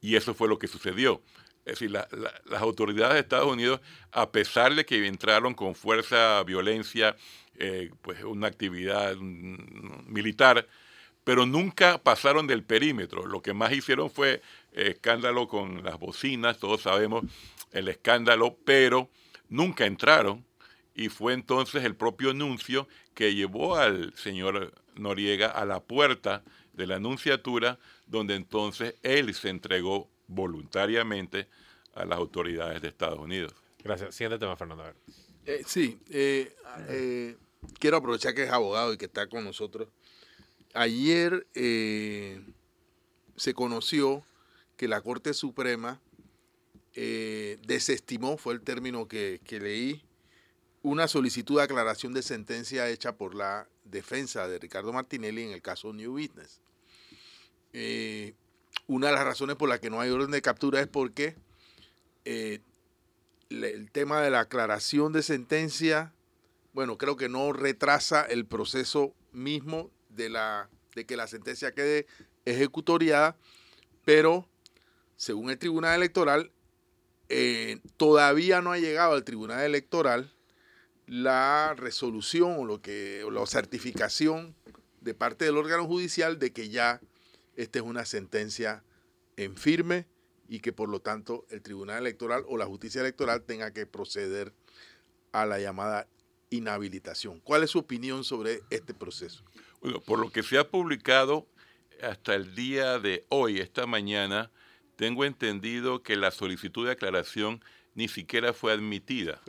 y 0.00 0.16
eso 0.16 0.34
fue 0.34 0.48
lo 0.48 0.58
que 0.58 0.66
sucedió. 0.66 1.22
Es 1.64 1.78
decir, 1.78 1.90
las 1.90 2.62
autoridades 2.62 3.14
de 3.14 3.20
Estados 3.20 3.52
Unidos, 3.52 3.80
a 4.10 4.32
pesar 4.32 4.74
de 4.74 4.86
que 4.86 5.06
entraron 5.06 5.52
con 5.52 5.74
fuerza, 5.74 6.42
violencia, 6.44 7.14
eh, 7.58 7.90
pues 8.00 8.24
una 8.24 8.46
actividad 8.46 9.16
militar, 9.16 10.66
pero 11.24 11.44
nunca 11.44 11.98
pasaron 11.98 12.46
del 12.46 12.64
perímetro. 12.64 13.26
Lo 13.26 13.42
que 13.42 13.52
más 13.52 13.72
hicieron 13.72 14.10
fue 14.10 14.40
escándalo 14.72 15.46
con 15.46 15.84
las 15.84 15.98
bocinas, 15.98 16.58
todos 16.58 16.82
sabemos 16.82 17.24
el 17.72 17.88
escándalo, 17.88 18.56
pero 18.64 19.10
nunca 19.50 19.84
entraron 19.84 20.47
y 20.98 21.10
fue 21.10 21.32
entonces 21.32 21.84
el 21.84 21.94
propio 21.94 22.34
nuncio 22.34 22.88
que 23.14 23.32
llevó 23.32 23.76
al 23.76 24.12
señor 24.14 24.74
Noriega 24.96 25.46
a 25.46 25.64
la 25.64 25.78
puerta 25.78 26.42
de 26.72 26.88
la 26.88 26.96
anunciatura, 26.96 27.78
donde 28.08 28.34
entonces 28.34 28.96
él 29.04 29.32
se 29.32 29.48
entregó 29.48 30.10
voluntariamente 30.26 31.46
a 31.94 32.04
las 32.04 32.18
autoridades 32.18 32.82
de 32.82 32.88
Estados 32.88 33.20
Unidos. 33.20 33.54
Gracias. 33.82 34.12
Siguiente 34.14 34.40
tema, 34.40 34.56
Fernando. 34.56 34.92
Eh, 35.46 35.62
sí, 35.64 36.00
eh, 36.10 36.52
eh, 36.88 37.36
quiero 37.78 37.98
aprovechar 37.98 38.34
que 38.34 38.42
es 38.42 38.50
abogado 38.50 38.92
y 38.92 38.98
que 38.98 39.04
está 39.04 39.28
con 39.28 39.44
nosotros. 39.44 39.88
Ayer 40.74 41.46
se 43.36 43.54
conoció 43.54 44.24
que 44.76 44.88
la 44.88 45.00
Corte 45.00 45.32
Suprema 45.32 46.00
eh, 47.00 47.58
desestimó, 47.64 48.36
fue 48.38 48.54
el 48.54 48.60
término 48.60 49.06
que, 49.06 49.40
leí, 49.48 50.02
una 50.82 51.08
solicitud 51.08 51.56
de 51.56 51.64
aclaración 51.64 52.12
de 52.12 52.22
sentencia 52.22 52.88
hecha 52.88 53.16
por 53.16 53.34
la 53.34 53.68
defensa 53.84 54.46
de 54.48 54.58
Ricardo 54.58 54.92
Martinelli 54.92 55.42
en 55.42 55.52
el 55.52 55.62
caso 55.62 55.92
New 55.92 56.14
Witness. 56.14 56.60
Eh, 57.72 58.34
una 58.86 59.08
de 59.08 59.14
las 59.14 59.24
razones 59.24 59.56
por 59.56 59.68
las 59.68 59.80
que 59.80 59.90
no 59.90 60.00
hay 60.00 60.10
orden 60.10 60.30
de 60.30 60.42
captura 60.42 60.80
es 60.80 60.86
porque 60.86 61.36
eh, 62.24 62.60
el 63.50 63.90
tema 63.90 64.20
de 64.20 64.30
la 64.30 64.40
aclaración 64.40 65.12
de 65.12 65.22
sentencia, 65.22 66.12
bueno, 66.72 66.98
creo 66.98 67.16
que 67.16 67.28
no 67.28 67.52
retrasa 67.52 68.22
el 68.22 68.46
proceso 68.46 69.14
mismo 69.32 69.90
de, 70.10 70.28
la, 70.28 70.68
de 70.94 71.06
que 71.06 71.16
la 71.16 71.26
sentencia 71.26 71.72
quede 71.72 72.06
ejecutoriada, 72.44 73.36
pero 74.04 74.48
según 75.16 75.50
el 75.50 75.58
Tribunal 75.58 75.96
Electoral, 75.96 76.52
eh, 77.28 77.80
todavía 77.96 78.62
no 78.62 78.72
ha 78.72 78.78
llegado 78.78 79.14
al 79.14 79.24
Tribunal 79.24 79.64
Electoral 79.64 80.32
la 81.08 81.74
resolución 81.74 82.56
o 82.58 82.64
lo 82.64 82.82
que 82.82 83.26
la 83.30 83.44
certificación 83.46 84.54
de 85.00 85.14
parte 85.14 85.46
del 85.46 85.56
órgano 85.56 85.86
judicial 85.86 86.38
de 86.38 86.52
que 86.52 86.68
ya 86.68 87.00
esta 87.56 87.78
es 87.78 87.84
una 87.84 88.04
sentencia 88.04 88.84
en 89.36 89.56
firme 89.56 90.06
y 90.48 90.60
que 90.60 90.72
por 90.72 90.88
lo 90.88 91.00
tanto 91.00 91.46
el 91.50 91.62
Tribunal 91.62 91.98
Electoral 91.98 92.44
o 92.46 92.56
la 92.56 92.66
justicia 92.66 93.00
electoral 93.00 93.42
tenga 93.42 93.72
que 93.72 93.86
proceder 93.86 94.52
a 95.32 95.46
la 95.46 95.58
llamada 95.58 96.06
inhabilitación. 96.50 97.40
¿Cuál 97.40 97.62
es 97.62 97.70
su 97.70 97.78
opinión 97.78 98.24
sobre 98.24 98.60
este 98.70 98.94
proceso? 98.94 99.44
Bueno, 99.80 100.00
por 100.00 100.18
lo 100.18 100.30
que 100.30 100.42
se 100.42 100.58
ha 100.58 100.68
publicado 100.68 101.46
hasta 102.02 102.34
el 102.34 102.54
día 102.54 102.98
de 102.98 103.24
hoy, 103.28 103.60
esta 103.60 103.86
mañana, 103.86 104.50
tengo 104.96 105.24
entendido 105.24 106.02
que 106.02 106.16
la 106.16 106.30
solicitud 106.30 106.86
de 106.86 106.92
aclaración 106.92 107.62
ni 107.98 108.06
siquiera 108.06 108.52
fue 108.52 108.72
admitida 108.72 109.40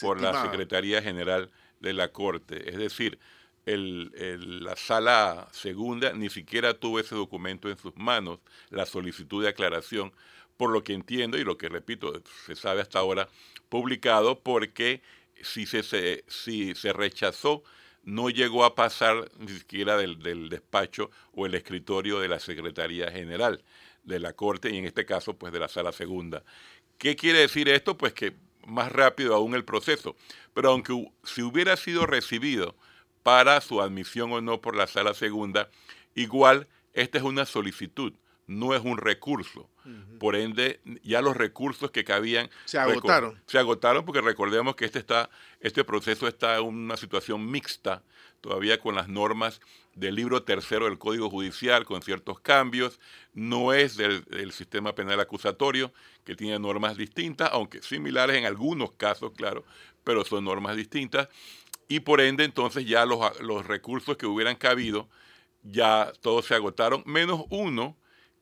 por 0.00 0.20
la 0.20 0.42
Secretaría 0.42 1.00
General 1.00 1.52
de 1.78 1.92
la 1.92 2.08
Corte. 2.08 2.68
Es 2.68 2.76
decir, 2.76 3.20
la 3.64 4.74
sala 4.74 5.46
segunda 5.52 6.12
ni 6.12 6.30
siquiera 6.30 6.74
tuvo 6.74 6.98
ese 6.98 7.14
documento 7.14 7.70
en 7.70 7.78
sus 7.78 7.96
manos, 7.96 8.40
la 8.70 8.86
solicitud 8.86 9.44
de 9.44 9.50
aclaración, 9.50 10.12
por 10.56 10.70
lo 10.70 10.82
que 10.82 10.94
entiendo 10.94 11.38
y 11.38 11.44
lo 11.44 11.56
que 11.58 11.68
repito, 11.68 12.12
se 12.44 12.56
sabe 12.56 12.80
hasta 12.80 12.98
ahora, 12.98 13.28
publicado 13.68 14.40
porque 14.40 15.00
si 15.40 15.64
se, 15.64 16.24
si 16.26 16.74
se 16.74 16.92
rechazó, 16.92 17.62
no 18.02 18.30
llegó 18.30 18.64
a 18.64 18.74
pasar 18.74 19.30
ni 19.38 19.52
siquiera 19.52 19.96
del, 19.96 20.18
del, 20.18 20.48
despacho 20.48 21.12
o 21.34 21.46
el 21.46 21.54
escritorio 21.54 22.18
de 22.18 22.26
la 22.26 22.40
Secretaría 22.40 23.12
General 23.12 23.62
de 24.02 24.18
la 24.18 24.32
Corte 24.32 24.70
y 24.70 24.78
en 24.78 24.86
este 24.86 25.04
caso 25.06 25.36
pues 25.36 25.52
de 25.52 25.60
la 25.60 25.68
Sala 25.68 25.92
Segunda. 25.92 26.42
¿Qué 27.00 27.16
quiere 27.16 27.38
decir 27.38 27.70
esto? 27.70 27.96
Pues 27.96 28.12
que 28.12 28.34
más 28.66 28.92
rápido 28.92 29.34
aún 29.34 29.54
el 29.54 29.64
proceso. 29.64 30.16
Pero 30.52 30.68
aunque 30.68 30.92
si 31.24 31.42
hubiera 31.42 31.76
sido 31.78 32.04
recibido 32.04 32.76
para 33.22 33.62
su 33.62 33.80
admisión 33.80 34.30
o 34.32 34.42
no 34.42 34.60
por 34.60 34.76
la 34.76 34.86
sala 34.86 35.14
segunda, 35.14 35.70
igual 36.14 36.68
esta 36.92 37.16
es 37.16 37.24
una 37.24 37.46
solicitud, 37.46 38.12
no 38.46 38.74
es 38.74 38.82
un 38.84 38.98
recurso. 38.98 39.70
Por 40.18 40.36
ende, 40.36 40.80
ya 41.02 41.22
los 41.22 41.38
recursos 41.38 41.90
que 41.90 42.04
cabían 42.04 42.50
se 42.66 42.78
agotaron. 42.78 43.40
Se 43.46 43.58
agotaron 43.58 44.04
porque 44.04 44.20
recordemos 44.20 44.76
que 44.76 44.84
este, 44.84 44.98
está, 44.98 45.30
este 45.60 45.84
proceso 45.84 46.28
está 46.28 46.58
en 46.58 46.64
una 46.64 46.98
situación 46.98 47.50
mixta, 47.50 48.02
todavía 48.40 48.78
con 48.78 48.94
las 48.94 49.08
normas 49.08 49.60
del 49.94 50.14
libro 50.14 50.42
tercero 50.42 50.86
del 50.86 50.98
Código 50.98 51.30
Judicial, 51.30 51.84
con 51.84 52.02
ciertos 52.02 52.40
cambios. 52.40 53.00
No 53.32 53.72
es 53.72 53.96
del, 53.96 54.52
sistema 54.52 54.94
penal 54.94 55.20
acusatorio, 55.20 55.92
que 56.24 56.34
tiene 56.34 56.58
normas 56.58 56.96
distintas, 56.96 57.50
aunque 57.52 57.82
similares 57.82 58.36
en 58.36 58.46
algunos 58.46 58.92
casos, 58.92 59.32
claro, 59.36 59.64
pero 60.04 60.24
son 60.24 60.44
normas 60.44 60.76
distintas. 60.76 61.28
Y 61.88 62.00
por 62.00 62.20
ende, 62.20 62.44
entonces 62.44 62.86
ya 62.86 63.04
los, 63.04 63.40
los 63.40 63.66
recursos 63.66 64.16
que 64.16 64.26
hubieran 64.26 64.56
cabido, 64.56 65.08
ya 65.62 66.12
todos 66.20 66.46
se 66.46 66.54
agotaron, 66.54 67.02
menos 67.04 67.44
uno, 67.50 67.96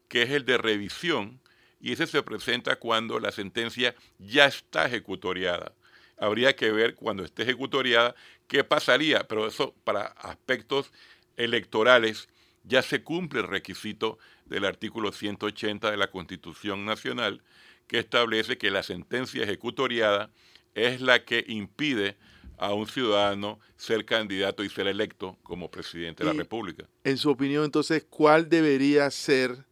que 0.08 0.22
es 0.22 0.30
el 0.30 0.44
de 0.44 0.58
revisión, 0.58 1.40
y 1.80 1.92
ese 1.92 2.06
se 2.06 2.22
presenta 2.22 2.76
cuando 2.76 3.20
la 3.20 3.32
sentencia 3.32 3.94
ya 4.18 4.46
está 4.46 4.86
ejecutoriada. 4.86 5.74
Habría 6.16 6.56
que 6.56 6.72
ver 6.72 6.94
cuando 6.96 7.24
esté 7.24 7.44
ejecutoriada 7.44 8.14
qué 8.48 8.64
pasaría, 8.64 9.28
pero 9.28 9.46
eso 9.46 9.74
para 9.84 10.06
aspectos 10.06 10.90
electorales 11.36 12.28
ya 12.64 12.82
se 12.82 13.02
cumple 13.02 13.40
el 13.40 13.46
requisito 13.46 14.18
del 14.46 14.64
artículo 14.64 15.12
180 15.12 15.90
de 15.90 15.96
la 15.96 16.10
Constitución 16.10 16.84
Nacional, 16.84 17.42
que 17.86 17.98
establece 17.98 18.58
que 18.58 18.70
la 18.70 18.82
sentencia 18.82 19.44
ejecutoriada 19.44 20.30
es 20.74 21.00
la 21.00 21.24
que 21.24 21.44
impide 21.48 22.16
a 22.58 22.74
un 22.74 22.86
ciudadano 22.86 23.60
ser 23.76 24.04
candidato 24.04 24.64
y 24.64 24.68
ser 24.68 24.88
electo 24.88 25.38
como 25.42 25.70
presidente 25.70 26.24
de 26.24 26.32
la 26.32 26.36
República. 26.36 26.88
En 27.04 27.16
su 27.16 27.30
opinión, 27.30 27.64
entonces, 27.64 28.04
¿cuál 28.08 28.48
debería 28.48 29.10
ser 29.10 29.64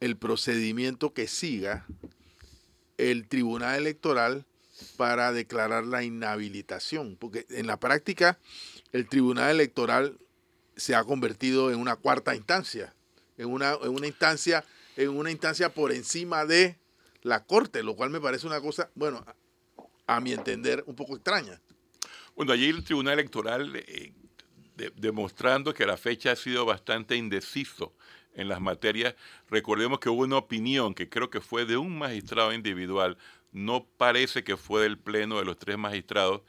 el 0.00 0.16
procedimiento 0.16 1.12
que 1.12 1.26
siga 1.26 1.86
el 2.96 3.26
Tribunal 3.26 3.78
Electoral 3.78 4.46
para 4.96 5.32
declarar 5.32 5.84
la 5.84 6.02
inhabilitación? 6.02 7.16
Porque 7.16 7.46
en 7.50 7.66
la 7.66 7.78
práctica 7.78 8.38
el 8.92 9.08
Tribunal 9.08 9.50
Electoral 9.50 10.18
se 10.76 10.94
ha 10.94 11.04
convertido 11.04 11.70
en 11.70 11.78
una 11.78 11.96
cuarta 11.96 12.34
instancia, 12.34 12.94
en 13.36 13.48
una, 13.48 13.74
en 13.82 13.90
una 13.90 14.06
instancia, 14.06 14.64
en 14.96 15.10
una 15.10 15.30
instancia 15.30 15.72
por 15.72 15.92
encima 15.92 16.44
de 16.44 16.76
la 17.22 17.44
Corte, 17.44 17.82
lo 17.82 17.94
cual 17.94 18.10
me 18.10 18.20
parece 18.20 18.46
una 18.46 18.60
cosa, 18.60 18.90
bueno, 18.94 19.24
a, 20.06 20.20
mi 20.20 20.32
entender, 20.32 20.82
un 20.86 20.94
poco 20.94 21.14
extraña. 21.14 21.60
Bueno, 22.34 22.52
allí 22.52 22.68
el 22.68 22.84
Tribunal 22.84 23.14
Electoral, 23.14 23.72
eh, 23.76 24.12
demostrando 24.96 25.72
que 25.74 25.86
la 25.86 25.96
fecha 25.96 26.32
ha 26.32 26.36
sido 26.36 26.64
bastante 26.64 27.16
indeciso 27.16 27.92
en 28.34 28.48
las 28.48 28.60
materias, 28.60 29.14
recordemos 29.50 30.00
que 30.00 30.08
hubo 30.08 30.22
una 30.22 30.38
opinión 30.38 30.94
que 30.94 31.08
creo 31.08 31.30
que 31.30 31.40
fue 31.40 31.66
de 31.66 31.76
un 31.76 31.96
magistrado 31.96 32.52
individual, 32.52 33.18
no 33.52 33.86
parece 33.96 34.42
que 34.42 34.56
fue 34.56 34.82
del 34.82 34.98
pleno 34.98 35.38
de 35.38 35.44
los 35.44 35.58
tres 35.58 35.78
magistrados, 35.78 36.42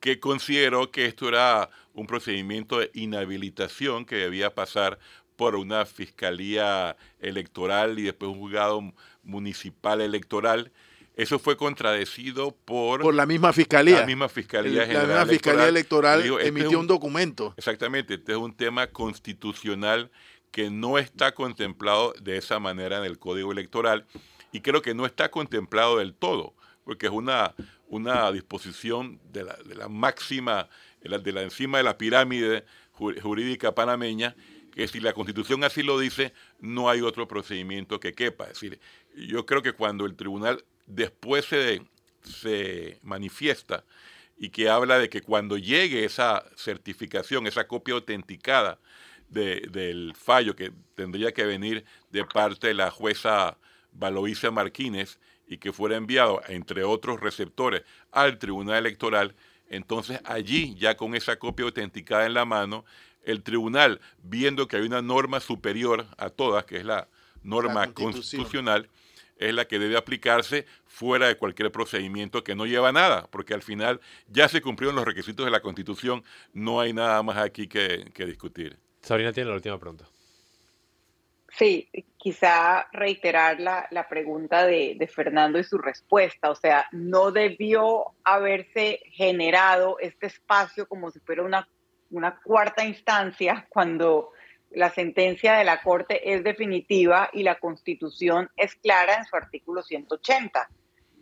que 0.00 0.20
consideró 0.20 0.90
que 0.90 1.06
esto 1.06 1.28
era 1.28 1.70
un 1.92 2.06
procedimiento 2.06 2.78
de 2.78 2.90
inhabilitación 2.94 4.04
que 4.04 4.16
debía 4.16 4.54
pasar 4.54 4.98
por 5.36 5.54
una 5.54 5.86
fiscalía 5.86 6.96
electoral 7.20 7.98
y 7.98 8.02
después 8.02 8.30
un 8.30 8.40
juzgado 8.40 8.92
municipal 9.22 10.00
electoral. 10.00 10.72
Eso 11.14 11.38
fue 11.38 11.56
contradecido 11.56 12.56
por... 12.64 13.02
Por 13.02 13.14
la 13.14 13.26
misma 13.26 13.52
fiscalía. 13.52 14.00
La 14.00 14.06
misma 14.06 14.28
fiscalía 14.28 14.82
general. 14.82 15.08
La 15.08 15.14
misma 15.14 15.32
fiscalía 15.32 15.68
electoral, 15.68 16.22
este 16.22 16.48
emitió 16.48 16.78
un, 16.78 16.86
documento. 16.86 17.54
Exactamente, 17.56 18.14
este 18.14 18.32
es 18.32 18.38
un 18.38 18.54
tema 18.54 18.86
constitucional 18.86 20.10
que 20.50 20.70
no 20.70 20.98
está 20.98 21.32
contemplado 21.32 22.14
de 22.20 22.36
esa 22.36 22.58
manera 22.58 22.98
en 22.98 23.04
el 23.04 23.18
Código 23.18 23.52
Electoral 23.52 24.06
y 24.52 24.60
creo 24.60 24.82
que 24.82 24.94
no 24.94 25.06
está 25.06 25.30
contemplado 25.30 25.98
del 25.98 26.14
todo, 26.14 26.54
porque 26.84 27.06
es 27.06 27.12
una, 27.12 27.54
una 27.88 28.30
disposición 28.32 29.20
de 29.32 29.44
la, 29.44 29.56
de 29.64 29.74
la 29.74 29.88
máxima, 29.88 30.68
de 31.00 31.08
la, 31.10 31.18
de 31.18 31.42
encima 31.42 31.78
de 31.78 31.84
la 31.84 31.98
pirámide 31.98 32.64
jurídica 32.92 33.74
panameña, 33.74 34.34
que 34.74 34.88
si 34.88 35.00
la 35.00 35.12
Constitución 35.12 35.64
así 35.64 35.82
lo 35.82 35.98
dice, 35.98 36.32
no 36.60 36.88
hay 36.88 37.00
otro 37.00 37.26
procedimiento 37.26 38.00
que 38.00 38.14
quepa. 38.14 38.44
Es 38.44 38.54
decir, 38.54 38.80
yo 39.16 39.44
creo 39.44 39.62
que 39.62 39.72
cuando 39.72 40.06
el 40.06 40.16
tribunal 40.16 40.64
después 40.86 41.44
se, 41.44 41.82
se 42.22 42.98
manifiesta 43.02 43.84
y 44.36 44.50
que 44.50 44.68
habla 44.68 44.98
de 44.98 45.08
que 45.08 45.20
cuando 45.20 45.58
llegue 45.58 46.04
esa 46.04 46.44
certificación, 46.56 47.46
esa 47.46 47.66
copia 47.66 47.94
autenticada 47.94 48.78
del 49.28 50.14
fallo 50.14 50.56
que 50.56 50.72
tendría 50.94 51.32
que 51.32 51.44
venir 51.44 51.84
de 52.10 52.24
parte 52.24 52.68
de 52.68 52.74
la 52.74 52.90
jueza 52.90 53.58
Valoisa 53.98 54.50
Martínez 54.50 55.18
y 55.46 55.58
que 55.58 55.72
fuera 55.72 55.96
enviado, 55.96 56.40
entre 56.48 56.84
otros 56.84 57.20
receptores, 57.20 57.82
al 58.12 58.38
Tribunal 58.38 58.78
Electoral, 58.78 59.34
entonces 59.68 60.20
allí, 60.24 60.74
ya 60.76 60.96
con 60.96 61.14
esa 61.14 61.38
copia 61.38 61.66
autenticada 61.66 62.26
en 62.26 62.34
la 62.34 62.44
mano, 62.44 62.84
el 63.22 63.42
tribunal, 63.42 64.00
viendo 64.22 64.68
que 64.68 64.76
hay 64.76 64.82
una 64.82 65.02
norma 65.02 65.40
superior 65.40 66.06
a 66.16 66.30
todas, 66.30 66.64
que 66.64 66.78
es 66.78 66.84
la 66.84 67.08
norma 67.42 67.92
constitucional, 67.92 68.88
es 69.38 69.54
la 69.54 69.66
que 69.66 69.78
debe 69.78 69.96
aplicarse 69.96 70.66
fuera 70.86 71.28
de 71.28 71.36
cualquier 71.36 71.70
procedimiento 71.70 72.42
que 72.42 72.54
no 72.54 72.66
lleva 72.66 72.92
nada, 72.92 73.28
porque 73.30 73.54
al 73.54 73.62
final 73.62 74.00
ya 74.28 74.48
se 74.48 74.60
cumplieron 74.60 74.96
los 74.96 75.04
requisitos 75.04 75.44
de 75.44 75.52
la 75.52 75.60
Constitución, 75.60 76.24
no 76.52 76.80
hay 76.80 76.92
nada 76.92 77.22
más 77.22 77.36
aquí 77.36 77.68
que, 77.68 78.10
discutir. 78.26 78.78
Sabrina 79.02 79.32
tiene 79.32 79.50
la 79.50 79.56
última 79.56 79.78
pregunta. 79.78 80.06
Sí, 81.50 81.88
quizá 82.18 82.88
reiterar 82.92 83.58
la, 83.58 84.06
pregunta 84.08 84.66
de, 84.66 84.96
de, 84.98 85.06
Fernando 85.06 85.58
y 85.58 85.64
su 85.64 85.78
respuesta. 85.78 86.50
O 86.50 86.54
sea, 86.54 86.86
no 86.92 87.30
debió 87.32 88.12
haberse 88.22 89.00
generado 89.12 89.98
este 89.98 90.26
espacio 90.26 90.86
como 90.86 91.10
si 91.10 91.20
fuera 91.20 91.42
una, 91.42 91.68
una 92.10 92.38
cuarta 92.40 92.84
instancia 92.84 93.66
cuando 93.70 94.32
la 94.70 94.90
sentencia 94.90 95.54
de 95.54 95.64
la 95.64 95.82
Corte 95.82 96.34
es 96.34 96.44
definitiva 96.44 97.30
y 97.32 97.42
la 97.42 97.58
Constitución 97.58 98.50
es 98.56 98.74
clara 98.76 99.16
en 99.16 99.24
su 99.24 99.36
artículo 99.36 99.82
180. 99.82 100.68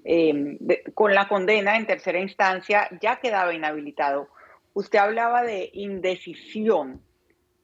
Em, 0.09 0.59
con 0.95 1.15
la 1.15 1.27
condena 1.29 1.77
en 1.77 1.87
tercera 1.87 2.21
instancia 2.21 2.89
ya 3.01 3.17
quedaba 3.17 3.55
inhabilitado. 3.55 4.29
Usted 4.73 4.99
hablaba 4.99 5.43
de 5.43 5.71
indecisión, 5.73 7.03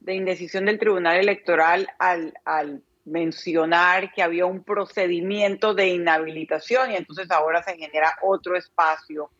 de 0.05 0.15
indecisión 0.15 0.65
del 0.67 0.79
Tribunal 0.79 1.19
Electoral 1.19 1.89
al, 1.99 2.35
al 2.45 2.83
mencionar 3.05 4.13
que 4.13 4.23
había 4.23 4.47
un 4.47 4.63
procedimiento 4.63 5.75
de 5.75 5.89
inhabilitación 5.89 6.91
y 6.91 6.97
entonces 6.97 7.31
ahora 7.31 7.63
se 7.63 7.77
genera 7.77 8.17
otro 8.23 8.57
espacio, 8.57 9.31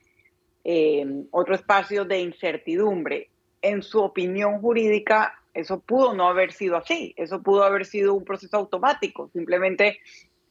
em, 0.65 1.27
otro 1.31 1.55
espacio 1.55 2.05
de 2.05 2.21
incertidumbre. 2.21 3.31
En 3.61 3.83
su 3.83 4.01
opinión 4.01 4.61
jurídica, 4.61 5.41
eso 5.55 5.81
pudo 5.81 6.15
no 6.15 6.29
haber 6.29 6.53
sido 6.53 6.77
así, 6.77 7.15
eso 7.17 7.43
pudo 7.43 7.65
haber 7.65 7.85
sido 7.85 8.15
un 8.15 8.25
proceso 8.25 8.57
automático, 8.57 9.31
simplemente 9.33 10.01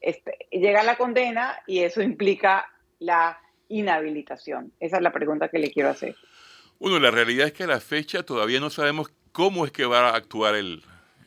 este, 0.00 0.36
llega 0.50 0.82
la 0.82 0.96
condena 0.96 1.58
y 1.66 1.80
eso 1.80 2.02
implica 2.02 2.66
la 2.98 3.38
inhabilitación. 3.68 4.72
Esa 4.80 4.96
es 4.96 5.02
la 5.02 5.12
pregunta 5.12 5.48
que 5.48 5.58
le 5.58 5.70
quiero 5.70 5.90
hacer. 5.90 6.16
Bueno, 6.78 6.98
la 6.98 7.10
realidad 7.10 7.46
es 7.46 7.52
que 7.52 7.64
a 7.64 7.68
la 7.68 7.80
fecha 7.80 8.22
todavía 8.22 8.58
no 8.58 8.70
sabemos 8.70 9.12
cómo 9.32 9.64
es 9.64 9.72
que 9.72 9.86
va 9.86 10.10
a 10.10 10.16
actuar 10.16 10.54
el 10.54 10.82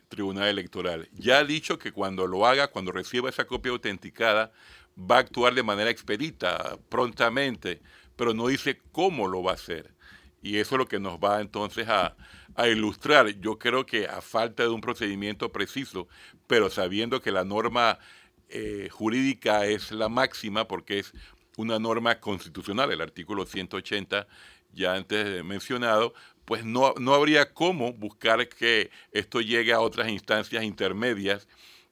Tribunal 0.07 0.47
Electoral. 0.47 1.09
Ya 1.13 1.39
ha 1.39 1.43
dicho 1.43 1.77
que 1.77 1.91
cuando 1.91 2.27
lo 2.27 2.45
haga, 2.45 2.69
cuando 2.69 2.91
reciba 2.91 3.29
esa 3.29 3.45
copia 3.45 3.71
autenticada, 3.71 4.51
va 4.97 5.17
a 5.17 5.19
actuar 5.19 5.53
de 5.53 5.63
manera 5.63 5.89
expedita, 5.89 6.77
prontamente, 6.89 7.81
pero 8.15 8.33
no 8.33 8.47
dice 8.47 8.79
cómo 8.91 9.27
lo 9.27 9.43
va 9.43 9.51
a 9.51 9.55
hacer. 9.55 9.93
Y 10.41 10.57
eso 10.57 10.75
es 10.75 10.79
lo 10.79 10.87
que 10.87 10.99
nos 10.99 11.17
va 11.19 11.41
entonces 11.41 11.87
a, 11.89 12.15
a 12.55 12.67
ilustrar. 12.67 13.29
Yo 13.39 13.57
creo 13.57 13.85
que 13.85 14.07
a 14.07 14.21
falta 14.21 14.63
de 14.63 14.69
un 14.69 14.81
procedimiento 14.81 15.51
preciso, 15.51 16.07
pero 16.47 16.69
sabiendo 16.69 17.21
que 17.21 17.31
la 17.31 17.43
norma 17.43 17.97
eh, 18.49 18.89
jurídica 18.91 19.65
es 19.65 19.91
la 19.91 20.07
máxima 20.07 20.67
porque 20.67 20.99
es 20.99 21.13
una 21.57 21.79
norma 21.79 22.19
constitucional, 22.19 22.91
el 22.91 23.01
artículo 23.01 23.45
180 23.45 24.27
ya 24.75 24.93
antes 24.93 25.43
mencionado, 25.43 26.13
pues 26.45 26.63
no, 26.63 26.93
no 26.99 27.13
habría 27.13 27.53
cómo 27.53 27.93
buscar 27.93 28.47
que 28.47 28.91
esto 29.11 29.41
llegue 29.41 29.73
a 29.73 29.81
otras 29.81 30.09
instancias 30.09 30.63
intermedias 30.63 31.47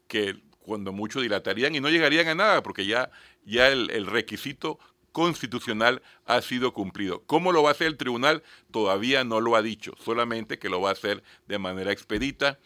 que 0.08 0.40
cuando 0.60 0.94
mucho 0.94 1.20
dilatarían 1.20 1.76
y 1.76 1.80
no 1.80 1.90
llegarían 1.90 2.28
a 2.28 2.36
nada, 2.36 2.64
porque 2.64 2.86
ya, 2.86 3.12
ya 3.46 3.68
el, 3.68 3.90
el 3.90 4.06
requisito 4.06 4.80
constitucional 5.12 6.02
ha 6.26 6.42
sido 6.42 6.74
cumplido. 6.74 7.24
¿Cómo 7.26 7.52
lo 7.52 7.64
va 7.64 7.70
a 7.70 7.72
hacer 7.74 7.88
el 7.88 7.98
tribunal? 7.98 8.44
Todavía 8.72 9.24
no 9.24 9.42
lo 9.42 9.56
ha 9.56 9.62
dicho, 9.62 9.94
solamente 10.04 10.60
que 10.60 10.70
lo 10.70 10.82
va 10.82 10.90
a 10.90 10.94
hacer 10.94 11.24
de 11.48 11.60
manera 11.60 11.92
expedita. 11.92 12.60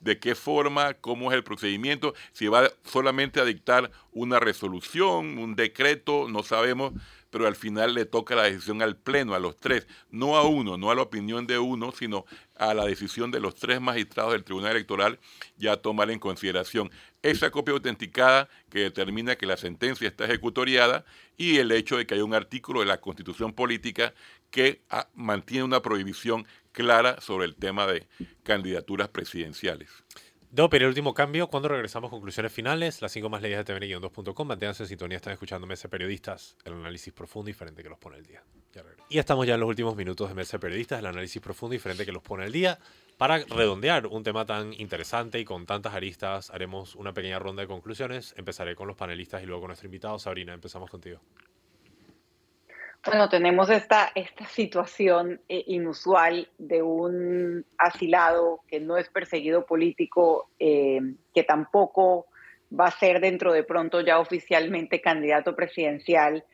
¿De 0.00 0.18
qué 0.18 0.34
forma? 0.34 0.94
¿Cómo 0.94 1.30
es 1.30 1.36
el 1.36 1.44
procedimiento? 1.44 2.14
Si 2.32 2.46
va 2.46 2.70
solamente 2.84 3.40
a 3.40 3.44
dictar 3.44 3.90
una 4.12 4.38
resolución, 4.38 5.38
un 5.38 5.56
decreto, 5.56 6.26
no 6.28 6.42
sabemos, 6.42 6.92
pero 7.34 7.48
al 7.48 7.56
final 7.56 7.94
le 7.94 8.04
toca 8.04 8.36
la 8.36 8.44
decisión 8.44 8.80
al 8.80 8.96
Pleno, 8.96 9.34
a 9.34 9.40
los 9.40 9.56
tres, 9.56 9.88
no 10.12 10.36
a 10.36 10.46
uno, 10.46 10.76
no 10.76 10.92
a 10.92 10.94
la 10.94 11.02
opinión 11.02 11.48
de 11.48 11.58
uno, 11.58 11.90
sino 11.90 12.26
a 12.54 12.74
la 12.74 12.84
decisión 12.84 13.32
de 13.32 13.40
los 13.40 13.56
tres 13.56 13.80
magistrados 13.80 14.34
del 14.34 14.44
Tribunal 14.44 14.70
Electoral 14.70 15.18
ya 15.56 15.76
tomar 15.78 16.12
en 16.12 16.20
consideración 16.20 16.92
esa 17.22 17.50
copia 17.50 17.74
autenticada 17.74 18.48
que 18.70 18.78
determina 18.78 19.34
que 19.34 19.46
la 19.46 19.56
sentencia 19.56 20.06
está 20.06 20.26
ejecutoriada 20.26 21.04
y 21.36 21.56
el 21.56 21.72
hecho 21.72 21.96
de 21.96 22.06
que 22.06 22.14
hay 22.14 22.20
un 22.20 22.34
artículo 22.34 22.78
de 22.78 22.86
la 22.86 23.00
Constitución 23.00 23.52
Política 23.52 24.14
que 24.52 24.82
ah, 24.88 25.08
mantiene 25.12 25.64
una 25.64 25.82
prohibición 25.82 26.46
clara 26.70 27.20
sobre 27.20 27.46
el 27.46 27.56
tema 27.56 27.88
de 27.88 28.06
candidaturas 28.44 29.08
presidenciales. 29.08 29.90
Debo 30.54 30.70
pedir 30.70 30.82
el 30.82 30.90
último 30.90 31.14
cambio. 31.14 31.48
Cuando 31.48 31.68
regresamos, 31.68 32.12
conclusiones 32.12 32.52
finales. 32.52 33.02
Las 33.02 33.10
cinco 33.10 33.28
más 33.28 33.42
leyes 33.42 33.66
de 33.66 33.74
tvn-2.com. 33.74 34.46
Manténganse 34.46 34.84
en 34.84 34.88
sintonía. 34.88 35.16
Están 35.16 35.32
escuchando 35.32 35.66
Mese 35.66 35.88
Periodistas. 35.88 36.56
El 36.64 36.74
análisis 36.74 37.12
profundo 37.12 37.50
y 37.50 37.52
diferente 37.52 37.82
que 37.82 37.88
los 37.88 37.98
pone 37.98 38.18
el 38.18 38.24
día. 38.24 38.40
y 39.08 39.18
estamos 39.18 39.48
ya 39.48 39.54
en 39.54 39.60
los 39.60 39.68
últimos 39.68 39.96
minutos 39.96 40.28
de 40.28 40.36
Mese 40.36 40.60
Periodistas. 40.60 41.00
El 41.00 41.06
análisis 41.06 41.42
profundo 41.42 41.74
y 41.74 41.78
diferente 41.78 42.06
que 42.06 42.12
los 42.12 42.22
pone 42.22 42.44
el 42.44 42.52
día. 42.52 42.78
Para 43.18 43.38
redondear 43.38 44.06
un 44.06 44.22
tema 44.22 44.46
tan 44.46 44.72
interesante 44.74 45.40
y 45.40 45.44
con 45.44 45.66
tantas 45.66 45.92
aristas, 45.92 46.50
haremos 46.50 46.94
una 46.94 47.12
pequeña 47.12 47.40
ronda 47.40 47.62
de 47.62 47.66
conclusiones. 47.66 48.32
Empezaré 48.36 48.76
con 48.76 48.86
los 48.86 48.96
panelistas 48.96 49.42
y 49.42 49.46
luego 49.46 49.62
con 49.62 49.68
nuestro 49.70 49.88
invitado. 49.88 50.20
Sabrina, 50.20 50.54
empezamos 50.54 50.88
contigo. 50.88 51.20
Bueno, 53.06 53.28
tenemos 53.28 53.68
esta, 53.68 54.10
esta 54.14 54.46
situación 54.46 55.38
eh, 55.46 55.62
inusual 55.66 56.48
de 56.56 56.80
un 56.80 57.66
asilado 57.76 58.60
que 58.66 58.80
no 58.80 58.96
es 58.96 59.10
perseguido 59.10 59.66
político, 59.66 60.48
eh, 60.58 61.00
que 61.34 61.42
tampoco 61.42 62.26
va 62.72 62.86
a 62.86 62.98
ser 62.98 63.20
dentro 63.20 63.52
de 63.52 63.62
pronto 63.62 64.00
ya 64.00 64.18
oficialmente 64.18 65.02
candidato 65.02 65.54
presidencial 65.54 66.44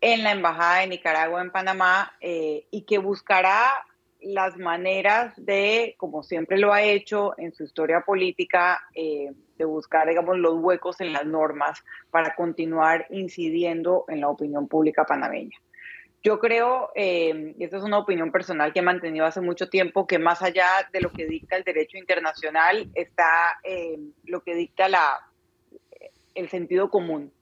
en 0.00 0.22
la 0.22 0.30
Embajada 0.30 0.80
de 0.80 0.86
Nicaragua 0.86 1.42
en 1.42 1.50
Panamá 1.50 2.12
eh, 2.20 2.66
y 2.70 2.82
que 2.82 2.98
buscará 2.98 3.84
las 4.20 4.56
maneras 4.56 5.34
de, 5.36 5.96
como 5.98 6.22
siempre 6.22 6.58
lo 6.58 6.72
ha 6.72 6.82
hecho 6.82 7.36
en 7.38 7.52
su 7.52 7.64
historia 7.64 8.02
política, 8.02 8.80
de 8.94 9.64
buscar, 9.64 10.08
digamos, 10.08 10.38
los 10.38 10.54
huecos 10.54 11.00
en 11.00 11.12
las 11.12 11.24
normas 11.24 11.84
para 12.10 12.34
continuar 12.34 13.06
incidiendo 13.10 14.04
en 14.08 14.20
la 14.20 14.28
opinión 14.28 14.66
pública 14.66 15.04
panameña. 15.04 15.56
Yo 16.28 16.38
creo, 16.38 16.90
eh, 16.94 17.54
y 17.56 17.64
esta 17.64 17.78
es 17.78 17.82
una 17.82 17.96
opinión 17.96 18.30
personal 18.30 18.74
que 18.74 18.80
he 18.80 18.82
mantenido 18.82 19.24
hace 19.24 19.40
mucho 19.40 19.70
tiempo, 19.70 20.06
que 20.06 20.18
más 20.18 20.42
allá 20.42 20.66
de 20.92 21.00
lo 21.00 21.10
que 21.10 21.24
dicta 21.24 21.56
el 21.56 21.64
derecho 21.64 21.96
internacional 21.96 22.90
está 22.94 23.58
eh, 23.64 23.98
lo 24.24 24.42
que 24.42 24.54
dicta 24.54 24.90
la, 24.90 25.26
el 26.34 26.50
sentido 26.50 26.90
común. 26.90 27.32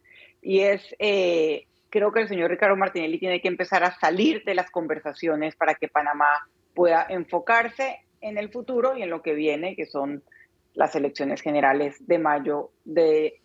Y 0.40 0.60
es, 0.60 0.94
eh, 1.00 1.66
creo 1.90 2.12
que 2.12 2.20
el 2.20 2.28
señor 2.28 2.48
Ricardo 2.48 2.76
Martinelli 2.76 3.18
tiene 3.18 3.40
que 3.40 3.48
empezar 3.48 3.82
a 3.82 3.98
salir 3.98 4.44
de 4.44 4.54
las 4.54 4.70
conversaciones 4.70 5.56
para 5.56 5.74
que 5.74 5.88
Panamá 5.88 6.48
pueda 6.72 7.04
enfocarse 7.08 8.04
en 8.20 8.38
el 8.38 8.52
futuro 8.52 8.96
y 8.96 9.02
en 9.02 9.10
lo 9.10 9.20
que 9.20 9.34
viene, 9.34 9.74
que 9.74 9.86
son 9.86 10.22
las 10.74 10.94
elecciones 10.94 11.40
generales 11.40 11.96
de 12.06 12.20
mayo, 12.20 12.70
de, 12.84 13.40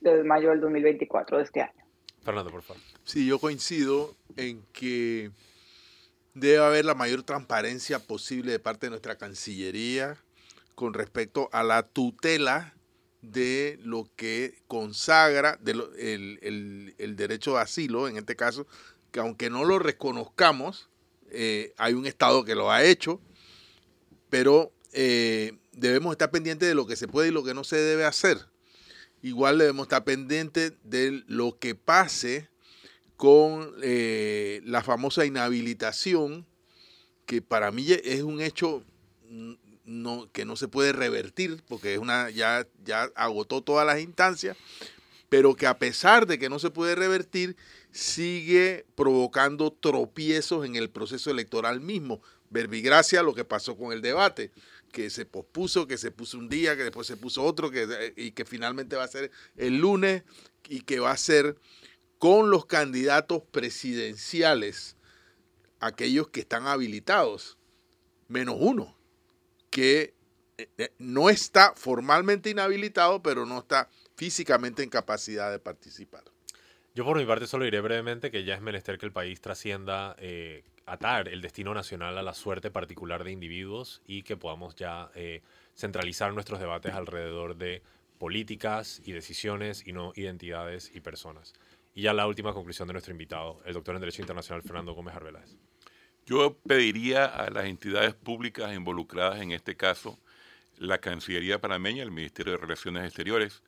de 0.00 0.24
mayo 0.24 0.50
del 0.50 0.60
2024 0.60 1.38
de 1.38 1.44
este 1.44 1.62
año. 1.62 1.84
Fernando, 2.22 2.50
por 2.50 2.60
favor. 2.60 2.82
Sí, 3.04 3.26
yo 3.26 3.38
coincido 3.38 4.14
en 4.36 4.62
que 4.72 5.30
debe 6.34 6.58
haber 6.58 6.84
la 6.84 6.94
mayor 6.94 7.22
transparencia 7.22 7.98
posible 7.98 8.52
de 8.52 8.58
parte 8.58 8.86
de 8.86 8.90
nuestra 8.90 9.16
Cancillería 9.16 10.16
con 10.74 10.94
respecto 10.94 11.48
a 11.52 11.62
la 11.62 11.82
tutela 11.84 12.74
de 13.22 13.78
lo 13.82 14.08
que 14.16 14.62
consagra 14.66 15.58
el, 15.64 17.14
derecho 17.16 17.54
de 17.54 17.60
asilo, 17.60 18.08
en 18.08 18.16
este 18.16 18.36
caso, 18.36 18.66
que 19.12 19.20
aunque 19.20 19.48
no 19.50 19.64
lo 19.64 19.78
reconozcamos, 19.78 20.90
eh, 21.30 21.72
hay 21.78 21.94
un 21.94 22.06
Estado 22.06 22.44
que 22.44 22.54
lo 22.54 22.70
ha 22.70 22.84
hecho, 22.84 23.20
pero 24.28 24.72
eh, 24.92 25.56
debemos 25.72 26.12
estar 26.12 26.30
pendientes 26.30 26.68
de 26.68 26.74
lo 26.74 26.86
que 26.86 26.96
se 26.96 27.08
puede 27.08 27.28
y 27.28 27.32
lo 27.32 27.44
que 27.44 27.54
no 27.54 27.64
se 27.64 27.76
debe 27.76 28.04
hacer. 28.04 28.46
Igual 29.22 29.58
debemos 29.58 29.84
estar 29.84 30.04
pendientes 30.04 30.74
de 30.82 31.22
lo 31.26 31.58
que 31.58 31.74
pase 31.74 32.48
con 33.24 33.72
eh, 33.80 34.60
la 34.66 34.82
famosa 34.82 35.24
inhabilitación, 35.24 36.44
que 37.24 37.40
para 37.40 37.72
mí 37.72 37.86
es 37.88 38.20
un 38.20 38.42
hecho 38.42 38.84
no, 39.86 40.30
que 40.30 40.44
no 40.44 40.56
se 40.56 40.68
puede 40.68 40.92
revertir, 40.92 41.62
porque 41.66 41.94
es 41.94 41.98
una, 41.98 42.28
ya, 42.28 42.68
ya 42.84 43.04
agotó 43.14 43.62
todas 43.62 43.86
las 43.86 44.02
instancias, 44.02 44.58
pero 45.30 45.56
que 45.56 45.66
a 45.66 45.78
pesar 45.78 46.26
de 46.26 46.38
que 46.38 46.50
no 46.50 46.58
se 46.58 46.68
puede 46.68 46.96
revertir, 46.96 47.56
sigue 47.92 48.84
provocando 48.94 49.72
tropiezos 49.72 50.66
en 50.66 50.76
el 50.76 50.90
proceso 50.90 51.30
electoral 51.30 51.80
mismo. 51.80 52.20
Verbigracia 52.50 53.22
lo 53.22 53.34
que 53.34 53.46
pasó 53.46 53.74
con 53.74 53.94
el 53.94 54.02
debate, 54.02 54.50
que 54.92 55.08
se 55.08 55.24
pospuso, 55.24 55.86
que 55.86 55.96
se 55.96 56.10
puso 56.10 56.36
un 56.36 56.50
día, 56.50 56.76
que 56.76 56.82
después 56.82 57.06
se 57.06 57.16
puso 57.16 57.42
otro, 57.42 57.70
que, 57.70 58.12
y 58.18 58.32
que 58.32 58.44
finalmente 58.44 58.96
va 58.96 59.04
a 59.04 59.08
ser 59.08 59.30
el 59.56 59.78
lunes 59.78 60.24
y 60.68 60.82
que 60.82 61.00
va 61.00 61.12
a 61.12 61.16
ser 61.16 61.56
con 62.18 62.50
los 62.50 62.66
candidatos 62.66 63.42
presidenciales, 63.50 64.96
aquellos 65.80 66.28
que 66.28 66.40
están 66.40 66.66
habilitados, 66.66 67.58
menos 68.28 68.56
uno, 68.58 68.96
que 69.70 70.14
eh, 70.56 70.68
eh, 70.78 70.92
no 70.98 71.30
está 71.30 71.74
formalmente 71.74 72.50
inhabilitado, 72.50 73.22
pero 73.22 73.44
no 73.44 73.58
está 73.58 73.88
físicamente 74.16 74.82
en 74.82 74.90
capacidad 74.90 75.50
de 75.50 75.58
participar. 75.58 76.22
Yo 76.94 77.04
por 77.04 77.18
mi 77.18 77.26
parte 77.26 77.48
solo 77.48 77.64
diré 77.64 77.80
brevemente 77.80 78.30
que 78.30 78.44
ya 78.44 78.54
es 78.54 78.60
menester 78.60 78.98
que 78.98 79.06
el 79.06 79.12
país 79.12 79.40
trascienda 79.40 80.14
eh, 80.18 80.62
atar 80.86 81.28
el 81.28 81.40
destino 81.42 81.74
nacional 81.74 82.16
a 82.16 82.22
la 82.22 82.34
suerte 82.34 82.70
particular 82.70 83.24
de 83.24 83.32
individuos 83.32 84.00
y 84.06 84.22
que 84.22 84.36
podamos 84.36 84.76
ya 84.76 85.10
centralizar 85.74 86.32
nuestros 86.32 86.60
debates 86.60 86.94
alrededor 86.94 87.56
de 87.56 87.82
políticas 88.18 89.02
y 89.04 89.10
decisiones 89.10 89.84
y 89.84 89.92
no 89.92 90.12
identidades 90.14 90.94
y 90.94 91.00
personas. 91.00 91.52
Y 91.94 92.02
ya 92.02 92.12
la 92.12 92.26
última 92.26 92.52
conclusión 92.52 92.88
de 92.88 92.94
nuestro 92.94 93.12
invitado, 93.12 93.62
el 93.64 93.74
doctor 93.74 93.94
en 93.94 94.00
Derecho 94.00 94.20
Internacional 94.20 94.62
Fernando 94.62 94.94
Gómez 94.94 95.14
Arbeláez. 95.14 95.56
Yo 96.26 96.58
pediría 96.66 97.24
a 97.26 97.48
las 97.50 97.66
entidades 97.66 98.14
públicas 98.14 98.74
involucradas 98.74 99.40
en 99.40 99.52
este 99.52 99.76
caso, 99.76 100.18
la 100.76 100.98
Cancillería 100.98 101.60
panameña, 101.60 102.02
el 102.02 102.10
Ministerio 102.10 102.54
de 102.54 102.58
Relaciones 102.58 103.04
Exteriores 103.04 103.62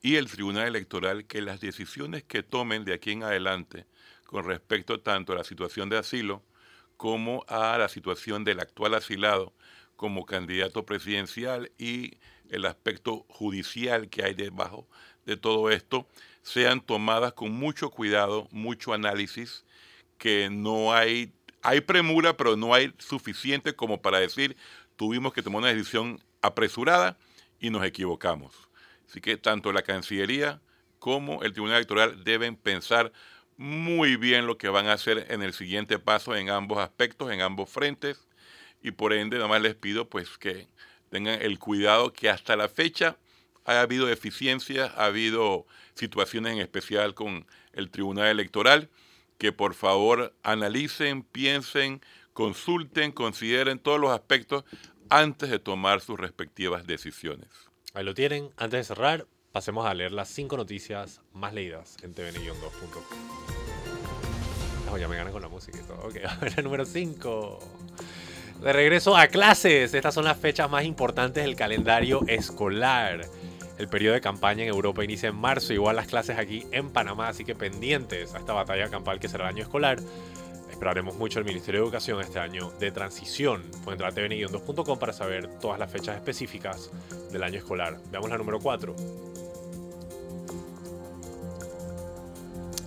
y 0.00 0.14
el 0.14 0.30
Tribunal 0.30 0.68
Electoral, 0.68 1.26
que 1.26 1.42
las 1.42 1.60
decisiones 1.60 2.22
que 2.22 2.44
tomen 2.44 2.84
de 2.84 2.94
aquí 2.94 3.10
en 3.10 3.24
adelante 3.24 3.86
con 4.26 4.44
respecto 4.44 5.00
tanto 5.00 5.32
a 5.32 5.36
la 5.36 5.44
situación 5.44 5.88
de 5.88 5.98
asilo 5.98 6.44
como 6.96 7.44
a 7.48 7.76
la 7.78 7.88
situación 7.88 8.44
del 8.44 8.60
actual 8.60 8.94
asilado 8.94 9.54
como 9.96 10.24
candidato 10.24 10.86
presidencial 10.86 11.72
y 11.78 12.18
el 12.48 12.64
aspecto 12.66 13.26
judicial 13.28 14.08
que 14.08 14.22
hay 14.22 14.34
debajo 14.34 14.86
de 15.24 15.36
todo 15.36 15.70
esto, 15.70 16.06
sean 16.42 16.80
tomadas 16.80 17.32
con 17.32 17.52
mucho 17.52 17.90
cuidado, 17.90 18.48
mucho 18.50 18.92
análisis, 18.92 19.64
que 20.18 20.48
no 20.50 20.92
hay, 20.92 21.32
hay 21.62 21.80
premura, 21.80 22.36
pero 22.36 22.56
no 22.56 22.74
hay 22.74 22.92
suficiente 22.98 23.74
como 23.74 24.02
para 24.02 24.20
decir, 24.20 24.56
tuvimos 24.96 25.32
que 25.32 25.42
tomar 25.42 25.62
una 25.62 25.72
decisión 25.72 26.22
apresurada 26.42 27.16
y 27.60 27.70
nos 27.70 27.84
equivocamos. 27.84 28.54
Así 29.08 29.20
que 29.20 29.36
tanto 29.36 29.72
la 29.72 29.82
Cancillería 29.82 30.60
como 30.98 31.42
el 31.42 31.52
Tribunal 31.52 31.76
Electoral 31.76 32.24
deben 32.24 32.56
pensar 32.56 33.12
muy 33.56 34.16
bien 34.16 34.46
lo 34.46 34.58
que 34.58 34.68
van 34.68 34.86
a 34.86 34.94
hacer 34.94 35.26
en 35.30 35.42
el 35.42 35.52
siguiente 35.52 35.98
paso 35.98 36.34
en 36.34 36.50
ambos 36.50 36.78
aspectos, 36.78 37.30
en 37.30 37.40
ambos 37.40 37.70
frentes, 37.70 38.26
y 38.82 38.90
por 38.92 39.12
ende 39.12 39.36
nada 39.36 39.48
más 39.48 39.62
les 39.62 39.74
pido 39.74 40.08
pues 40.08 40.38
que 40.38 40.66
tengan 41.10 41.40
el 41.42 41.58
cuidado 41.58 42.12
que 42.12 42.30
hasta 42.30 42.56
la 42.56 42.68
fecha 42.68 43.16
ha 43.64 43.80
habido 43.80 44.06
deficiencias, 44.06 44.90
ha 44.96 45.04
habido 45.04 45.66
situaciones 45.94 46.54
en 46.54 46.58
especial 46.58 47.14
con 47.14 47.46
el 47.72 47.90
Tribunal 47.90 48.28
Electoral, 48.28 48.88
que 49.38 49.52
por 49.52 49.74
favor 49.74 50.34
analicen, 50.42 51.22
piensen, 51.22 52.00
consulten, 52.32 53.12
consideren 53.12 53.78
todos 53.78 54.00
los 54.00 54.10
aspectos 54.10 54.64
antes 55.10 55.50
de 55.50 55.58
tomar 55.58 56.00
sus 56.00 56.18
respectivas 56.18 56.86
decisiones. 56.86 57.48
Ahí 57.94 58.04
lo 58.04 58.14
tienen. 58.14 58.50
Antes 58.56 58.78
de 58.78 58.84
cerrar, 58.84 59.26
pasemos 59.52 59.86
a 59.86 59.92
leer 59.94 60.12
las 60.12 60.28
cinco 60.28 60.56
noticias 60.56 61.20
más 61.32 61.52
leídas 61.52 61.96
en 62.02 62.14
tvn-2.com. 62.14 63.02
Oh, 64.90 64.98
ya 64.98 65.08
me 65.08 65.16
ganan 65.16 65.32
con 65.32 65.40
la 65.40 65.48
música 65.48 65.78
y 65.78 65.86
todo. 65.86 66.00
Ok, 66.02 66.16
a 66.28 66.36
ver, 66.36 66.62
número 66.62 66.84
5. 66.84 67.58
De 68.62 68.72
regreso 68.72 69.16
a 69.16 69.26
clases. 69.26 69.94
Estas 69.94 70.14
son 70.14 70.24
las 70.24 70.38
fechas 70.38 70.70
más 70.70 70.84
importantes 70.84 71.44
del 71.44 71.56
calendario 71.56 72.20
escolar. 72.28 73.26
El 73.82 73.88
periodo 73.88 74.14
de 74.14 74.20
campaña 74.20 74.62
en 74.62 74.68
Europa 74.68 75.02
inicia 75.02 75.28
en 75.28 75.34
marzo, 75.34 75.72
igual 75.72 75.96
las 75.96 76.06
clases 76.06 76.38
aquí 76.38 76.64
en 76.70 76.90
Panamá, 76.90 77.26
así 77.26 77.44
que 77.44 77.56
pendientes 77.56 78.32
a 78.32 78.38
esta 78.38 78.52
batalla 78.52 78.88
campal 78.88 79.18
que 79.18 79.28
será 79.28 79.48
el 79.48 79.56
año 79.56 79.64
escolar. 79.64 79.98
Esperaremos 80.70 81.16
mucho 81.16 81.40
el 81.40 81.44
Ministerio 81.44 81.80
de 81.80 81.86
Educación 81.86 82.20
este 82.20 82.38
año 82.38 82.70
de 82.78 82.92
transición. 82.92 83.64
Pueden 83.82 84.00
entrar 84.00 84.12
a 84.12 84.14
tvn-2.com 84.14 85.00
para 85.00 85.12
saber 85.12 85.48
todas 85.58 85.80
las 85.80 85.90
fechas 85.90 86.14
específicas 86.14 86.92
del 87.32 87.42
año 87.42 87.58
escolar. 87.58 87.98
Veamos 88.12 88.30
la 88.30 88.38
número 88.38 88.60
4. 88.60 88.94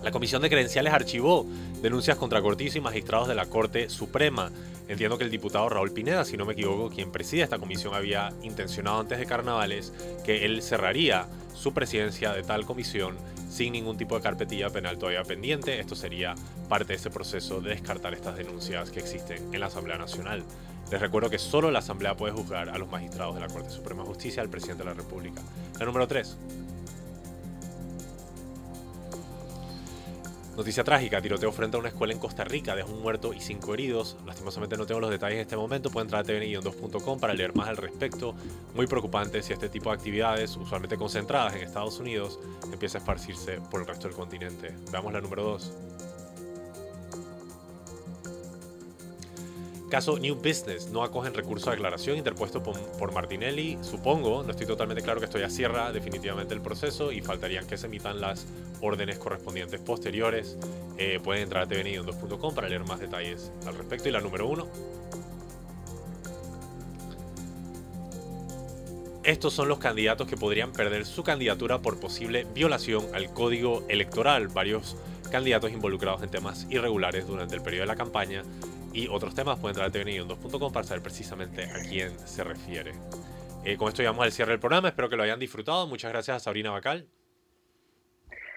La 0.02 0.10
Comisión 0.10 0.40
de 0.40 0.48
Credenciales 0.48 0.94
archivó 0.94 1.46
denuncias 1.86 2.16
contra 2.16 2.42
Cortizo 2.42 2.78
y 2.78 2.80
magistrados 2.80 3.28
de 3.28 3.36
la 3.36 3.46
Corte 3.46 3.88
Suprema. 3.88 4.50
Entiendo 4.88 5.18
que 5.18 5.22
el 5.22 5.30
diputado 5.30 5.68
Raúl 5.68 5.92
Pineda, 5.92 6.24
si 6.24 6.36
no 6.36 6.44
me 6.44 6.54
equivoco, 6.54 6.90
quien 6.90 7.12
preside 7.12 7.42
esta 7.42 7.60
comisión, 7.60 7.94
había 7.94 8.32
intencionado 8.42 8.98
antes 8.98 9.20
de 9.20 9.24
carnavales 9.24 9.92
que 10.24 10.44
él 10.44 10.62
cerraría 10.62 11.28
su 11.54 11.72
presidencia 11.72 12.32
de 12.32 12.42
tal 12.42 12.66
comisión 12.66 13.16
sin 13.48 13.72
ningún 13.72 13.96
tipo 13.96 14.16
de 14.16 14.22
carpetilla 14.22 14.68
penal 14.68 14.98
todavía 14.98 15.22
pendiente. 15.22 15.78
Esto 15.78 15.94
sería 15.94 16.34
parte 16.68 16.88
de 16.88 16.94
ese 16.94 17.10
proceso 17.10 17.60
de 17.60 17.70
descartar 17.70 18.14
estas 18.14 18.36
denuncias 18.36 18.90
que 18.90 18.98
existen 18.98 19.54
en 19.54 19.60
la 19.60 19.66
Asamblea 19.66 19.96
Nacional. 19.96 20.42
Les 20.90 21.00
recuerdo 21.00 21.30
que 21.30 21.38
solo 21.38 21.70
la 21.70 21.78
Asamblea 21.78 22.16
puede 22.16 22.32
juzgar 22.32 22.68
a 22.68 22.78
los 22.78 22.90
magistrados 22.90 23.36
de 23.36 23.42
la 23.42 23.46
Corte 23.46 23.70
Suprema 23.70 24.02
de 24.02 24.08
Justicia, 24.08 24.42
al 24.42 24.48
presidente 24.48 24.82
de 24.82 24.90
la 24.90 24.94
República. 24.94 25.40
La 25.78 25.86
número 25.86 26.08
3. 26.08 26.36
Noticia 30.56 30.82
trágica, 30.82 31.20
tiroteo 31.20 31.52
frente 31.52 31.76
a 31.76 31.80
una 31.80 31.90
escuela 31.90 32.14
en 32.14 32.18
Costa 32.18 32.42
Rica, 32.42 32.74
dejó 32.74 32.90
un 32.90 33.02
muerto 33.02 33.34
y 33.34 33.40
cinco 33.40 33.74
heridos. 33.74 34.16
Lastimosamente 34.24 34.78
no 34.78 34.86
tengo 34.86 35.00
los 35.00 35.10
detalles 35.10 35.36
en 35.36 35.42
este 35.42 35.54
momento, 35.54 35.90
pueden 35.90 36.06
entrar 36.06 36.22
a 36.22 36.26
tvn-2.com 36.26 37.20
para 37.20 37.34
leer 37.34 37.54
más 37.54 37.68
al 37.68 37.76
respecto. 37.76 38.34
Muy 38.74 38.86
preocupante 38.86 39.42
si 39.42 39.52
este 39.52 39.68
tipo 39.68 39.90
de 39.90 39.96
actividades, 39.96 40.56
usualmente 40.56 40.96
concentradas 40.96 41.54
en 41.54 41.60
Estados 41.60 41.98
Unidos, 42.00 42.40
empieza 42.72 42.96
a 42.96 43.00
esparcirse 43.00 43.60
por 43.70 43.82
el 43.82 43.86
resto 43.86 44.08
del 44.08 44.16
continente. 44.16 44.74
Veamos 44.90 45.12
la 45.12 45.20
número 45.20 45.42
2. 45.44 45.72
Caso 49.88 50.18
New 50.18 50.34
Business, 50.34 50.90
no 50.90 51.04
acogen 51.04 51.32
recurso 51.32 51.70
de 51.70 51.76
declaración 51.76 52.16
interpuesto 52.16 52.60
por, 52.60 53.12
Martinelli. 53.12 53.78
Supongo, 53.82 54.42
no 54.42 54.50
estoy 54.50 54.66
totalmente 54.66 55.00
claro 55.00 55.20
que 55.20 55.26
esto 55.26 55.38
ya 55.38 55.48
cierra 55.48 55.92
definitivamente 55.92 56.54
el 56.54 56.60
proceso 56.60 57.12
y 57.12 57.20
faltarían 57.20 57.68
que 57.68 57.76
se 57.76 57.86
emitan 57.86 58.20
las 58.20 58.46
órdenes 58.80 59.16
correspondientes 59.18 59.80
posteriores. 59.80 60.58
Eh, 60.98 61.20
pueden 61.22 61.44
entrar 61.44 61.62
a 61.62 61.68
tvn2.com 61.68 62.52
para 62.52 62.68
leer 62.68 62.84
más 62.84 62.98
detalles 62.98 63.52
al 63.64 63.76
respecto. 63.76 64.08
Y 64.08 64.12
la 64.12 64.20
número 64.20 64.48
uno. 64.48 64.66
Estos 69.22 69.54
son 69.54 69.68
los 69.68 69.78
candidatos 69.78 70.26
que 70.26 70.36
podrían 70.36 70.72
perder 70.72 71.06
su 71.06 71.22
candidatura 71.22 71.80
por 71.80 72.00
posible 72.00 72.44
violación 72.52 73.06
al 73.14 73.32
código 73.32 73.84
electoral. 73.88 74.48
Varios 74.48 74.96
candidatos 75.30 75.70
involucrados 75.70 76.24
en 76.24 76.30
temas 76.30 76.66
irregulares 76.70 77.26
durante 77.28 77.54
el 77.54 77.62
periodo 77.62 77.82
de 77.82 77.86
la 77.86 77.96
campaña 77.96 78.42
y 78.96 79.08
otros 79.08 79.34
temas, 79.34 79.58
pueden 79.60 79.78
entrar 79.78 79.88
a 79.88 79.92
tvn2.com 79.92 80.72
para 80.72 80.86
saber 80.86 81.02
precisamente 81.02 81.64
a 81.64 81.82
quién 81.86 82.18
se 82.26 82.42
refiere. 82.42 82.92
Eh, 83.64 83.76
con 83.76 83.88
esto 83.88 84.00
llegamos 84.00 84.24
al 84.24 84.32
cierre 84.32 84.52
del 84.52 84.60
programa, 84.60 84.88
espero 84.88 85.10
que 85.10 85.16
lo 85.16 85.22
hayan 85.22 85.38
disfrutado. 85.38 85.86
Muchas 85.86 86.10
gracias 86.10 86.38
a 86.38 86.40
Sabrina 86.40 86.70
Bacal. 86.70 87.06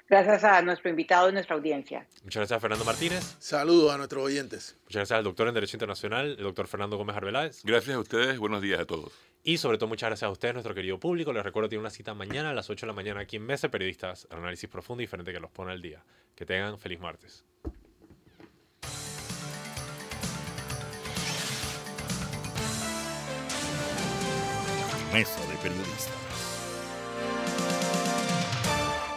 Gracias 0.08 0.44
a 0.44 0.62
nuestro 0.62 0.90
invitado 0.90 1.30
y 1.30 1.34
nuestra 1.34 1.56
audiencia. 1.56 2.08
Muchas 2.24 2.40
gracias 2.40 2.58
a 2.58 2.60
Fernando 2.60 2.86
Martínez. 2.86 3.36
Saludos 3.38 3.94
a 3.94 3.98
nuestros 3.98 4.24
oyentes. 4.24 4.78
Muchas 4.86 5.02
gracias 5.02 5.18
al 5.18 5.24
doctor 5.24 5.48
en 5.50 5.54
Derecho 5.54 5.76
Internacional, 5.76 6.36
el 6.38 6.44
doctor 6.44 6.68
Fernando 6.68 6.98
Gómez 6.98 7.16
Arbeláez. 7.16 7.62
Gracias 7.64 7.96
a 7.96 8.00
ustedes, 8.00 8.40
buenos 8.40 8.62
días 8.62 8.80
a 8.80 8.86
todos. 8.86 9.12
Y 9.44 9.58
sobre 9.58 9.78
todo 9.78 9.88
muchas 9.88 10.10
gracias 10.10 10.28
a 10.28 10.32
ustedes, 10.32 10.56
nuestro 10.56 10.74
querido 10.74 11.00
público. 11.00 11.32
Les 11.32 11.44
recuerdo 11.44 11.68
que 11.68 11.72
tiene 11.72 11.82
una 11.82 11.92
cita 11.92 12.14
mañana 12.14 12.50
a 12.50 12.54
las 12.54 12.70
8 12.70 12.86
de 12.86 12.88
la 12.88 12.94
mañana 12.94 13.20
aquí 13.20 13.36
en 13.36 13.46
Mesa 13.46 13.70
Periodistas, 13.70 14.28
análisis 14.32 14.70
profundo 14.70 15.02
y 15.02 15.06
diferente 15.06 15.32
que 15.32 15.40
los 15.40 15.52
pone 15.52 15.74
al 15.74 15.82
día. 15.82 16.04
Que 16.34 16.46
tengan 16.46 16.80
feliz 16.80 17.00
martes. 17.00 17.46
Mesa 25.12 25.40
de 25.48 25.56
Periodistas. 25.58 26.29